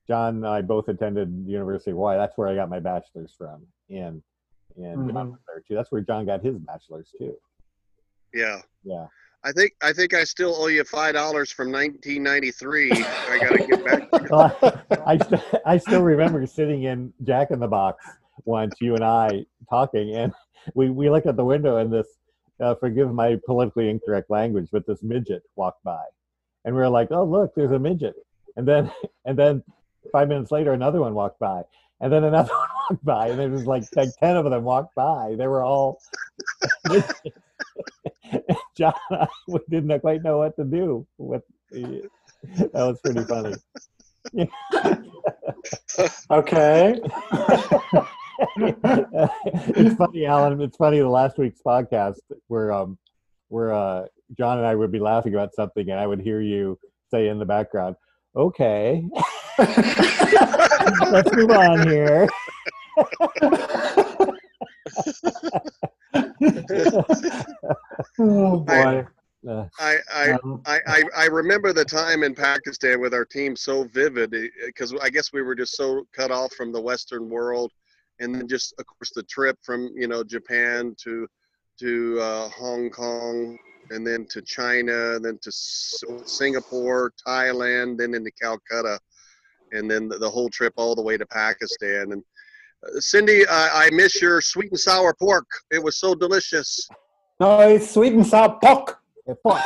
John 0.08 0.36
and 0.38 0.47
I 0.47 0.62
both 0.62 0.88
attended 0.89 1.45
the 1.45 1.51
University 1.51 1.91
of 1.91 1.95
Hawaii. 1.97 2.17
That's 2.17 2.38
where 2.38 2.47
I 2.49 2.56
got 2.56 2.69
my 2.69 2.80
bachelor's 2.80 3.34
from. 3.38 3.65
And 3.89 4.21
and 4.77 5.12
John 5.12 5.27
Mhm. 5.27 5.32
was 5.32 5.39
there 5.47 5.63
too. 5.67 5.75
That's 5.75 5.91
where 5.91 6.01
John 6.01 6.25
got 6.25 6.41
his 6.43 6.58
bachelor's 6.58 7.13
too. 7.17 7.36
Yeah. 8.34 8.62
Yeah. 8.84 9.08
I 9.44 9.52
think 9.52 9.74
I 9.82 9.91
think 9.91 10.13
I 10.13 10.24
still 10.24 10.56
owe 10.56 10.67
you 10.67 10.84
five 10.84 11.15
dollars 11.15 11.52
from 11.52 11.72
1993. 11.72 12.91
I 12.91 13.39
gotta 13.39 13.65
get 13.65 13.84
back. 13.84 14.30
Well, 14.30 14.56
I, 15.06 15.17
st- 15.17 15.41
I 15.65 15.78
still 15.78 16.04
remember 16.04 16.46
sitting 16.46 16.84
in 16.84 17.12
Jack 17.24 17.50
in 17.50 17.60
the 17.60 17.67
Box 17.67 18.06
once, 18.46 18.76
you 18.80 18.94
and 18.96 19.04
I 19.04 19.46
talking, 19.70 20.15
and 20.15 20.32
we, 20.76 20.89
we 20.89 21.10
looked 21.10 21.26
at 21.28 21.38
the 21.38 21.46
window, 21.46 21.78
and 21.78 21.91
this, 21.91 22.08
uh, 22.60 22.76
forgive 22.76 23.12
my 23.13 23.39
politically 23.46 23.89
incorrect 23.89 24.30
language, 24.30 24.70
but 24.72 24.86
this 24.86 25.02
midget 25.02 25.41
walked 25.56 25.84
by, 25.84 26.04
and 26.65 26.76
we 26.76 26.82
were 26.82 26.89
like, 26.89 27.08
"Oh, 27.12 27.24
look, 27.24 27.56
there's 27.56 27.72
a 27.72 27.80
midget," 27.80 28.15
and 28.58 28.67
then 28.67 28.91
and 29.26 29.38
then 29.38 29.63
five 30.12 30.28
minutes 30.28 30.52
later, 30.52 30.74
another 30.74 31.00
one 31.02 31.15
walked 31.15 31.39
by, 31.39 31.63
and 32.00 32.13
then 32.13 32.24
another 32.26 32.54
one 32.54 32.70
walked 32.91 33.06
by, 33.06 33.28
and 33.30 33.39
there 33.39 33.50
was 33.50 33.65
like 33.65 33.84
like 33.96 34.10
ten 34.20 34.38
of 34.38 34.48
them 34.48 34.63
walked 34.63 34.94
by. 34.94 35.34
They 35.36 35.48
were 35.48 35.63
all. 35.63 36.00
John, 38.77 38.94
I, 39.12 39.27
didn't 39.69 40.00
quite 40.00 40.23
know 40.23 40.40
what 40.40 40.56
to 40.56 40.63
do. 40.63 41.06
With 41.17 41.44
the, 41.71 42.10
that 42.58 42.73
was 42.73 43.00
pretty 43.04 43.23
funny. 43.23 43.56
okay. 46.31 47.00
it's 49.75 49.96
funny, 49.96 50.25
Alan. 50.25 50.62
It's 50.62 50.77
funny. 50.77 51.00
The 51.00 51.08
last 51.08 51.38
week's 51.38 51.62
podcast, 51.65 52.19
where 52.48 52.71
um, 52.71 52.98
where 53.50 53.73
uh, 53.73 54.06
John 54.38 54.58
and 54.58 54.67
I 54.67 54.75
would 54.75 54.92
be 54.92 55.00
laughing 55.00 55.33
about 55.33 55.54
something, 55.54 55.90
and 55.90 56.00
I 56.00 56.08
would 56.08 56.21
hear 56.21 56.42
you 56.42 56.79
say 57.12 57.27
in 57.27 57.40
the 57.40 57.46
background, 57.46 57.96
"Okay, 58.36 59.04
let's 59.58 61.31
move 61.33 61.52
on 61.52 61.88
here." 61.88 62.27
Oh 68.22 68.60
boy. 68.60 69.06
I 69.80 69.98
I, 70.13 70.32
Um, 70.44 70.62
I, 70.65 70.80
I 70.88 71.04
I 71.17 71.26
remember 71.26 71.74
the 71.74 71.86
time 71.86 72.24
in 72.24 72.36
Pakistan 72.36 73.02
with 73.02 73.13
our 73.13 73.26
team 73.26 73.56
so 73.56 73.86
vivid 73.86 74.36
because 74.65 74.94
I 75.02 75.10
guess 75.10 75.34
we 75.34 75.42
were 75.42 75.56
just 75.56 75.76
so 75.76 76.06
cut 76.13 76.30
off 76.30 76.54
from 76.54 76.72
the 76.72 76.82
Western 76.82 77.28
world, 77.28 77.72
and 78.19 78.36
then 78.36 78.48
just 78.48 78.74
of 78.78 78.86
course 78.86 79.12
the 79.15 79.24
trip 79.24 79.58
from 79.63 79.90
you 79.96 80.08
know 80.08 80.24
Japan 80.24 80.96
to 81.04 81.28
to 81.80 82.19
uh, 82.22 82.50
Hong 82.50 82.92
Kong, 82.92 83.58
and 83.90 84.06
then 84.06 84.28
to 84.30 84.42
China, 84.44 85.19
then 85.19 85.40
to 85.42 85.52
Singapore, 85.52 87.12
Thailand, 87.28 87.98
then 87.98 88.13
into 88.13 88.32
Calcutta, 88.40 89.00
and 89.72 89.90
then 89.90 90.08
the, 90.08 90.19
the 90.19 90.30
whole 90.30 90.50
trip 90.50 90.74
all 90.76 90.94
the 90.94 91.02
way 91.02 91.17
to 91.17 91.26
Pakistan. 91.26 92.12
And 92.12 92.24
uh, 92.86 93.00
Cindy, 93.00 93.48
I, 93.48 93.86
I 93.86 93.90
miss 93.90 94.22
your 94.22 94.40
sweet 94.42 94.69
and 94.69 94.80
sour 94.80 95.15
pork. 95.15 95.48
It 95.72 95.82
was 95.82 95.98
so 95.98 96.13
delicious. 96.13 96.88
No, 97.42 97.60
it's 97.62 97.89
sweet 97.89 98.13
and 98.13 98.23
sour 98.25 98.60
pork. 98.63 99.00
Yeah, 99.27 99.33
fuck. 99.42 99.60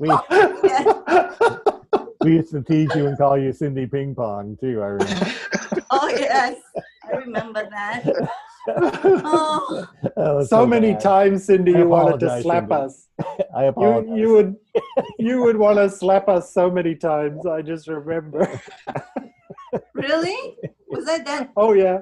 we 0.00 0.08
we 2.22 2.32
used 2.38 2.50
to 2.50 2.60
tease 2.66 2.90
you 2.96 3.06
and 3.06 3.16
call 3.16 3.38
you 3.38 3.52
Cindy 3.52 3.86
Ping 3.86 4.16
Pong 4.16 4.56
too. 4.60 4.82
I 4.82 4.86
remember. 4.86 5.32
oh 5.90 6.08
yes, 6.08 6.56
I 7.06 7.18
remember 7.18 7.68
that. 7.70 8.04
Oh, 8.66 9.86
That 10.02 10.34
was 10.34 10.50
so 10.50 10.66
many 10.66 10.90
bad. 10.94 11.00
times, 11.00 11.44
Cindy, 11.44 11.76
I 11.76 11.78
you 11.78 11.88
wanted 11.88 12.18
to 12.18 12.42
slap 12.42 12.64
Cindy. 12.68 12.74
us. 12.74 13.06
I 13.56 13.62
You, 13.62 13.68
apologize. 13.68 14.18
you 14.18 14.32
would, 14.32 14.56
you 15.20 15.42
would 15.44 15.56
want 15.56 15.78
to 15.78 15.88
slap 15.88 16.28
us 16.28 16.52
so 16.52 16.68
many 16.68 16.96
times. 16.96 17.46
I 17.46 17.62
just 17.62 17.86
remember. 17.86 18.60
really? 19.94 20.56
Was 20.88 21.08
I 21.08 21.18
that 21.22 21.50
Oh 21.56 21.72
yeah. 21.74 22.00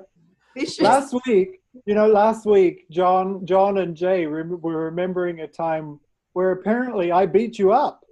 vicious? 0.57 0.81
last 0.81 1.15
week 1.27 1.61
you 1.85 1.95
know 1.95 2.07
last 2.07 2.47
week 2.47 2.87
john 2.91 3.45
john 3.45 3.79
and 3.79 3.97
jay 3.97 4.27
rem- 4.27 4.61
were 4.61 4.85
remembering 4.85 5.41
a 5.41 5.47
time 5.49 5.99
where 6.33 6.53
apparently 6.53 7.13
i 7.13 7.27
beat 7.27 7.59
you 7.59 7.73
up 7.73 8.03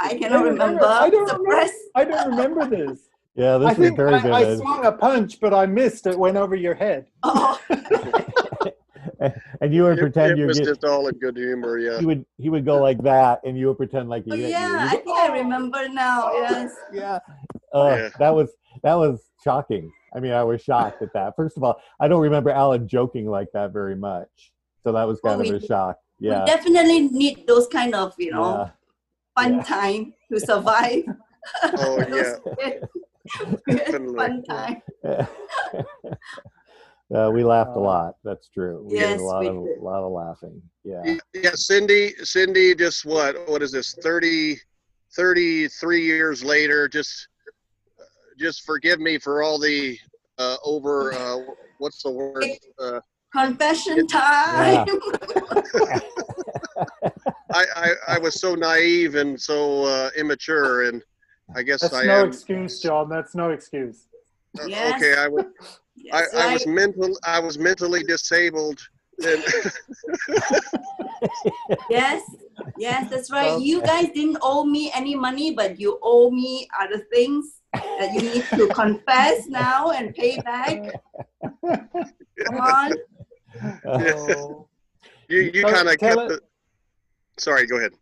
I 0.00 0.14
cannot 0.18 0.44
remember- 0.44 0.64
remember. 0.64 0.84
I 0.86 1.10
don't 1.10 1.26
remember. 1.42 1.72
I 1.94 2.04
don't 2.04 2.30
remember 2.30 2.66
this 2.66 3.08
yeah, 3.34 3.56
this 3.58 3.66
i 3.68 3.70
was 3.70 3.76
think 3.78 3.96
very 3.96 4.14
I, 4.14 4.52
I 4.52 4.56
swung 4.56 4.84
a 4.84 4.92
punch 4.92 5.40
but 5.40 5.54
i 5.54 5.64
missed 5.66 6.06
it 6.06 6.18
went 6.18 6.36
over 6.36 6.54
your 6.54 6.74
head 6.74 7.06
Oh, 7.24 7.58
and 9.60 9.72
you 9.72 9.84
would 9.84 9.98
It, 9.98 10.00
pretend 10.00 10.32
it 10.32 10.38
you 10.38 10.46
was 10.46 10.58
get. 10.58 10.66
just 10.66 10.84
all 10.84 11.06
in 11.06 11.14
good 11.18 11.36
humor. 11.36 11.78
Yeah. 11.78 12.00
He 12.00 12.06
would 12.06 12.26
he 12.38 12.50
would 12.50 12.64
go 12.64 12.80
like 12.82 13.00
that, 13.04 13.40
and 13.44 13.56
you 13.56 13.68
would 13.68 13.76
pretend 13.76 14.08
like 14.08 14.24
he 14.24 14.32
oh 14.32 14.36
hit 14.36 14.50
yeah, 14.50 14.68
you. 14.68 14.76
I 14.78 14.82
You'd 14.82 15.04
go, 15.04 15.14
think 15.14 15.18
I 15.30 15.38
remember 15.38 15.88
now. 15.88 16.32
Yes. 16.32 16.72
yeah. 16.92 17.18
Uh, 17.72 17.94
Yeah. 17.96 18.08
That 18.18 18.34
was 18.34 18.50
that 18.82 18.94
was 18.94 19.20
shocking. 19.44 19.90
I 20.14 20.20
mean, 20.20 20.32
I 20.32 20.42
was 20.44 20.60
shocked 20.62 21.02
at 21.02 21.12
that. 21.14 21.34
First 21.36 21.56
of 21.56 21.64
all, 21.64 21.80
I 22.00 22.08
don't 22.08 22.20
remember 22.22 22.50
Alan 22.50 22.86
joking 22.88 23.26
like 23.26 23.48
that 23.54 23.72
very 23.72 23.96
much, 23.96 24.52
so 24.84 24.92
that 24.92 25.04
was 25.08 25.20
kind 25.20 25.40
Oh, 25.40 25.44
of 25.44 25.50
we- 25.50 25.56
a 25.56 25.60
shock. 25.66 25.96
Yeah. 26.20 26.40
We 26.40 26.46
definitely 26.46 27.08
need 27.08 27.46
those 27.48 27.66
kind 27.68 27.94
of, 27.94 28.14
you 28.18 28.30
know, 28.30 28.70
fun 29.36 29.54
yeah. 29.56 29.62
time 29.64 30.14
to 30.32 30.38
survive. 30.40 31.02
Oh 31.64 31.98
yeah. 32.58 32.78
Definitely. 33.66 34.16
fun 34.16 34.42
time. 34.44 34.82
Yeah. 35.04 35.26
Uh, 37.14 37.28
we 37.30 37.44
laughed 37.44 37.76
a 37.76 37.78
Uh, 37.78 37.80
lot. 37.80 38.14
That's 38.24 38.48
true. 38.48 38.86
We 38.90 38.96
had 38.96 39.10
Yes, 39.10 39.20
a 39.20 39.24
lot 39.24 39.40
we 39.40 39.48
of 39.48 39.64
did. 39.66 39.80
lot 39.82 40.02
of 40.02 40.12
laughing. 40.12 40.62
Yeah. 40.82 41.02
Yeah, 41.04 41.16
yeah, 41.34 41.50
Cindy, 41.52 42.14
Cindy, 42.22 42.74
just 42.74 43.04
what? 43.04 43.36
What 43.50 43.60
is 43.60 43.70
this? 43.70 43.94
30, 44.02 44.56
33 45.14 46.02
years 46.02 46.42
later, 46.42 46.88
just, 46.88 47.28
just 48.38 48.64
forgive 48.64 49.00
me 49.00 49.18
for 49.18 49.42
all 49.42 49.58
the 49.58 49.98
uh, 50.38 50.56
over. 50.64 51.12
Uh, 51.12 51.38
what's 51.78 52.02
the 52.02 52.10
word? 52.10 52.44
Uh, 52.78 53.00
Confession 53.34 54.06
time. 54.06 54.86
I, 57.54 57.64
I, 57.76 57.90
I 58.08 58.18
was 58.18 58.40
so 58.40 58.54
naive 58.54 59.14
and 59.14 59.40
so 59.40 59.84
uh, 59.84 60.10
immature, 60.16 60.84
and 60.84 61.02
I 61.54 61.62
guess 61.62 61.80
that's 61.80 61.94
I 61.94 62.06
no 62.06 62.22
am. 62.22 62.28
excuse 62.28 62.80
john 62.80 63.08
that's 63.08 63.34
no 63.34 63.50
excuse 63.50 64.06
uh, 64.60 64.66
Yes. 64.66 64.94
Okay, 64.96 65.14
I 65.18 65.28
was, 65.28 65.44
I, 66.12 66.22
Yes, 66.22 66.34
I 66.34 66.52
was 66.52 66.66
right. 66.66 66.74
mental, 66.74 67.18
I 67.24 67.40
was 67.40 67.58
mentally 67.58 68.02
disabled, 68.02 68.80
and 69.24 69.42
Yes, 71.90 72.22
yes, 72.78 73.10
that's 73.10 73.30
right. 73.30 73.50
Okay. 73.52 73.64
You 73.64 73.82
guys 73.82 74.08
didn't 74.14 74.38
owe 74.42 74.64
me 74.64 74.90
any 74.94 75.14
money, 75.14 75.52
but 75.52 75.78
you 75.80 75.98
owe 76.02 76.30
me 76.30 76.68
other 76.80 76.98
things 77.12 77.60
that 77.72 78.12
you 78.14 78.22
need 78.22 78.44
to 78.54 78.68
confess 78.74 79.46
now 79.46 79.90
and 79.90 80.14
pay 80.14 80.40
back. 80.40 80.92
Come 81.42 82.56
on. 82.60 82.92
Oh. 83.86 84.66
you, 85.28 85.50
you 85.54 85.62
So 85.62 85.70
kind 85.72 85.88
of 85.88 85.98
kept 85.98 86.20
it- 86.20 86.32
it. 86.32 86.40
Sorry, 87.38 87.66
go 87.66 87.76
ahead. 87.76 87.92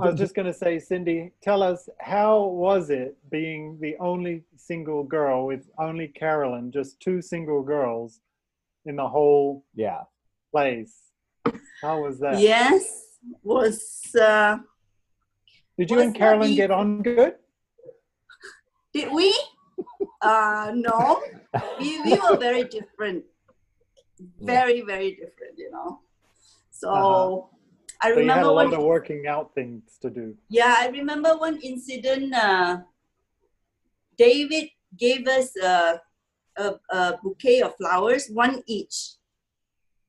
I 0.00 0.10
was 0.10 0.18
just 0.18 0.34
going 0.34 0.46
to 0.46 0.52
say, 0.52 0.78
Cindy, 0.78 1.32
tell 1.42 1.62
us 1.62 1.88
how 1.98 2.44
was 2.44 2.90
it 2.90 3.16
being 3.30 3.78
the 3.80 3.96
only 4.00 4.44
single 4.54 5.02
girl 5.02 5.46
with 5.46 5.70
only 5.78 6.08
Carolyn, 6.08 6.70
just 6.70 7.00
two 7.00 7.22
single 7.22 7.62
girls 7.62 8.20
in 8.84 8.96
the 8.96 9.08
whole 9.08 9.64
yeah. 9.74 10.02
place? 10.52 10.94
How 11.80 12.02
was 12.02 12.18
that? 12.18 12.38
Yes, 12.38 12.82
was 13.42 14.14
uh, 14.20 14.58
Did 15.76 15.90
you 15.90 15.96
was 15.96 16.06
and 16.06 16.14
Carolyn 16.14 16.54
get 16.54 16.70
on 16.70 17.02
good? 17.02 17.34
did 18.92 19.12
we? 19.12 19.34
Uh, 20.22 20.72
no, 20.74 21.20
we, 21.78 22.00
we 22.02 22.18
were 22.18 22.36
very 22.36 22.64
different, 22.64 23.24
very 24.40 24.80
very 24.82 25.10
different, 25.12 25.54
you 25.56 25.70
know. 25.70 26.00
So 26.70 26.88
Uh-huh. 26.90 27.54
I 28.00 28.14
So 28.14 28.20
you 28.20 28.28
had 28.30 28.42
remember 28.42 28.48
a 28.48 28.52
lot 28.52 28.64
one. 28.70 28.74
of 28.74 28.82
working 28.84 29.26
out 29.26 29.54
things 29.54 29.98
to 30.02 30.10
do. 30.10 30.36
Yeah, 30.48 30.74
I 30.78 30.86
remember 30.88 31.36
one 31.36 31.58
incident. 31.62 32.32
Uh, 32.34 32.78
David 34.16 34.70
gave 34.96 35.26
us 35.26 35.50
a, 35.56 36.00
a, 36.56 36.74
a 36.90 37.18
bouquet 37.22 37.62
of 37.62 37.74
flowers, 37.76 38.28
one 38.30 38.62
each. 38.66 39.14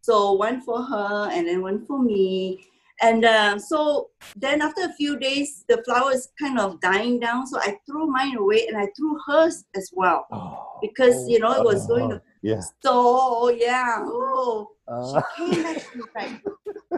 So 0.01 0.33
one 0.33 0.61
for 0.61 0.81
her 0.81 1.29
and 1.33 1.47
then 1.47 1.61
one 1.61 1.85
for 1.85 1.99
me. 2.01 2.68
And 3.01 3.23
uh, 3.23 3.57
so 3.59 4.09
then 4.35 4.61
after 4.61 4.81
a 4.83 4.93
few 4.93 5.17
days, 5.17 5.63
the 5.69 5.81
flowers 5.83 6.29
kind 6.39 6.59
of 6.59 6.79
dying 6.81 7.19
down. 7.19 7.47
So 7.47 7.57
I 7.59 7.77
threw 7.85 8.07
mine 8.07 8.35
away 8.35 8.67
and 8.67 8.77
I 8.77 8.87
threw 8.97 9.17
hers 9.27 9.63
as 9.75 9.89
well 9.93 10.25
Oh, 10.31 10.77
because 10.81 11.27
you 11.29 11.39
know 11.39 11.53
it 11.53 11.63
was 11.63 11.87
going 11.87 12.09
to. 12.09 12.21
yeah. 12.41 12.61
So 12.83 13.49
yeah, 13.49 14.03
oh, 14.03 14.71
Uh, 14.87 15.21
she 15.37 15.51
came 15.53 15.63
back. 15.63 15.77
She's 15.93 16.03
like, 16.15 16.31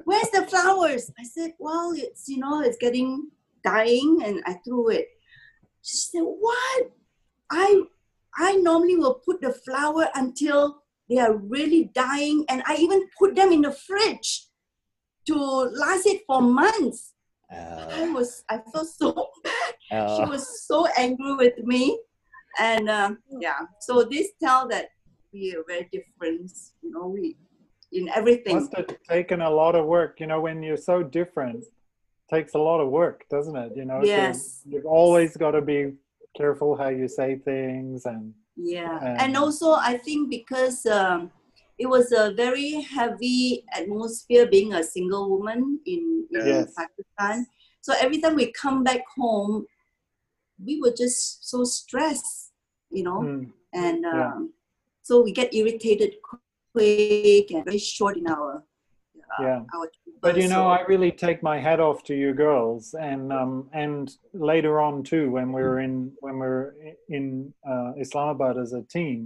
"Where's 0.05 0.29
the 0.31 0.47
flowers?" 0.47 1.11
I 1.19 1.23
said, 1.23 1.53
"Well, 1.59 1.91
it's 1.95 2.27
you 2.29 2.37
know, 2.39 2.61
it's 2.61 2.77
getting 2.77 3.29
dying," 3.63 4.21
and 4.25 4.41
I 4.47 4.53
threw 4.65 4.89
it. 4.89 5.07
She 5.83 5.97
said, 5.97 6.23
"What? 6.23 6.91
I 7.51 7.83
I 8.37 8.55
normally 8.55 8.95
will 8.95 9.15
put 9.25 9.41
the 9.41 9.51
flower 9.51 10.07
until 10.15 10.81
they 11.09 11.17
are 11.19 11.35
really 11.35 11.91
dying, 11.93 12.45
and 12.49 12.63
I 12.65 12.75
even 12.77 13.09
put 13.19 13.35
them 13.35 13.51
in 13.51 13.61
the 13.61 13.73
fridge 13.73 14.47
to 15.31 15.39
last 15.83 16.05
it 16.05 16.21
for 16.27 16.41
months." 16.41 17.13
I 17.51 18.03
uh, 18.07 18.13
was 18.13 18.43
I 18.49 18.59
felt 18.71 18.87
so 18.87 19.11
bad. 19.43 19.73
She 19.89 20.23
uh, 20.23 20.29
was 20.29 20.43
so 20.67 20.87
angry 20.97 21.35
with 21.35 21.57
me, 21.63 21.99
and 22.59 22.89
um, 22.89 23.19
yeah. 23.39 23.59
So 23.79 24.03
this 24.03 24.27
tell 24.41 24.67
that 24.69 24.89
we 25.33 25.55
are 25.55 25.63
very 25.67 25.89
different. 25.91 26.51
You 26.81 26.91
know, 26.91 27.07
we 27.07 27.37
in 27.91 28.07
everything. 28.09 28.55
Must 28.55 28.75
have 28.77 28.95
taken 29.09 29.41
a 29.41 29.49
lot 29.49 29.75
of 29.75 29.85
work. 29.85 30.19
You 30.19 30.27
know, 30.27 30.41
when 30.41 30.63
you're 30.63 30.77
so 30.77 31.03
different, 31.03 31.65
takes 32.29 32.53
a 32.55 32.59
lot 32.59 32.79
of 32.79 32.89
work, 32.89 33.25
doesn't 33.29 33.55
it? 33.55 33.71
You 33.75 33.85
know, 33.85 34.01
to- 34.01 34.07
Yes. 34.07 34.61
you've 34.65 34.85
always 34.85 35.35
got 35.35 35.51
to 35.51 35.61
be 35.61 35.93
careful 36.35 36.77
how 36.77 36.87
you 36.87 37.07
say 37.07 37.35
things 37.35 38.05
and 38.05 38.33
Yeah, 38.55 38.97
Um, 38.97 39.15
and 39.23 39.37
also 39.37 39.71
I 39.73 39.97
think 39.97 40.29
because 40.29 40.85
um, 40.85 41.31
it 41.81 41.87
was 41.95 42.11
a 42.11 42.23
very 42.43 42.69
heavy 42.95 43.65
atmosphere 43.79 44.45
being 44.55 44.71
a 44.73 44.83
single 44.83 45.25
woman 45.33 45.59
in, 45.93 46.01
in 46.31 46.45
Yes. 46.47 46.73
Pakistan. 46.81 47.45
So 47.85 47.93
every 48.05 48.19
time 48.21 48.35
we 48.35 48.51
come 48.63 48.83
back 48.89 49.01
home, 49.17 49.65
we 50.63 50.79
were 50.81 50.93
just 51.03 51.49
so 51.51 51.63
stressed, 51.63 52.51
you 52.97 53.03
know, 53.07 53.19
Mm, 53.27 53.51
and 53.73 54.05
um, 54.05 54.19
Yeah. 54.19 54.33
so 55.07 55.21
we 55.25 55.31
get 55.41 55.49
irritated 55.61 56.11
quick 56.73 57.49
and 57.51 57.65
very 57.65 57.79
short 57.79 58.15
in 58.21 58.27
our 58.27 58.51
uh, 58.57 59.43
yeah. 59.45 59.61
our. 59.73 59.87
But 60.21 60.37
you 60.37 60.47
know, 60.53 60.65
so- 60.69 60.75
I 60.77 60.79
really 60.93 61.11
take 61.25 61.39
my 61.51 61.57
hat 61.67 61.79
off 61.87 62.03
to 62.09 62.13
you 62.23 62.31
girls, 62.45 62.93
and 63.09 63.33
um, 63.39 63.53
and 63.73 64.03
later 64.51 64.73
on 64.79 65.01
too, 65.11 65.31
when 65.35 65.47
we 65.55 65.61
were 65.67 65.79
in 65.87 65.95
when 66.25 66.35
we 66.41 66.47
were 66.55 66.75
in 67.17 67.53
uh, 67.71 67.91
Islamabad 68.05 68.55
as 68.63 68.71
a 68.73 68.83
team, 68.97 69.17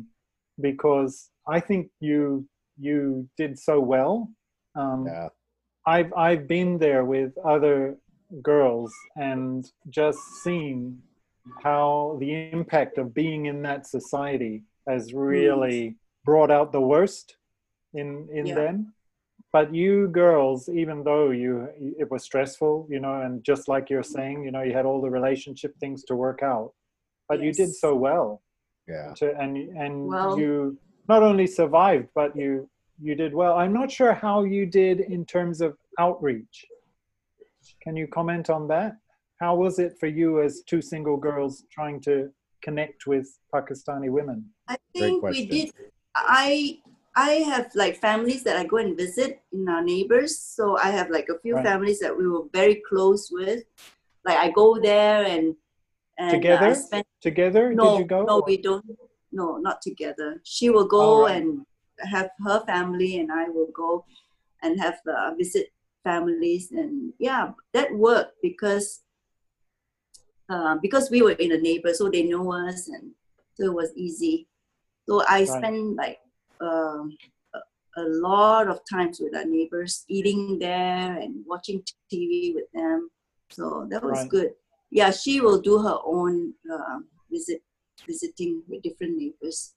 because 0.70 1.14
I 1.48 1.60
think 1.60 1.90
you 2.00 2.48
you 2.78 3.28
did 3.38 3.58
so 3.58 3.80
well. 3.80 4.30
Um, 4.76 5.06
yeah. 5.08 5.30
I've 5.88 6.12
I've 6.18 6.48
been 6.48 6.78
there 6.78 7.06
with 7.06 7.38
other 7.38 7.98
girls 8.42 8.94
and 9.16 9.70
just 9.90 10.20
seen 10.44 11.00
how 11.64 12.18
the 12.20 12.50
impact 12.52 12.98
of 12.98 13.14
being 13.14 13.46
in 13.46 13.62
that 13.62 13.86
society 13.88 14.64
has 14.88 15.14
really 15.14 15.96
brought 16.26 16.50
out 16.52 16.72
the 16.72 16.82
worst 16.82 17.38
in 17.94 18.28
in 18.34 18.46
Yeah. 18.48 18.56
them. 18.56 18.92
but 19.54 19.74
you 19.74 20.10
girls, 20.10 20.68
even 20.68 20.98
though 21.08 21.30
you 21.42 21.54
it 22.02 22.08
was 22.12 22.24
stressful, 22.30 22.88
you 22.94 23.00
know, 23.00 23.16
and 23.26 23.42
just 23.52 23.64
like 23.74 23.86
you're 23.92 24.10
saying, 24.18 24.44
you 24.46 24.52
know, 24.52 24.64
you 24.68 24.74
had 24.74 24.86
all 24.90 25.02
the 25.02 25.10
relationship 25.20 25.72
things 25.80 26.04
to 26.10 26.14
work 26.26 26.42
out, 26.44 26.70
but 27.30 27.38
you 27.46 27.52
did 27.54 27.72
so 27.84 27.96
well. 28.08 28.28
Yeah. 28.94 29.14
To, 29.20 29.26
and 29.42 29.52
and 29.84 29.94
Well- 30.08 30.38
you 30.40 30.78
not 31.08 31.24
only 31.24 31.48
survived, 31.48 32.08
but 32.16 32.36
you 32.36 32.70
you 33.02 33.14
did 33.16 33.34
well. 33.34 33.54
I'm 33.58 33.74
not 33.74 33.92
sure 33.92 34.14
how 34.14 34.44
you 34.44 34.66
did 34.66 35.02
in 35.02 35.26
terms 35.26 35.60
of 35.62 35.78
outreach. 36.00 36.66
Can 37.84 37.96
you 37.96 38.08
comment 38.08 38.50
on 38.50 38.68
that? 38.70 38.98
How 39.42 39.56
was 39.56 39.80
it 39.80 39.98
for 40.00 40.08
you 40.08 40.42
as 40.42 40.62
two 40.62 40.82
single 40.82 41.18
girls 41.18 41.66
trying 41.70 42.00
to 42.02 42.30
connect 42.62 43.06
with 43.06 43.28
Pakistani 43.54 44.10
women? 44.10 44.46
I 44.68 44.78
think 44.94 45.22
we 45.24 45.46
did. 45.46 45.72
I 46.16 46.80
I 47.18 47.32
have 47.52 47.70
like 47.76 47.98
families 47.98 48.44
that 48.44 48.56
I 48.58 48.64
go 48.66 48.78
and 48.78 48.96
visit 48.96 49.42
in 49.52 49.68
our 49.68 49.84
neighbors. 49.84 50.40
So 50.40 50.78
I 50.78 50.90
have 50.92 51.10
like 51.10 51.28
a 51.30 51.38
few 51.40 51.56
Right. 51.56 51.66
families 51.66 52.00
that 52.00 52.16
we 52.18 52.28
were 52.28 52.46
very 52.54 52.82
close 52.88 53.30
with. 53.32 53.64
Like 54.26 54.38
I 54.38 54.52
go 54.52 54.80
there 54.80 55.26
and 55.26 55.56
and 56.18 56.30
uh, 56.30 56.36
Together? 56.38 56.68
I 56.68 56.74
spend, 56.74 57.06
Together, 57.22 57.74
no, 57.74 57.92
did 57.92 58.00
you 58.00 58.06
go? 58.06 58.24
no, 58.24 58.44
we 58.48 58.56
don't. 58.58 58.86
No, 59.36 59.58
not 59.58 59.82
together. 59.82 60.42
She 60.44 60.70
will 60.70 60.88
go 60.88 61.26
right. 61.26 61.44
and 61.44 61.66
have 62.00 62.30
her 62.46 62.64
family, 62.66 63.20
and 63.20 63.32
I 63.32 63.50
will 63.50 63.70
go 63.76 64.06
and 64.64 64.80
have 64.80 64.98
uh, 65.06 65.36
visit 65.38 65.68
families, 66.04 66.72
and 66.72 67.14
yeah, 67.20 67.52
that 67.74 67.94
worked 67.94 68.36
because 68.42 69.04
uh, 70.50 70.76
because 70.82 71.10
we 71.12 71.22
were 71.22 71.32
in 71.32 71.52
a 71.52 71.58
neighbor, 71.58 71.94
so 71.94 72.10
they 72.10 72.24
know 72.24 72.52
us, 72.54 72.88
and 72.88 73.12
so 73.56 73.66
it 73.66 73.74
was 73.74 73.92
easy. 73.96 74.48
So 75.08 75.24
I 75.28 75.40
Right. 75.40 75.48
spent 75.50 75.96
like 75.96 76.20
um, 76.62 77.18
a, 77.54 77.60
a 78.02 78.04
lot 78.04 78.68
of 78.68 78.80
times 78.90 79.20
with 79.20 79.36
our 79.36 79.46
neighbors, 79.46 80.06
eating 80.08 80.60
there 80.60 81.18
and 81.18 81.44
watching 81.46 81.84
TV 82.12 82.54
with 82.56 82.72
them. 82.74 83.10
So 83.50 83.88
that 83.90 84.04
was 84.04 84.20
Right. 84.20 84.30
good. 84.30 84.50
Yeah, 84.92 85.12
she 85.12 85.42
will 85.42 85.60
do 85.62 85.80
her 85.80 85.98
own 86.06 86.54
uh, 86.72 87.00
visit, 87.30 87.62
visiting 88.08 88.64
with 88.68 88.82
different 88.84 89.18
neighbors. 89.18 89.74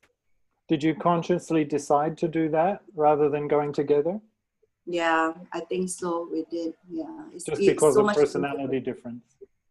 Did 0.69 0.83
you 0.83 0.95
consciously 0.95 1.65
decide 1.65 2.19
to 2.19 2.29
do 2.29 2.49
that 2.51 2.83
rather 2.95 3.29
than 3.31 3.49
going 3.49 3.73
together? 3.73 4.21
Yeah, 4.87 5.33
I 5.53 5.61
think 5.61 5.89
so. 5.91 6.29
We 6.31 6.45
did. 6.51 6.75
Yeah, 6.91 7.05
it's, 7.35 7.45
Just 7.45 7.61
it's 7.61 7.69
because 7.71 7.95
so 7.95 8.01
of 8.01 8.07
much 8.07 8.17
personality 8.17 8.81
difference. 8.81 9.25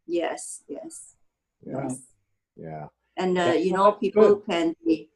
Yes, 0.05 0.63
yes, 0.67 1.15
Right. 1.65 1.83
yes. 1.89 2.01
Yeah. 2.55 2.87
and 3.17 3.37
uh, 3.37 3.45
That's 3.45 3.65
you 3.65 3.73
know 3.73 3.91
people 3.93 4.35
good. 4.35 4.45
can 4.49 4.75
be 4.85 5.09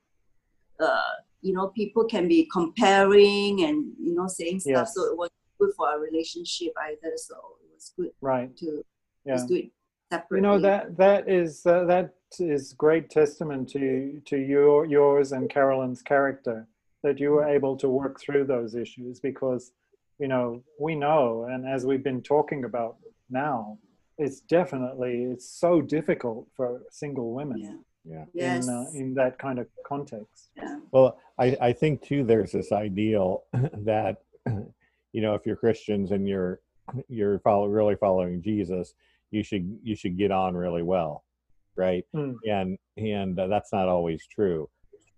uh, 0.79 1.01
you 1.41 1.53
know 1.53 1.67
people 1.69 2.05
can 2.05 2.27
be 2.27 2.45
comparing 2.51 3.63
and 3.63 3.93
you 3.99 4.13
know 4.15 4.27
saying 4.27 4.59
stuff 4.59 4.71
Yes. 4.87 4.93
so 4.95 5.05
it 5.11 5.17
was 5.17 5.29
good 5.59 5.71
for 5.77 5.87
our 5.89 5.99
relationship 5.99 6.73
either 6.87 7.13
so 7.15 7.35
it 7.63 7.69
was 7.73 7.93
good 7.97 8.11
Right. 8.21 8.55
to 8.57 8.83
Yeah. 9.25 9.35
just 9.35 9.47
do 9.47 9.55
it 9.55 9.71
separately 10.11 10.37
You 10.37 10.41
know 10.41 10.59
that 10.59 10.97
that 10.97 11.29
is 11.29 11.65
uh, 11.65 11.85
that 11.85 12.13
is 12.39 12.73
great 12.73 13.09
testament 13.09 13.69
to 13.69 14.21
to 14.25 14.37
your 14.37 14.85
yours 14.85 15.31
and 15.31 15.49
Carolyn's 15.49 16.01
character 16.01 16.67
that 17.03 17.19
you 17.19 17.31
were 17.31 17.47
able 17.47 17.75
to 17.77 17.89
work 17.89 18.19
through 18.19 18.45
those 18.45 18.75
issues 18.75 19.19
because 19.19 19.71
you 20.19 20.27
know 20.27 20.63
we 20.79 20.95
know 20.95 21.45
and 21.49 21.67
as 21.67 21.85
we've 21.85 22.03
been 22.03 22.21
talking 22.21 22.63
about 22.63 22.97
now 23.29 23.77
it's 24.17 24.41
definitely 24.41 25.23
it's 25.23 25.49
so 25.49 25.81
difficult 25.81 26.47
for 26.55 26.81
single 26.91 27.33
women 27.33 27.57
yeah 27.59 27.75
Yeah. 28.05 28.25
yes 28.33 28.67
in 28.67 28.73
uh, 28.73 28.85
in 28.93 29.13
that 29.15 29.37
kind 29.37 29.59
of 29.59 29.67
context. 29.85 30.51
yeah. 30.57 30.79
Well, 30.91 31.17
I, 31.37 31.57
I 31.61 31.73
think 31.73 32.01
too 32.01 32.23
there's 32.23 32.51
this 32.51 32.71
ideal 32.71 33.43
that 33.53 34.17
you 35.13 35.21
know 35.21 35.33
if 35.35 35.45
you're 35.45 35.55
Christians 35.55 36.11
and 36.11 36.27
you're 36.27 36.61
you're 37.07 37.39
follow, 37.39 37.67
really 37.67 37.95
following 37.95 38.41
Jesus, 38.41 38.93
you 39.31 39.43
should 39.43 39.65
you 39.83 39.95
should 39.95 40.17
get 40.17 40.31
on 40.31 40.55
really 40.55 40.83
well, 40.83 41.23
right? 41.75 42.03
Hmm. 42.13 42.33
And 42.45 42.77
and 42.97 43.39
uh, 43.39 43.47
that's 43.47 43.71
not 43.71 43.87
always 43.87 44.25
true. 44.27 44.69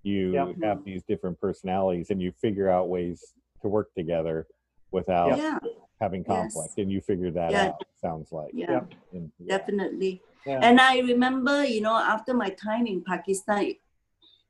You 0.03 0.33
Yep. 0.33 0.55
have 0.63 0.83
these 0.85 1.03
different 1.07 1.39
personalities, 1.39 2.09
and 2.09 2.21
you 2.21 2.31
figure 2.41 2.69
out 2.69 2.89
ways 2.89 3.33
to 3.61 3.67
work 3.67 3.93
together 3.95 4.47
without 4.91 5.37
yeah 5.37 5.59
having 6.01 6.23
Yes. 6.27 6.53
conflict, 6.53 6.77
and 6.79 6.91
you 6.91 6.99
figure 7.01 7.31
that 7.31 7.51
Yeah. 7.51 7.67
out. 7.69 7.83
Sounds 7.95 8.31
like 8.31 8.51
yeah 8.53 8.71
Yep. 8.71 8.85
And- 9.13 9.31
yeah. 9.39 9.57
definitely 9.57 10.21
Yeah. 10.45 10.59
and 10.61 10.81
i 10.81 10.99
remember 10.99 11.63
you 11.63 11.79
know 11.79 11.95
after 11.95 12.33
my 12.33 12.49
time 12.49 12.85
in 12.87 12.99
pakistan 13.03 13.63
it, 13.71 13.77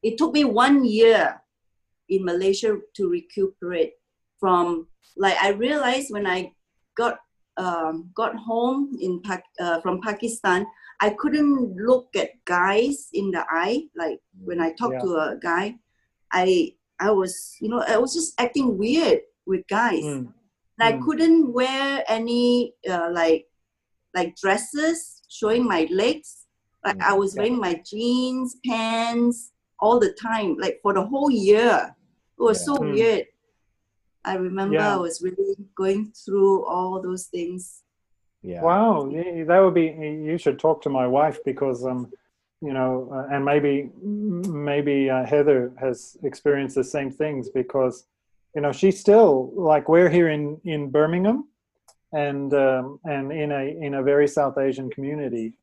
it 0.01 0.17
took 0.17 0.33
me 0.33 0.43
one 0.43 0.83
year 0.83 1.39
in 2.09 2.25
malaysia 2.25 2.79
to 2.97 3.03
recuperate 3.07 3.93
from 4.39 4.87
like 5.15 5.37
i 5.43 5.49
realized 5.49 6.09
when 6.11 6.25
i 6.25 6.51
got 6.97 7.19
um, 7.57 8.09
got 8.15 8.33
home 8.35 8.97
in 8.99 9.21
Pak- 9.21 9.53
uh, 9.61 9.79
from 9.81 10.01
pakistan 10.01 10.65
i 11.05 11.09
couldn't 11.21 11.55
look 11.89 12.07
at 12.23 12.29
guys 12.45 12.97
in 13.19 13.25
the 13.35 13.43
eye 13.63 13.77
like 14.01 14.19
when 14.47 14.59
i 14.65 14.69
talked 14.79 14.99
Yeah. 14.99 15.05
to 15.05 15.09
a 15.27 15.37
guy 15.49 15.65
i 16.43 16.47
i 17.07 17.09
was 17.19 17.33
you 17.61 17.69
know 17.71 17.81
i 17.95 17.97
was 18.03 18.11
just 18.19 18.31
acting 18.45 18.67
weird 18.83 19.19
with 19.51 19.63
guys 19.79 20.03
Mm. 20.11 20.31
and 20.77 20.81
I 20.89 20.91
Mm. 20.93 21.01
couldn't 21.05 21.41
wear 21.59 21.85
any 22.17 22.73
uh, 22.93 23.09
like 23.21 23.43
like 24.17 24.29
dresses 24.43 25.21
showing 25.37 25.63
my 25.73 25.81
legs. 26.01 26.29
Like 26.85 26.99
I 27.01 27.13
was 27.21 27.35
wearing 27.37 27.59
my 27.67 27.75
jeans, 27.89 28.49
pants 28.65 29.51
all 29.83 29.97
the 30.05 30.13
time, 30.29 30.49
like 30.63 30.79
for 30.83 30.93
the 30.97 31.05
whole 31.11 31.29
year. 31.49 31.93
It 32.39 32.43
was 32.49 32.59
so 32.65 32.73
Yeah. 32.73 32.87
Mm. 32.89 32.93
weird. 32.95 33.25
I 34.25 34.33
remember 34.47 34.75
Yeah. 34.81 34.95
I 34.95 34.99
was 35.07 35.21
really 35.21 35.55
going 35.81 36.11
through 36.21 36.65
all 36.65 37.01
those 37.07 37.27
things. 37.35 37.82
Yeah. 38.43 38.61
Wow, 38.61 39.09
that 39.09 39.59
would 39.59 39.73
be. 39.73 39.85
You 39.85 40.37
should 40.37 40.59
talk 40.59 40.81
to 40.81 40.89
my 40.89 41.07
wife 41.07 41.39
because, 41.45 41.85
um, 41.85 42.11
you 42.61 42.73
know, 42.73 43.09
uh, 43.13 43.33
and 43.33 43.45
maybe 43.45 43.89
maybe 44.01 45.09
uh, 45.09 45.25
Heather 45.25 45.71
has 45.79 46.17
experienced 46.23 46.75
the 46.75 46.83
same 46.83 47.09
things 47.09 47.49
because, 47.49 48.05
you 48.53 48.61
know, 48.61 48.73
she's 48.73 48.99
still 48.99 49.51
like 49.55 49.87
we're 49.87 50.09
here 50.09 50.29
in 50.29 50.59
in 50.65 50.89
Birmingham, 50.91 51.47
and 52.11 52.53
um, 52.53 52.99
and 53.05 53.31
in 53.31 53.53
a 53.53 53.63
in 53.81 53.93
a 53.95 54.03
very 54.03 54.27
South 54.27 54.57
Asian 54.57 54.89
community, 54.89 55.53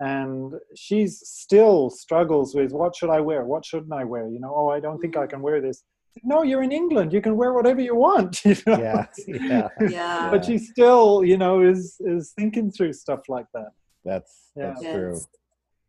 and 0.00 0.54
she's 0.74 1.20
still 1.26 1.88
struggles 1.88 2.52
with 2.52 2.72
what 2.72 2.96
should 2.96 3.10
I 3.10 3.20
wear, 3.20 3.44
what 3.44 3.64
shouldn't 3.64 3.92
I 3.92 4.02
wear? 4.02 4.28
You 4.28 4.40
know, 4.40 4.52
oh, 4.54 4.68
I 4.70 4.80
don't 4.80 4.98
think 4.98 5.16
I 5.16 5.28
can 5.28 5.40
wear 5.40 5.60
this. 5.60 5.84
No, 6.22 6.42
you're 6.42 6.62
in 6.62 6.72
England. 6.72 7.12
You 7.12 7.20
can 7.20 7.36
wear 7.36 7.52
whatever 7.52 7.80
you 7.80 7.94
want. 7.96 8.42
You 8.44 8.56
know? 8.66 8.78
Yeah, 8.78 9.06
yeah. 9.26 9.68
Yeah. 9.90 10.30
but 10.30 10.44
she 10.44 10.58
still 10.58 11.24
you 11.24 11.36
know 11.36 11.60
is 11.62 11.96
is 12.00 12.32
thinking 12.38 12.70
through 12.70 12.92
stuff 12.92 13.22
like 13.28 13.46
that 13.54 13.72
That's 14.04 14.32
Yeah. 14.56 14.62
that's 14.68 14.82
Yes. 14.82 14.92
true. 14.94 15.20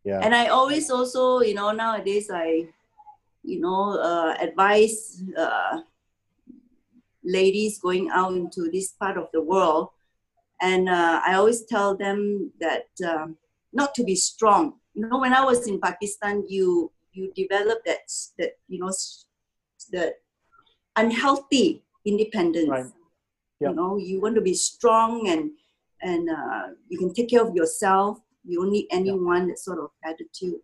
Yeah. 0.04 0.20
And 0.24 0.34
I 0.34 0.46
always 0.48 0.88
also, 0.90 1.40
you 1.40 1.54
know, 1.54 1.72
nowadays 1.72 2.30
I, 2.32 2.68
you 3.42 3.58
know, 3.60 3.98
uh, 3.98 4.36
advise 4.40 5.20
uh, 5.36 5.80
ladies 7.24 7.78
going 7.78 8.08
out 8.10 8.32
into 8.34 8.70
this 8.70 8.92
part 8.92 9.18
of 9.18 9.26
the 9.32 9.42
world, 9.42 9.88
and 10.62 10.88
uh, 10.88 11.20
I 11.26 11.34
always 11.34 11.64
tell 11.66 11.96
them 11.96 12.52
that 12.60 12.86
um, 13.04 13.36
not 13.72 13.94
to 13.96 14.04
be 14.04 14.14
strong. 14.14 14.74
You 14.94 15.08
know, 15.08 15.18
when 15.18 15.34
I 15.34 15.44
was 15.44 15.66
in 15.66 15.80
Pakistan, 15.80 16.44
you 16.48 16.92
you 17.12 17.32
develop 17.34 17.78
that 17.84 18.06
that 18.38 18.52
you 18.68 18.78
know 18.78 18.92
s- 19.86 19.90
the 19.90 20.14
unhealthy 20.96 21.84
independence. 22.04 22.68
Right. 22.68 22.86
Yeah. 23.60 23.70
You 23.70 23.74
know, 23.76 23.96
you 23.98 24.20
want 24.20 24.34
to 24.34 24.40
be 24.40 24.54
strong 24.54 25.28
and 25.28 25.50
and 26.02 26.28
uh, 26.28 26.68
you 26.88 26.98
can 26.98 27.12
take 27.14 27.30
care 27.30 27.42
of 27.46 27.54
yourself. 27.54 28.18
You 28.44 28.60
don't 28.60 28.70
need 28.70 28.86
anyone 28.90 29.48
that 29.48 29.58
sort 29.58 29.78
of 29.78 29.90
attitude. 30.04 30.60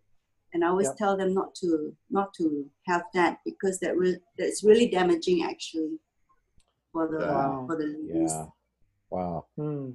And 0.53 0.63
I 0.63 0.67
always 0.69 0.87
Yeah. 0.89 0.93
tell 0.99 1.17
them 1.17 1.33
not 1.33 1.55
to 1.55 1.95
not 2.11 2.33
to 2.35 2.69
have 2.87 3.03
that 3.13 3.39
because 3.45 3.79
that 3.79 3.97
re- 3.97 4.19
that's 4.37 4.63
really 4.63 4.87
damaging 4.87 5.43
actually 5.43 5.97
for 6.91 7.07
the 7.07 7.25
Wow. 7.27 7.65
for 7.67 7.75
the 7.77 7.85
ladies. 7.87 8.31
yeah. 8.31 8.45
Wow. 9.09 9.45
Hmm. 9.57 9.91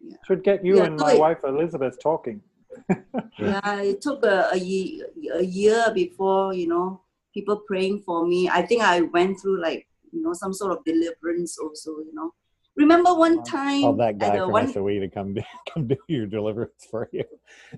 Yeah. 0.00 0.16
should 0.26 0.44
get 0.44 0.64
you 0.64 0.76
Yeah, 0.76 0.84
and 0.84 0.96
my 0.96 1.12
it. 1.14 1.18
wife 1.20 1.38
elizabeth 1.44 1.98
talking 1.98 2.40
Yeah, 3.38 3.80
it 3.80 4.00
took 4.00 4.22
a, 4.24 4.50
a, 4.52 4.56
ye- 4.56 5.02
a 5.34 5.42
year 5.42 5.90
before, 5.92 6.54
you 6.54 6.68
know, 6.68 7.00
people 7.38 7.62
praying 7.70 8.02
for 8.06 8.26
me. 8.26 8.48
I 8.48 8.62
think 8.62 8.82
I 8.82 9.02
went 9.02 9.40
through 9.40 9.62
like, 9.62 9.86
you 10.12 10.22
know, 10.22 10.32
some 10.32 10.52
sort 10.52 10.72
of 10.72 10.78
deliverance 10.84 11.56
also, 11.58 11.90
you 12.06 12.12
know. 12.12 12.32
Remember 12.76 13.14
one 13.14 13.36
Wow. 13.38 13.42
time 13.44 13.82
Call 13.82 13.96
that 13.96 14.18
guy 14.18 14.32
the 14.38 14.44
from 14.44 14.52
one 14.52 14.68
SOE 14.72 15.00
to 15.04 15.08
come 15.08 15.34
do, 15.34 15.42
come 15.72 15.86
do 15.86 15.96
your 16.08 16.26
deliverance 16.26 16.86
for 16.90 17.08
you. 17.12 17.24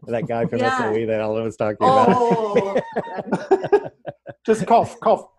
That 0.07 0.27
guy 0.27 0.47
from 0.47 0.61
Yeah. 0.61 0.71
SOE 0.77 1.07
that 1.07 1.21
Ellen 1.21 1.45
was 1.45 1.57
talking 1.57 1.89
about. 1.89 2.09
Oh, 2.17 2.81
just 4.47 4.67
cough 4.67 4.99
cough 5.01 5.27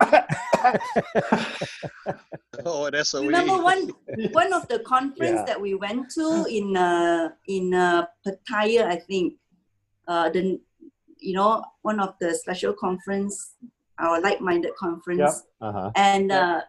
Oh, 2.64 2.86
at 2.86 2.94
SOE. 3.06 3.26
remember 3.26 3.58
one 3.70 3.90
one 4.32 4.52
of 4.52 4.68
the 4.68 4.78
conference 4.80 5.40
Yeah. 5.40 5.44
that 5.46 5.60
we 5.60 5.74
went 5.74 6.10
to 6.18 6.46
in 6.58 6.76
uh 6.76 7.30
in 7.48 7.74
uh 7.74 8.06
Pattaya, 8.26 8.84
I 8.86 8.96
think. 9.10 9.34
Uh 10.06 10.28
the 10.30 10.60
you 11.18 11.34
know, 11.38 11.62
one 11.82 12.00
of 12.00 12.14
the 12.20 12.34
special 12.34 12.72
conference, 12.74 13.54
our 14.02 14.20
like-minded 14.20 14.74
conference. 14.76 15.44
Uh 15.60 15.72
huh. 15.72 15.90
And 15.96 16.30
Yeah. 16.30 16.44
uh 16.46 16.60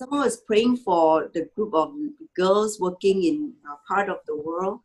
someone 0.00 0.22
was 0.28 0.38
praying 0.48 0.76
for 0.86 1.06
the 1.34 1.42
group 1.54 1.72
of 1.74 1.88
girls 2.34 2.80
working 2.80 3.18
in 3.30 3.36
a 3.72 3.76
part 3.92 4.08
of 4.08 4.18
the 4.26 4.36
world, 4.46 4.80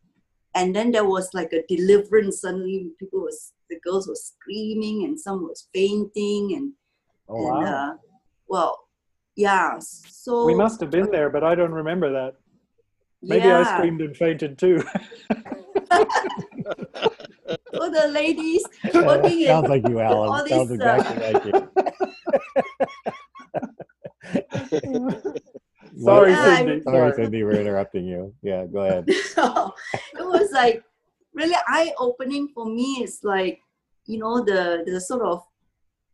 and 0.58 0.76
then 0.76 0.92
there 0.92 1.06
was 1.16 1.34
like 1.40 1.52
a 1.54 1.62
deliverance. 1.74 2.42
Suddenly, 2.42 2.78
people 3.00 3.22
was 3.28 3.54
the 3.70 3.80
girls 3.86 4.08
were 4.10 4.22
screaming, 4.32 4.98
and 5.06 5.20
some 5.28 5.40
was 5.52 5.68
fainting, 5.74 6.44
and 6.58 6.74
Oh 7.28 7.38
and 7.48 7.64
wow. 7.64 7.76
uh, 7.76 7.94
well, 8.54 8.74
yeah. 9.36 9.80
So 9.80 10.46
We 10.46 10.56
must 10.64 10.80
have 10.82 10.92
been 10.92 11.10
there, 11.12 11.30
but 11.36 11.44
I 11.44 11.56
don't 11.56 11.72
remember 11.84 12.12
that. 12.20 12.34
Maybe 13.24 13.48
yeah. 13.48 13.60
I 13.60 13.64
screamed 13.64 14.02
and 14.02 14.16
fainted 14.16 14.58
too. 14.60 14.84
So 17.74 17.90
the 17.90 18.08
ladies 18.10 18.64
working 18.94 19.42
in 19.42 19.48
Sounds 19.48 19.68
like 19.70 19.88
you, 19.88 20.00
all 20.00 20.26
Alan. 20.36 20.48
Sounds 20.48 20.70
these, 20.70 20.80
uh, 20.80 20.96
exactly 20.96 21.34
like 21.34 21.46
you. 21.46 21.54
Sorry, 26.04 26.32
Yeah, 26.32 26.42
I- 26.42 26.58
Cindy. 26.58 26.82
Sorry, 26.84 27.12
Sorry. 27.12 27.14
Cindy, 27.16 27.44
we're 27.44 27.60
interrupting 27.62 28.06
you. 28.06 28.34
Yeah, 28.42 28.66
go 28.66 28.80
ahead. 28.86 29.10
so 29.34 29.74
it 30.14 30.26
was 30.26 30.52
like 30.52 30.84
really 31.34 31.56
eye 31.68 31.92
opening 32.00 32.50
for 32.54 32.66
me. 32.66 33.00
It's 33.02 33.24
like, 33.24 33.60
you 34.06 34.20
know, 34.20 34.44
the 34.44 34.84
the 34.86 35.00
sort 35.02 35.22
of 35.24 35.42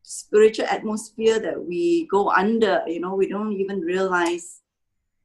spiritual 0.03 0.65
atmosphere 0.65 1.39
that 1.39 1.61
we 1.63 2.07
go 2.07 2.29
under, 2.29 2.83
you 2.87 2.99
know, 2.99 3.15
we 3.15 3.27
don't 3.27 3.53
even 3.53 3.81
realize. 3.81 4.61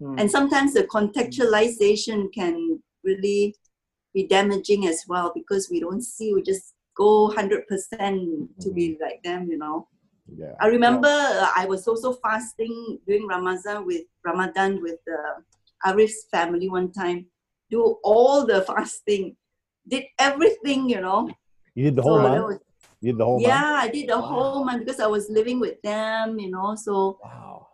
Hmm. 0.01 0.18
And 0.18 0.31
sometimes 0.31 0.74
the 0.74 0.85
contextualization 0.85 2.33
can 2.33 2.83
really 3.05 3.55
be 4.16 4.26
damaging 4.26 4.86
as 4.92 5.04
well 5.06 5.30
because 5.34 5.68
we 5.70 5.78
don't 5.78 6.00
see, 6.02 6.32
we 6.34 6.40
just 6.42 6.74
go 6.96 7.28
100% 7.28 7.60
to 8.62 8.68
be 8.72 8.96
like 9.04 9.22
them, 9.22 9.46
you 9.52 9.58
know. 9.58 9.86
Yeah. 10.40 10.54
I 10.58 10.66
remember 10.68 11.08
uh, 11.42 11.50
I 11.54 11.66
was 11.66 11.86
also 11.86 12.14
fasting 12.14 12.98
during 13.06 13.26
Ramadan 13.28 13.84
with 13.86 14.04
Ramadan 14.24 14.80
with 14.80 15.00
uh, 15.18 15.34
Arif's 15.88 16.24
family 16.32 16.68
one 16.70 16.90
time. 16.92 17.26
Do 17.70 17.98
all 18.02 18.46
the 18.46 18.62
fasting, 18.70 19.36
did 19.86 20.04
everything, 20.18 20.88
you 20.88 21.00
know. 21.02 21.28
You 21.74 21.84
did 21.84 21.96
the 21.96 22.02
whole 22.02 22.18
So 22.18 22.28
month? 22.28 22.44
was- 22.48 22.60
You 23.02 23.12
did 23.12 23.18
the 23.20 23.26
whole 23.28 23.40
yeah, 23.42 23.72
I 23.84 23.88
did 23.96 24.08
the 24.08 24.16
Wow. 24.18 24.28
whole 24.32 24.64
month 24.64 24.80
because 24.84 25.00
I 25.06 25.10
was 25.16 25.28
living 25.28 25.60
with 25.60 25.76
them, 25.82 26.38
you 26.40 26.50
know. 26.50 26.74
So? 26.86 27.18
Wow. 27.22 27.68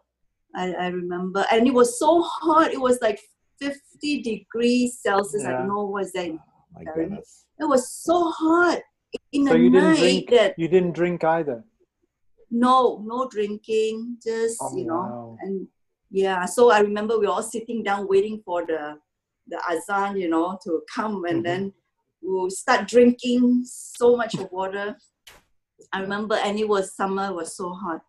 I, 0.55 0.65
I 0.85 0.87
remember, 0.89 1.47
and 1.53 1.67
it 1.71 1.75
was 1.81 1.99
so 2.03 2.11
hot. 2.21 2.73
It 2.77 2.81
was 2.89 2.99
like 3.07 3.21
50 3.63 4.23
degrees 4.23 4.99
Celsius. 5.01 5.45
I 5.45 5.51
Yeah. 5.51 5.59
don't 5.59 5.69
know 5.69 5.85
was 5.87 6.13
that. 6.13 6.31
My 6.75 6.85
goodness. 6.95 7.45
It 7.61 7.65
was 7.65 7.91
so 7.93 8.31
hot 8.31 8.81
in 9.33 9.45
So 9.45 9.55
the 9.55 9.59
you 9.59 9.71
didn't 9.71 9.95
night 9.95 9.99
drink. 9.99 10.31
that 10.31 10.55
You 10.59 10.69
didn't 10.69 10.93
drink 10.93 11.23
either. 11.25 11.65
no, 12.51 13.03
no 13.05 13.29
drinking, 13.29 14.19
just 14.23 14.61
Oh, 14.61 14.77
you 14.77 14.85
know, 14.85 15.05
wow. 15.11 15.39
and 15.41 15.67
yeah. 16.11 16.45
So 16.45 16.71
I 16.71 16.81
remember 16.81 17.19
we 17.19 17.27
were 17.27 17.33
all 17.33 17.43
sitting 17.43 17.83
down 17.83 18.09
waiting 18.09 18.43
for 18.45 18.67
the 18.67 18.99
the 19.49 19.59
azan, 19.71 20.17
you 20.17 20.29
know, 20.29 20.59
to 20.65 20.83
come, 20.95 21.25
and 21.25 21.41
Mhm. 21.41 21.45
then 21.45 21.73
we'll 22.21 22.51
start 22.51 22.89
drinking 22.89 23.63
so 23.65 24.17
much 24.17 24.35
water. 24.51 24.97
I 25.93 26.01
remember, 26.01 26.37
and 26.37 26.59
it 26.59 26.69
was 26.69 26.95
summer, 26.95 27.27
it 27.31 27.35
was 27.35 27.57
so 27.57 27.71
hot. 27.85 28.03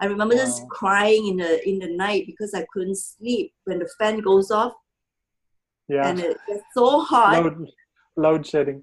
I 0.00 0.06
remember 0.06 0.34
just 0.34 0.66
crying 0.68 1.26
in 1.26 1.36
the 1.36 1.68
in 1.68 1.78
the 1.78 1.90
night 2.04 2.24
because 2.26 2.54
I 2.54 2.64
couldn't 2.72 2.96
sleep 2.96 3.52
when 3.64 3.78
the 3.80 3.88
fan 3.98 4.20
goes 4.20 4.50
off 4.50 4.72
Yeah. 5.90 6.08
and 6.08 6.20
it 6.20 6.36
was 6.48 6.60
so 6.74 7.00
hot. 7.00 7.42
Load, 7.42 7.68
load 8.16 8.46
shedding. 8.46 8.82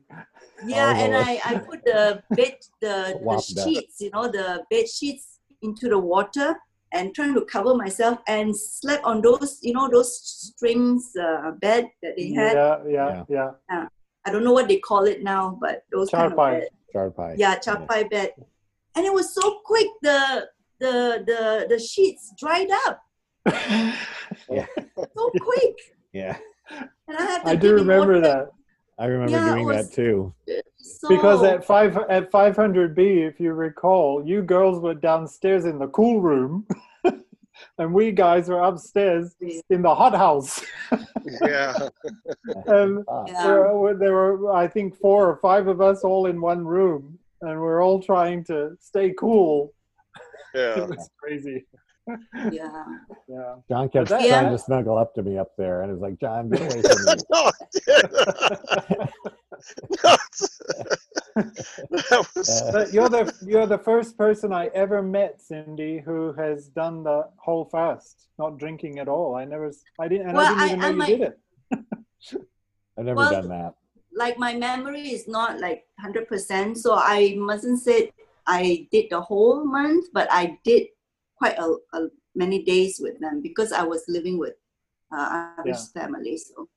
Yeah, 0.66 0.93
Oh, 0.95 1.01
and 1.03 1.16
I, 1.16 1.39
I 1.45 1.51
put 1.60 1.80
the 1.86 2.24
bed 2.32 2.55
the, 2.82 2.95
the 3.24 3.64
sheets, 3.64 3.95
you 4.01 4.10
know, 4.14 4.26
the 4.28 4.64
bed 4.72 4.88
sheets 4.89 5.39
into 5.62 5.88
the 5.89 5.99
water 5.99 6.55
and 6.93 7.14
trying 7.14 7.34
to 7.36 7.45
cover 7.45 7.76
myself 7.76 8.20
and 8.28 8.55
slept 8.55 9.03
on 9.05 9.22
those, 9.22 9.60
you 9.62 9.74
know, 9.74 9.88
those 9.89 10.12
strings 10.20 11.12
uh, 11.16 11.51
bed 11.62 11.89
that 12.01 12.16
they 12.18 12.30
had. 12.34 12.53
Yeah, 12.55 13.24
yeah, 13.30 13.51
yeah. 13.70 13.88
I 14.26 14.32
don't 14.32 14.43
know 14.43 14.53
what 14.53 14.68
they 14.68 14.80
call 14.80 15.03
it 15.05 15.24
now, 15.24 15.58
but 15.62 15.84
those 15.91 16.10
kind 16.10 16.32
of 16.32 16.38
Charpai. 16.38 16.60
bed. 16.60 16.68
Charpai. 16.93 17.36
Yeah, 17.38 17.55
chapai 17.60 18.10
bed. 18.10 18.32
And 18.95 19.05
it 19.05 19.14
was 19.14 19.34
so 19.34 19.60
quick. 19.64 19.88
The 20.01 20.49
the 20.80 21.24
the 21.26 21.41
the 21.70 21.80
sheets 21.80 22.34
dried 22.39 22.70
up 22.86 23.01
yeah. 24.49 24.66
so 25.16 25.32
quick, 25.41 25.76
Yeah. 26.14 26.38
And 26.70 26.89
I 27.18 27.22
have 27.22 27.43
to 27.43 27.49
I 27.49 27.55
do 27.55 27.74
remember 27.76 28.20
that 28.22 28.49
I 28.99 29.05
remember 29.05 29.32
Yeah, 29.34 29.53
doing 29.53 29.65
was- 29.65 29.88
that 29.89 29.93
too. 29.95 30.34
So, 30.80 31.09
because 31.09 31.43
at 31.43 31.65
five 31.65 31.95
at 32.09 32.32
500B, 32.32 33.28
if 33.28 33.39
you 33.39 33.53
recall, 33.53 34.26
you 34.26 34.41
girls 34.41 34.80
were 34.82 34.93
downstairs 34.95 35.65
in 35.65 35.78
the 35.80 35.88
cool 35.88 36.22
room, 36.22 36.65
and 37.78 37.93
we 37.93 38.11
guys 38.11 38.47
were 38.47 38.61
upstairs 38.61 39.36
in 39.70 39.82
the 39.82 39.93
hot 39.93 40.15
house. 40.15 40.63
Yeah. 41.41 41.78
and 42.68 43.03
Ah, 43.07 43.26
Yeah. 43.28 43.43
there, 43.47 43.76
were- 43.76 43.93
there 43.95 44.13
were, 44.13 44.53
I 44.53 44.68
think, 44.68 44.95
four 44.95 45.30
or 45.30 45.36
five 45.38 45.68
of 45.68 45.82
us 45.82 46.03
all 46.03 46.26
in 46.28 46.39
one 46.41 46.65
room, 46.65 47.20
and 47.41 47.59
we're 47.59 47.84
all 47.84 48.01
trying 48.01 48.43
to 48.45 48.76
stay 48.80 49.13
cool. 49.20 49.74
Yeah. 50.55 50.84
It 50.84 50.89
was 50.89 51.09
crazy. 51.22 51.65
Yeah. 52.51 52.84
Yeah. 53.28 53.55
John 53.70 53.89
kept 53.89 54.10
that- 54.10 54.20
trying 54.20 54.26
Yeah. 54.45 54.49
to 54.49 54.58
snuggle 54.58 54.97
up 54.97 55.14
to 55.16 55.24
me 55.24 55.38
up 55.38 55.51
there, 55.58 55.82
and 55.82 55.89
I 55.91 55.93
was 55.93 56.01
like, 56.01 56.20
John, 56.20 56.49
get 56.49 56.62
away 56.62 56.82
from 56.82 57.05
me. 57.05 57.14
no, 57.32 57.51
I 57.51 57.51
didn't. 57.72 59.10
that 61.36 62.28
was, 62.36 62.62
Uh, 62.62 62.72
But 62.72 62.93
you're 62.93 63.10
the 63.10 63.34
you're 63.45 63.68
the 63.68 63.78
first 63.78 64.18
person 64.18 64.51
I 64.53 64.68
ever 64.74 65.01
met, 65.01 65.41
Cindy, 65.41 65.99
who 65.99 66.34
has 66.34 66.68
done 66.68 67.03
the 67.03 67.28
whole 67.38 67.66
fast, 67.66 68.28
not 68.39 68.58
drinking 68.58 68.99
at 68.99 69.08
all. 69.08 69.36
I 69.36 69.45
never, 69.45 69.68
s- 69.68 69.84
I 69.99 70.08
didn't, 70.08 70.28
and 70.30 70.38
Well, 70.38 70.45
I 70.45 70.49
didn't 70.49 70.62
I- 70.62 70.66
even 70.68 70.80
know 70.80 70.86
I 70.86 70.89
you 70.89 70.95
might- 70.97 71.08
did 71.08 71.22
it. 71.22 71.39
I've 72.97 73.05
never 73.05 73.16
Well, 73.18 73.32
done 73.32 73.49
that. 73.49 73.74
like 74.14 74.38
my 74.39 74.53
memory 74.55 75.10
is 75.18 75.28
not 75.28 75.60
like 75.60 75.86
100% 76.03 76.76
so 76.84 76.95
i 76.95 77.36
mustn't 77.38 77.80
say 77.88 78.10
i 78.47 78.88
did 78.91 79.05
the 79.12 79.22
whole 79.22 79.64
month 79.64 80.05
but 80.18 80.28
i 80.32 80.58
did 80.64 80.84
quite 81.38 81.57
a, 81.57 81.75
a 81.93 82.07
many 82.35 82.63
days 82.63 82.99
with 83.01 83.19
them 83.19 83.41
because 83.41 83.71
i 83.71 83.83
was 83.83 84.03
living 84.07 84.38
with 84.38 84.53
uh, 85.15 85.51
Arif's 85.57 85.91
family 85.91 86.38
so, 86.38 86.67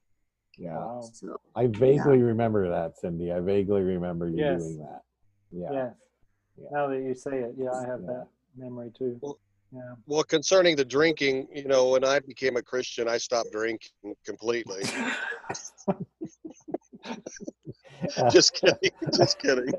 Yeah. 0.59 0.77
Wow. 0.77 1.11
so 1.13 1.41
I 1.57 1.67
vaguely 1.67 2.23
remember 2.23 2.69
that, 2.71 2.97
Cindy. 2.99 3.33
I 3.33 3.41
vaguely 3.41 3.83
remember 3.83 4.29
you 4.29 4.39
Yes. 4.39 4.63
doing 4.63 4.79
that. 4.87 5.03
Yeah. 5.51 5.73
Yes. 5.73 5.95
Yeah. 6.61 6.69
Now 6.71 6.87
that 6.89 7.03
you 7.03 7.15
say 7.15 7.37
it, 7.47 7.55
yeah, 7.59 7.73
I 7.73 7.85
have 7.87 8.01
Yeah. 8.03 8.13
that 8.13 8.27
memory 8.57 8.93
too. 8.97 9.19
Well- 9.21 9.39
Yeah. 9.73 9.95
well, 10.07 10.23
concerning 10.25 10.77
the 10.77 10.85
drinking, 10.85 11.49
you 11.55 11.65
know, 11.73 11.91
when 11.91 12.05
I 12.05 12.19
became 12.21 12.57
a 12.57 12.63
Christian, 12.63 13.09
I 13.09 13.19
stopped 13.19 13.51
drinking 13.53 14.15
completely. 14.25 14.83
Just 18.31 18.55
kidding. 18.55 18.91
Just 19.17 19.39
kidding. 19.39 19.73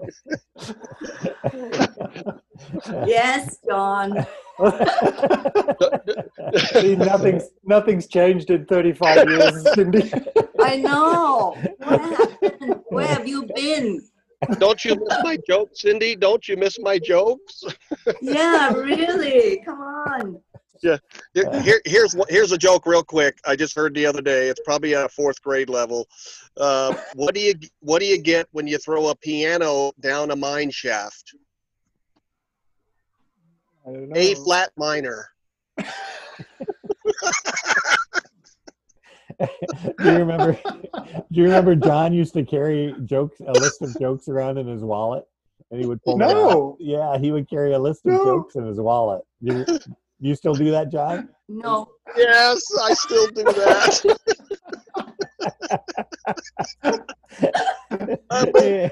yes 3.08 3.58
john 3.68 4.26
See, 6.72 6.96
nothing's 6.96 7.50
nothing's 7.64 8.08
changed 8.08 8.50
in 8.52 8.66
35 8.66 9.30
years, 9.30 9.74
Cindy. 9.74 10.12
i 10.62 10.76
know 10.78 11.56
what 11.80 12.00
happened 12.02 12.82
where 12.90 13.08
have 13.08 13.28
you 13.28 13.48
been 13.56 14.02
Don't 14.58 14.84
you 14.84 14.96
miss 14.96 15.18
my 15.24 15.38
jokes, 15.48 15.82
Cindy? 15.82 16.16
Don't 16.16 16.48
you 16.48 16.58
miss 16.58 16.80
my 16.80 16.98
jokes? 17.00 17.64
yeah 18.22 18.74
really 18.74 19.62
come 19.66 19.80
on 19.82 20.42
Here, 20.82 21.00
here- 21.34 21.82
here's 21.86 22.16
what- 22.16 22.30
here's 22.30 22.52
a 22.52 22.58
joke, 22.58 22.86
real 22.86 23.04
quick. 23.04 23.40
I 23.46 23.56
just 23.56 23.76
heard 23.76 23.94
the 23.94 24.06
other 24.06 24.22
day. 24.22 24.48
It's 24.50 24.60
probably 24.66 24.96
at 24.96 25.06
a 25.06 25.10
fourth 25.10 25.42
grade 25.42 25.70
level. 25.70 26.08
Uh, 26.58 26.96
what 27.14 27.34
do 27.36 27.40
you 27.42 27.54
what 27.82 28.00
do 28.00 28.06
you 28.06 28.18
get 28.18 28.48
when 28.52 28.68
you 28.68 28.78
throw 28.78 29.08
a 29.10 29.16
piano 29.16 29.92
down 30.00 30.32
a 30.32 30.36
mine 30.36 30.72
shaft? 30.72 31.36
I 33.88 33.92
don't 33.92 34.10
know. 34.10 34.20
A 34.20 34.36
flat 34.36 34.72
minor. 34.78 35.28
do 39.40 39.48
you 40.00 40.12
remember? 40.18 40.60
Do 40.64 41.24
you 41.32 41.44
remember 41.46 41.76
John 41.76 42.14
used 42.14 42.34
to 42.34 42.44
carry 42.46 42.94
jokes, 43.06 43.40
a 43.40 43.52
list 43.54 43.82
of 43.82 43.98
jokes 44.00 44.28
around 44.28 44.58
in 44.58 44.68
his 44.68 44.82
wallet, 44.84 45.26
and 45.72 45.80
he 45.80 45.88
would 45.88 46.02
pull 46.04 46.18
them 46.18 46.28
out? 46.30 46.34
No. 46.36 46.78
Yeah, 46.80 47.18
he 47.18 47.32
would 47.32 47.50
carry 47.50 47.74
a 47.74 47.80
list 47.80 48.06
of 48.06 48.14
No. 48.14 48.24
jokes 48.24 48.56
in 48.56 48.66
his 48.66 48.80
wallet. 48.80 49.22
You, 49.40 49.66
you 50.22 50.36
still 50.36 50.54
do 50.54 50.72
that, 50.72 50.92
John? 50.92 51.30
no 51.50 51.90
Yes, 52.16 52.64
I 52.82 52.94
still 52.94 53.28
do 53.28 53.44
that. 53.44 54.18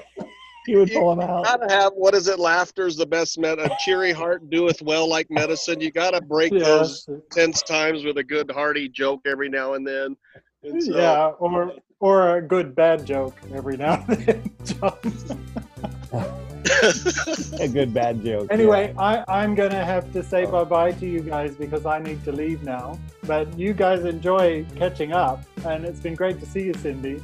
he 0.66 0.76
would 0.76 0.90
pull 0.92 1.14
them 1.14 1.28
out. 1.28 1.44
gotta 1.44 1.72
have 1.72 1.92
what 1.94 2.14
is 2.14 2.28
it? 2.28 2.38
Laughter's 2.38 2.96
the 2.96 3.06
best 3.06 3.38
med. 3.38 3.58
A 3.58 3.70
cheery 3.80 4.12
heart 4.12 4.48
doeth 4.50 4.82
well 4.82 5.08
like 5.08 5.26
medicine. 5.30 5.80
You 5.80 5.90
gotta 5.90 6.20
break 6.20 6.52
those 6.52 7.08
tense 7.30 7.62
times 7.62 8.04
with 8.04 8.18
a 8.18 8.24
good 8.24 8.50
hearty 8.50 8.88
joke 8.88 9.20
every 9.26 9.48
now 9.48 9.74
and 9.74 9.86
then. 9.86 10.16
And 10.62 10.82
so, 10.82 10.96
Yeah, 10.96 11.28
or 11.38 11.72
or 12.00 12.36
a 12.38 12.42
good 12.42 12.74
bad 12.74 13.04
joke 13.04 13.36
every 13.54 13.76
now 13.76 14.04
and 14.08 14.26
then, 14.26 14.50
John. 14.64 15.89
a 16.12 17.68
good 17.68 17.94
bad 17.94 18.22
joke. 18.24 18.48
yeah. 18.48 18.54
Anyway, 18.54 18.94
I, 18.98 19.24
I'm 19.28 19.54
going 19.54 19.70
to 19.70 19.84
have 19.84 20.12
to 20.12 20.22
say 20.22 20.44
oh. 20.44 20.50
bye 20.50 20.64
bye 20.64 20.92
to 20.92 21.06
you 21.06 21.20
guys 21.20 21.54
because 21.54 21.86
I 21.86 21.98
need 21.98 22.24
to 22.24 22.32
leave 22.32 22.62
now. 22.62 22.98
But 23.26 23.56
you 23.58 23.72
guys 23.72 24.04
enjoy 24.04 24.66
catching 24.76 25.12
up, 25.12 25.42
and 25.64 25.84
it's 25.84 26.00
been 26.00 26.14
great 26.14 26.40
to 26.40 26.46
see 26.46 26.64
you, 26.64 26.74
Cindy. 26.74 27.22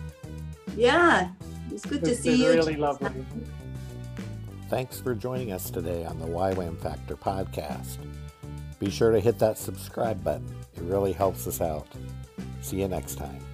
Yeah, 0.77 1.31
it's 1.71 1.85
good 1.85 2.05
to 2.05 2.15
see 2.15 2.31
been 2.31 2.41
you. 2.41 2.49
really 2.51 2.77
lovely. 2.77 3.25
Thanks 4.69 5.01
for 5.01 5.15
joining 5.15 5.53
us 5.53 5.71
today 5.71 6.05
on 6.05 6.19
the 6.19 6.27
YWAM 6.27 6.79
Factor 6.81 7.17
podcast. 7.17 7.99
Be 8.79 8.91
sure 8.91 9.13
to 9.13 9.21
hit 9.21 9.39
that 9.39 9.59
subscribe 9.59 10.23
button. 10.25 10.53
It 10.75 10.83
really 10.83 11.13
helps 11.13 11.47
us 11.47 11.61
out. 11.61 11.87
See 12.63 12.81
you 12.81 12.89
next 12.89 13.15
time. 13.15 13.46